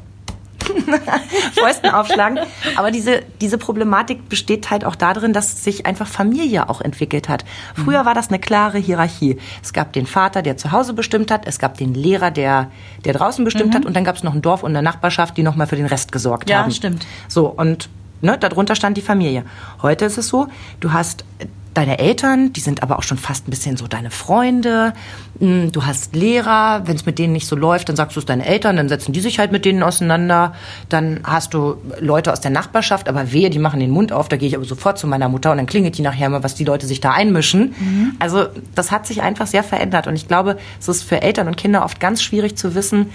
Fäusten 1.53 1.89
aufschlagen. 1.89 2.39
Aber 2.75 2.91
diese, 2.91 3.21
diese 3.41 3.57
Problematik 3.57 4.29
besteht 4.29 4.69
halt 4.69 4.85
auch 4.85 4.95
darin, 4.95 5.33
dass 5.33 5.63
sich 5.63 5.85
einfach 5.85 6.07
Familie 6.07 6.69
auch 6.69 6.81
entwickelt 6.81 7.29
hat. 7.29 7.45
Früher 7.75 8.05
war 8.05 8.13
das 8.13 8.29
eine 8.29 8.39
klare 8.39 8.77
Hierarchie. 8.77 9.37
Es 9.63 9.73
gab 9.73 9.93
den 9.93 10.05
Vater, 10.05 10.41
der 10.41 10.57
zu 10.57 10.71
Hause 10.71 10.93
bestimmt 10.93 11.31
hat, 11.31 11.47
es 11.47 11.59
gab 11.59 11.77
den 11.77 11.93
Lehrer, 11.93 12.31
der, 12.31 12.69
der 13.05 13.13
draußen 13.13 13.43
bestimmt 13.45 13.75
hat 13.75 13.85
und 13.85 13.95
dann 13.95 14.03
gab 14.03 14.15
es 14.15 14.23
noch 14.23 14.33
ein 14.33 14.41
Dorf 14.41 14.63
und 14.63 14.71
eine 14.71 14.81
Nachbarschaft, 14.81 15.37
die 15.37 15.43
nochmal 15.43 15.67
für 15.67 15.75
den 15.75 15.85
Rest 15.85 16.11
gesorgt 16.11 16.49
Ja, 16.49 16.59
haben. 16.59 16.71
stimmt. 16.71 17.05
So, 17.27 17.47
und 17.47 17.89
ne, 18.21 18.37
darunter 18.37 18.75
stand 18.75 18.97
die 18.97 19.01
Familie. 19.01 19.43
Heute 19.81 20.05
ist 20.05 20.17
es 20.17 20.27
so, 20.27 20.47
du 20.79 20.93
hast 20.93 21.25
deine 21.73 21.99
Eltern, 21.99 22.51
die 22.53 22.59
sind 22.59 22.83
aber 22.83 22.99
auch 22.99 23.03
schon 23.03 23.17
fast 23.17 23.47
ein 23.47 23.51
bisschen 23.51 23.77
so 23.77 23.87
deine 23.87 24.11
Freunde. 24.11 24.93
Mm, 25.39 25.69
Du 25.71 25.85
hast 25.85 26.15
Lehrer, 26.15 26.81
wenn 26.85 26.95
es 26.95 27.05
mit 27.05 27.17
denen 27.17 27.33
nicht 27.33 27.47
so 27.47 27.55
läuft, 27.55 27.87
dann 27.89 27.95
sagst 27.95 28.15
du 28.15 28.19
es 28.19 28.25
deinen 28.25 28.41
Eltern, 28.41 28.75
dann 28.75 28.89
setzen 28.89 29.13
die 29.13 29.21
sich 29.21 29.39
halt 29.39 29.51
mit 29.51 29.63
denen 29.63 29.81
auseinander. 29.83 30.53
Dann 30.89 31.21
hast 31.23 31.53
du 31.53 31.77
Leute 31.99 32.33
aus 32.33 32.41
der 32.41 32.51
Nachbarschaft, 32.51 33.07
aber 33.07 33.31
wehe, 33.31 33.49
die 33.49 33.59
machen 33.59 33.79
den 33.79 33.91
Mund 33.91 34.11
auf, 34.11 34.27
da 34.27 34.37
gehe 34.37 34.49
ich 34.49 34.55
aber 34.55 34.65
sofort 34.65 34.97
zu 34.97 35.07
meiner 35.07 35.29
Mutter 35.29 35.51
und 35.51 35.57
dann 35.57 35.65
klingelt 35.65 35.97
die 35.97 36.01
nachher 36.01 36.29
mal, 36.29 36.43
was 36.43 36.55
die 36.55 36.65
Leute 36.65 36.87
sich 36.87 36.99
da 36.99 37.11
einmischen. 37.11 38.15
Also 38.19 38.47
das 38.75 38.91
hat 38.91 39.07
sich 39.07 39.21
einfach 39.21 39.47
sehr 39.47 39.63
verändert 39.63 40.07
und 40.07 40.15
ich 40.15 40.27
glaube, 40.27 40.57
es 40.79 40.87
ist 40.87 41.03
für 41.03 41.21
Eltern 41.21 41.47
und 41.47 41.57
Kinder 41.57 41.85
oft 41.85 41.99
ganz 41.99 42.21
schwierig 42.21 42.57
zu 42.57 42.75
wissen, 42.75 43.11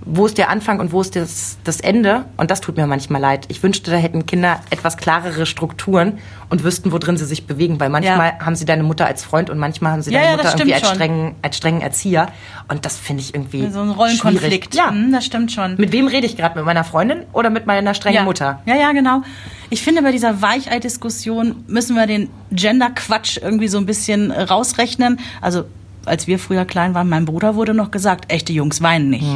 wo 0.00 0.26
ist 0.26 0.38
der 0.38 0.48
Anfang 0.48 0.80
und 0.80 0.92
wo 0.92 1.00
ist 1.00 1.16
das, 1.16 1.58
das 1.64 1.80
Ende? 1.80 2.24
Und 2.36 2.50
das 2.50 2.60
tut 2.60 2.76
mir 2.76 2.86
manchmal 2.86 3.20
leid. 3.20 3.46
Ich 3.48 3.62
wünschte, 3.62 3.90
da 3.90 3.96
hätten 3.96 4.26
Kinder 4.26 4.60
etwas 4.70 4.96
klarere 4.96 5.44
Strukturen 5.44 6.18
und 6.48 6.64
wüssten, 6.64 6.92
wo 6.92 6.98
drin 6.98 7.16
sie 7.16 7.24
sich 7.26 7.46
bewegen, 7.46 7.78
weil 7.80 7.88
manchmal 7.90 8.34
Ja. 8.38 8.46
haben 8.46 8.54
sie 8.56 8.64
deine 8.64 8.84
Mutter 8.84 9.06
als 9.06 9.24
Freund 9.24 9.50
und 9.50 9.58
manchmal 9.58 9.92
haben 9.92 10.02
sie 10.02 10.12
Ja, 10.12 10.20
deine 10.20 10.30
ja, 10.30 10.36
Mutter 10.36 10.54
irgendwie 10.56 10.74
als 10.74 10.88
strengen, 10.88 11.34
als 11.42 11.56
strengen 11.56 11.80
Erzieher. 11.80 12.28
Und 12.68 12.84
das 12.84 12.96
finde 12.96 13.22
ich 13.22 13.34
irgendwie 13.34 13.68
So 13.70 13.80
ein 13.80 13.90
Rollenkonflikt. 13.90 14.72
schwierig. 14.72 14.74
Ja. 14.74 14.90
Hm, 14.90 15.12
das 15.12 15.24
stimmt 15.26 15.52
schon. 15.52 15.74
Mit 15.76 15.92
wem 15.92 16.06
rede 16.06 16.26
ich 16.26 16.36
gerade? 16.36 16.56
Mit 16.56 16.64
meiner 16.64 16.84
Freundin 16.84 17.24
oder 17.32 17.50
mit 17.50 17.66
meiner 17.66 17.92
strengen. 17.94 18.24
Mutter? 18.24 18.60
Ja, 18.66 18.76
ja, 18.76 18.92
genau. 18.92 19.22
Ich 19.70 19.82
finde, 19.82 20.02
bei 20.02 20.12
dieser 20.12 20.40
Weichei-Diskussion 20.40 21.64
müssen 21.66 21.96
wir 21.96 22.06
den 22.06 22.30
Gender-Quatsch 22.52 23.38
irgendwie 23.42 23.68
so 23.68 23.78
ein 23.78 23.86
bisschen 23.86 24.30
rausrechnen. 24.30 25.18
Also, 25.40 25.64
als 26.08 26.26
wir 26.26 26.38
früher 26.38 26.64
klein 26.64 26.94
waren, 26.94 27.08
mein 27.08 27.24
Bruder 27.24 27.54
wurde 27.54 27.74
noch 27.74 27.90
gesagt, 27.90 28.32
echte 28.32 28.52
Jungs 28.52 28.82
weinen 28.82 29.10
nicht. 29.10 29.26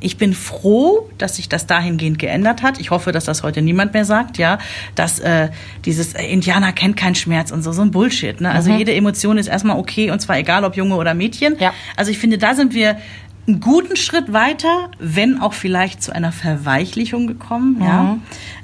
Ich 0.00 0.18
bin 0.18 0.34
froh, 0.34 1.08
dass 1.18 1.36
sich 1.36 1.48
das 1.48 1.66
dahingehend 1.66 2.18
geändert 2.18 2.62
hat. 2.62 2.78
Ich 2.80 2.90
hoffe, 2.90 3.12
dass 3.12 3.24
das 3.24 3.42
heute 3.42 3.62
niemand 3.62 3.94
mehr 3.94 4.04
sagt, 4.04 4.38
ja, 4.38 4.58
dass 4.94 5.18
äh, 5.20 5.48
dieses 5.84 6.14
äh, 6.14 6.24
Indianer 6.26 6.72
kennt 6.72 6.96
keinen 6.96 7.14
Schmerz 7.14 7.50
und 7.50 7.62
so, 7.62 7.72
so 7.72 7.82
ein 7.82 7.90
Bullshit. 7.90 8.40
Ne? 8.40 8.50
Also 8.50 8.70
jede 8.70 8.94
Emotion 8.94 9.38
ist 9.38 9.46
erstmal 9.46 9.78
okay 9.78 10.10
und 10.10 10.20
zwar 10.20 10.38
egal, 10.38 10.64
ob 10.64 10.76
Junge 10.76 10.96
oder 10.96 11.14
Mädchen. 11.14 11.56
Ja. 11.58 11.72
Also 11.96 12.10
ich 12.10 12.18
finde, 12.18 12.38
da 12.38 12.54
sind 12.54 12.74
wir 12.74 12.98
einen 13.46 13.60
guten 13.60 13.96
Schritt 13.96 14.32
weiter, 14.32 14.90
wenn 14.98 15.40
auch 15.40 15.54
vielleicht 15.54 16.02
zu 16.02 16.12
einer 16.12 16.32
Verweichlichung 16.32 17.26
gekommen. 17.26 17.80
Ja. 17.80 18.18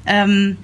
Ähm, 0.06 0.56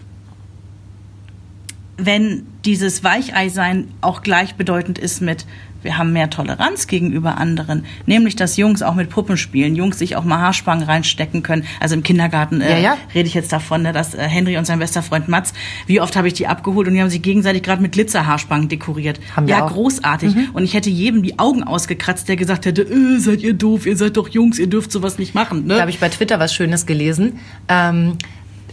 wenn 1.96 2.46
dieses 2.64 3.02
Weichei-Sein 3.02 3.88
auch 4.00 4.22
gleichbedeutend 4.22 4.98
ist 4.98 5.20
mit, 5.20 5.46
wir 5.82 5.98
haben 5.98 6.12
mehr 6.12 6.30
Toleranz 6.30 6.86
gegenüber 6.86 7.38
anderen, 7.38 7.84
nämlich 8.06 8.36
dass 8.36 8.56
Jungs 8.56 8.82
auch 8.82 8.94
mit 8.94 9.10
Puppen 9.10 9.36
spielen, 9.36 9.76
Jungs 9.76 9.98
sich 9.98 10.16
auch 10.16 10.24
mal 10.24 10.38
Haarspangen 10.38 10.84
reinstecken 10.84 11.42
können. 11.42 11.64
Also 11.80 11.94
im 11.94 12.02
Kindergarten 12.02 12.60
äh, 12.60 12.72
Ja, 12.72 12.78
ja. 12.78 12.96
rede 13.14 13.28
ich 13.28 13.34
jetzt 13.34 13.52
davon, 13.52 13.82
ne, 13.82 13.92
dass 13.92 14.14
äh, 14.14 14.22
Henry 14.22 14.56
und 14.56 14.66
sein 14.66 14.78
bester 14.78 15.02
Freund 15.02 15.28
Mats, 15.28 15.52
wie 15.86 16.00
oft 16.00 16.16
habe 16.16 16.28
ich 16.28 16.34
die 16.34 16.46
abgeholt 16.46 16.88
und 16.88 16.94
die 16.94 17.00
haben 17.00 17.10
sich 17.10 17.22
gegenseitig 17.22 17.62
gerade 17.62 17.82
mit 17.82 17.92
Glitzerhaarspangen 17.92 18.68
dekoriert. 18.68 19.20
Haben 19.36 19.46
wir 19.46 19.56
ja, 19.56 19.64
auch. 19.64 19.72
großartig. 19.72 20.34
Und 20.52 20.64
ich 20.64 20.74
hätte 20.74 20.90
jedem 20.90 21.22
die 21.22 21.38
Augen 21.38 21.62
ausgekratzt, 21.62 22.28
der 22.28 22.36
gesagt 22.36 22.66
hätte, 22.66 22.82
äh, 22.82 23.18
seid 23.18 23.42
ihr 23.42 23.54
doof, 23.54 23.86
ihr 23.86 23.96
seid 23.96 24.16
doch 24.16 24.28
Jungs, 24.28 24.58
ihr 24.58 24.68
dürft 24.68 24.90
sowas 24.92 25.18
nicht 25.18 25.34
machen. 25.34 25.66
Ne? 25.66 25.74
Da 25.74 25.80
habe 25.82 25.90
ich 25.90 26.00
bei 26.00 26.08
Twitter 26.08 26.38
was 26.38 26.54
Schönes 26.54 26.86
gelesen. 26.86 27.38
Ähm, 27.68 28.18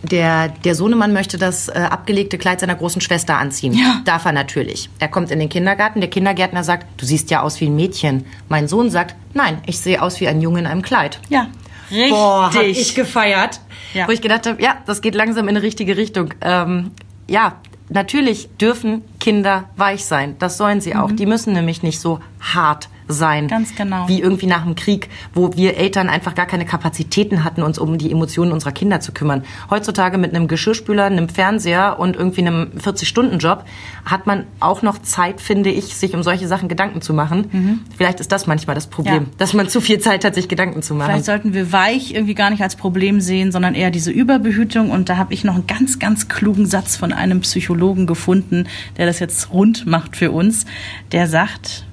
der, 0.05 0.49
der 0.49 0.75
Sohnemann 0.75 1.13
möchte 1.13 1.37
das 1.37 1.67
äh, 1.67 1.73
abgelegte 1.73 2.37
Kleid 2.37 2.59
seiner 2.59 2.75
großen 2.75 3.01
Schwester 3.01 3.37
anziehen. 3.37 3.73
Ja. 3.73 4.01
Darf 4.05 4.25
er 4.25 4.31
natürlich. 4.31 4.89
Er 4.99 5.07
kommt 5.07 5.31
in 5.31 5.39
den 5.39 5.49
Kindergarten. 5.49 6.01
Der 6.01 6.09
Kindergärtner 6.09 6.63
sagt, 6.63 6.85
du 6.97 7.05
siehst 7.05 7.31
ja 7.31 7.41
aus 7.41 7.59
wie 7.61 7.65
ein 7.67 7.75
Mädchen. 7.75 8.25
Mein 8.49 8.67
Sohn 8.67 8.89
sagt, 8.89 9.15
nein, 9.33 9.59
ich 9.65 9.79
sehe 9.79 10.01
aus 10.01 10.19
wie 10.19 10.27
ein 10.27 10.41
Junge 10.41 10.59
in 10.59 10.67
einem 10.67 10.81
Kleid. 10.81 11.19
ja, 11.29 11.47
richtig. 11.91 12.11
Boah, 12.11 12.51
hab 12.53 12.61
ich 12.63 12.95
gefeiert. 12.95 13.59
Ja. 13.93 14.07
Wo 14.07 14.11
ich 14.11 14.21
gedacht 14.21 14.47
habe, 14.47 14.61
ja, 14.61 14.77
das 14.85 15.01
geht 15.01 15.15
langsam 15.15 15.47
in 15.47 15.55
eine 15.55 15.61
richtige 15.63 15.97
Richtung. 15.97 16.33
Ähm, 16.41 16.91
ja, 17.27 17.55
natürlich 17.89 18.49
dürfen 18.57 19.03
Kinder 19.19 19.69
weich 19.77 20.05
sein. 20.05 20.35
Das 20.39 20.57
sollen 20.57 20.81
sie 20.81 20.95
auch. 20.95 21.11
Die 21.11 21.25
müssen 21.25 21.53
nämlich 21.53 21.83
nicht 21.83 21.99
so 21.99 22.19
hart 22.39 22.89
sein. 23.07 23.45
Mhm. 23.45 23.49
Ganz 23.49 23.75
genau. 23.75 24.07
Wie 24.07 24.19
irgendwie 24.21 24.47
nach 24.47 24.63
dem 24.63 24.75
Krieg, 24.75 25.09
wo 25.33 25.53
wir 25.55 25.77
Eltern 25.77 26.09
einfach 26.09 26.35
gar 26.35 26.45
keine 26.45 26.65
Kapazitäten 26.65 27.43
hatten, 27.43 27.61
uns 27.63 27.77
um 27.79 27.97
die 27.97 28.11
Emotionen 28.11 28.51
unserer 28.51 28.71
Kinder 28.71 28.99
zu 28.99 29.11
kümmern. 29.11 29.43
Heutzutage 29.69 30.17
mit 30.17 30.35
einem 30.35 30.47
Geschirrspüler, 30.47 31.05
einem 31.05 31.29
Fernseher 31.29 31.99
und 31.99 32.15
irgendwie 32.15 32.41
einem 32.41 32.71
40-Stunden-Job 32.77 33.65
hat 34.05 34.27
man 34.27 34.45
auch 34.59 34.81
noch 34.81 34.99
Zeit, 35.01 35.41
finde 35.41 35.69
ich, 35.69 35.95
sich 35.95 36.13
um 36.15 36.23
solche 36.23 36.47
Sachen 36.47 36.67
Gedanken 36.69 37.01
zu 37.01 37.13
machen. 37.13 37.83
Vielleicht 37.97 38.19
ist 38.19 38.31
das 38.31 38.47
manchmal 38.47 38.75
das 38.75 38.87
Problem, 38.87 39.05
Mhm. 39.15 39.19
Ja. 39.25 39.33
dass 39.37 39.53
man 39.53 39.69
zu 39.69 39.81
viel 39.81 39.99
Zeit 39.99 40.25
hat, 40.25 40.35
sich 40.35 40.47
Gedanken 40.47 40.81
zu 40.81 40.93
machen. 40.95 41.09
Vielleicht 41.11 41.25
sollten 41.25 41.53
wir 41.53 41.71
weich 41.71 42.13
irgendwie 42.13 42.33
gar 42.35 42.49
nicht 42.49 42.61
als 42.63 42.75
Problem 42.75 43.21
sehen, 43.21 43.51
sondern 43.51 43.75
eher 43.75 43.91
diese 43.91 44.11
Überbehütung. 44.11 44.91
Und 44.91 45.09
da 45.09 45.17
habe 45.17 45.33
ich 45.33 45.43
noch 45.43 45.55
einen 45.55 45.67
ganz, 45.67 45.99
ganz 45.99 46.27
klugen 46.27 46.65
Satz 46.65 46.95
von 46.95 47.13
einem 47.13 47.41
Psychologen 47.41 48.07
gefunden, 48.07 48.67
der 48.97 49.05
das 49.05 49.19
jetzt 49.19 49.51
rund 49.51 49.85
macht 49.85 50.15
für 50.17 50.31
uns. 50.31 50.65
Der 51.11 51.27
sagt, 51.27 51.85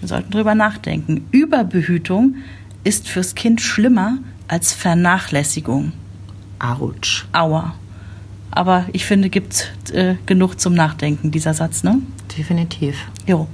wir 0.00 0.08
sollten 0.08 0.30
drüber 0.30 0.54
nachdenken. 0.54 1.26
Überbehütung 1.30 2.36
ist 2.84 3.08
fürs 3.08 3.34
Kind 3.34 3.60
schlimmer 3.60 4.18
als 4.48 4.72
Vernachlässigung. 4.72 5.92
Autsch. 6.58 7.26
Aua. 7.32 7.74
Aber 8.50 8.86
ich 8.92 9.04
finde, 9.04 9.28
gibt 9.28 9.74
äh, 9.92 10.14
genug 10.24 10.60
zum 10.60 10.74
Nachdenken, 10.74 11.30
dieser 11.30 11.52
Satz, 11.52 11.82
ne? 11.82 11.98
Definitiv. 12.38 12.96
Jo. 13.26 13.48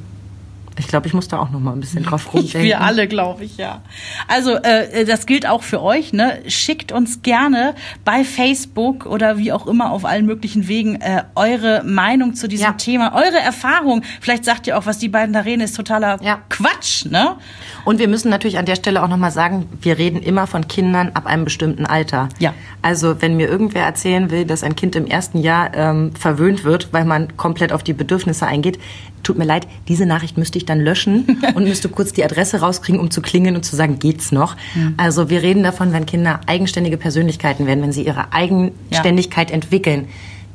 Ich 0.79 0.89
glaube, 0.89 1.07
ich 1.07 1.15
muss 1.15 1.29
da 1.29 1.39
auch 1.39 1.51
noch 1.51 1.61
mal 1.61 1.73
ein 1.73 1.81
bisschen 1.81 2.03
drauf 2.03 2.29
rumdenken. 2.35 2.63
Wir 2.63 2.81
alle, 2.81 3.07
glaube 3.09 3.45
ich, 3.45 3.57
ja. 3.57 3.83
Also 4.29 4.55
äh, 4.55 5.05
das 5.05 5.27
gilt 5.27 5.47
auch 5.47 5.63
für 5.63 5.83
euch. 5.83 6.13
Ne? 6.13 6.41
Schickt 6.47 6.93
uns 6.93 7.23
gerne 7.23 7.75
bei 8.05 8.25
Facebook 8.25 9.07
oder 9.07 9.39
wie 9.39 9.53
auch 9.53 9.67
immer 9.67 9.91
auf 9.91 10.05
allen 10.05 10.27
möglichen 10.27 10.69
Wegen 10.69 11.01
äh, 11.01 11.25
eure 11.35 11.83
Meinung 11.85 12.35
zu 12.35 12.49
diesem 12.49 12.67
Ja. 12.67 12.73
Thema, 12.73 13.15
eure 13.15 13.39
Erfahrung. 13.39 14.03
Vielleicht 14.21 14.45
sagt 14.45 14.67
ihr 14.67 14.79
auch, 14.79 14.87
was 14.87 14.99
die 14.99 15.09
beiden 15.09 15.33
da 15.33 15.41
reden, 15.41 15.61
ist 15.61 15.77
totaler 15.77 16.19
Ja. 16.23 16.39
Quatsch. 16.49 17.05
Ne? 17.07 17.37
Und 17.85 17.99
wir 17.99 18.09
müssen 18.09 18.31
natürlich 18.31 18.59
an 18.59 18.67
der 18.67 18.77
Stelle 18.77 19.03
auch 19.03 19.09
noch 19.09 19.17
mal 19.19 19.31
sagen, 19.31 19.69
wir 19.81 19.99
reden 19.99 20.23
immer 20.23 20.47
von 20.47 20.69
Kindern 20.69 21.11
ab 21.15 21.27
einem 21.27 21.45
bestimmten 21.45 21.87
Alter. 21.87 22.29
Ja. 22.39 22.55
Also 22.81 23.21
wenn 23.21 23.37
mir 23.37 23.49
irgendwer 23.49 23.85
erzählen 23.85 24.31
will, 24.31 24.45
dass 24.45 24.63
ein 24.63 24.77
Kind 24.77 24.97
im 24.97 25.07
ersten 25.07 25.39
Jahr 25.39 25.75
ähm, 25.75 26.15
verwöhnt 26.15 26.65
wird, 26.65 26.93
weil 26.93 27.05
man 27.05 27.37
komplett 27.37 27.73
auf 27.73 27.83
die 27.83 27.93
Bedürfnisse 27.93 28.47
eingeht, 28.47 28.79
tut 29.23 29.39
mir 29.39 29.45
leid, 29.45 29.69
diese 29.87 30.05
Nachricht 30.05 30.37
müsste 30.37 30.59
ich 30.59 30.62
dann 30.65 30.81
löschen 30.81 31.43
und 31.55 31.65
müsste 31.65 31.89
kurz 31.89 32.13
die 32.13 32.25
Adresse 32.25 32.61
rauskriegen, 32.61 33.01
um 33.01 33.11
zu 33.11 33.23
klingeln 33.23 33.57
und 33.57 33.65
zu 33.65 33.77
sagen, 33.77 33.99
geht's 33.99 34.33
noch? 34.33 34.57
Also 34.97 35.31
wir 35.31 35.43
reden 35.43 35.63
davon, 35.63 35.93
wenn 35.93 36.07
Kinder 36.07 36.41
eigenständige 36.47 36.97
Persönlichkeiten 36.97 37.67
werden, 37.67 37.83
wenn 37.83 37.93
sie 37.93 38.07
ihre 38.07 38.33
Eigenständigkeit 38.33 39.51
entwickeln, 39.51 40.09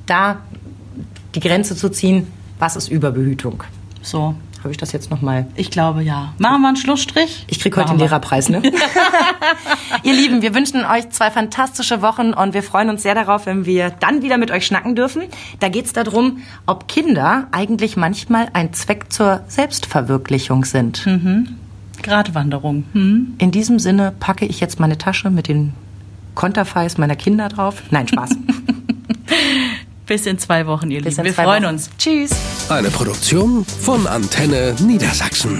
da 0.06 0.42
die 1.36 1.40
Grenze 1.40 1.76
zu 1.76 1.90
ziehen, 1.90 2.28
was 2.60 2.76
ist 2.76 2.90
Überbehütung? 2.90 3.64
So, 4.02 4.36
Habe 4.68 4.74
ich 4.74 4.78
das 4.78 4.92
jetzt 4.92 5.10
noch 5.10 5.22
mal 5.22 5.48
ich 5.56 5.72
glaube 5.72 6.04
ja. 6.04 6.34
Machen 6.40 6.62
wir 6.62 6.68
einen 6.68 6.76
Schlussstrich? 6.76 7.46
Ich 7.48 7.62
krieg 7.62 7.74
heute 7.78 7.86
Machen 7.86 8.00
den. 8.00 8.04
Lehrerpreis, 8.04 8.50
ne? 8.50 8.62
Ihr 10.04 10.14
Lieben, 10.14 10.42
wir 10.42 10.54
wünschen 10.54 10.84
euch 10.84 11.10
zwei 11.12 11.32
fantastische 11.32 12.02
Wochen 12.02 12.34
und 12.34 12.54
wir 12.54 12.62
freuen 12.64 12.90
uns 12.90 13.02
sehr 13.02 13.16
darauf, 13.16 13.46
wenn 13.46 13.66
wir 13.66 13.92
dann 13.92 14.24
wieder 14.24 14.38
mit 14.38 14.52
euch 14.52 14.66
schnacken 14.66 14.94
dürfen. 14.94 15.22
Da 15.62 15.70
geht's 15.70 15.94
darum, 15.94 16.40
ob 16.66 16.90
Kinder 16.90 17.48
eigentlich 17.54 17.96
manchmal 17.96 18.50
ein 18.52 18.74
Zweck 18.74 19.06
zur 19.10 19.40
Selbstverwirklichung 19.48 20.66
sind. 20.66 21.08
Gratwanderung. 22.04 22.84
Hm? 22.92 23.36
In 23.38 23.52
diesem 23.52 23.80
Sinne 23.80 24.12
packe 24.20 24.46
ich 24.46 24.60
jetzt 24.60 24.82
meine 24.82 24.98
Tasche 24.98 25.30
mit 25.30 25.48
den 25.48 25.76
Konterfeis 26.36 26.98
meiner 26.98 27.16
Kinder 27.16 27.48
drauf. 27.48 27.84
Nein, 27.90 28.10
Spaß. 28.10 28.32
Bis 30.08 30.26
in 30.26 30.40
zwei 30.40 30.66
Wochen, 30.66 30.90
ihr 30.90 31.02
Bis 31.02 31.18
Lieben. 31.18 31.26
Wir 31.26 31.34
freuen 31.34 31.64
Wochen. 31.64 31.74
uns. 31.76 31.90
Tschüss. 31.98 32.32
Eine 32.70 32.90
Produktion 32.90 33.66
von 33.66 34.08
Antenne 34.08 34.74
Niedersachsen. 34.82 35.60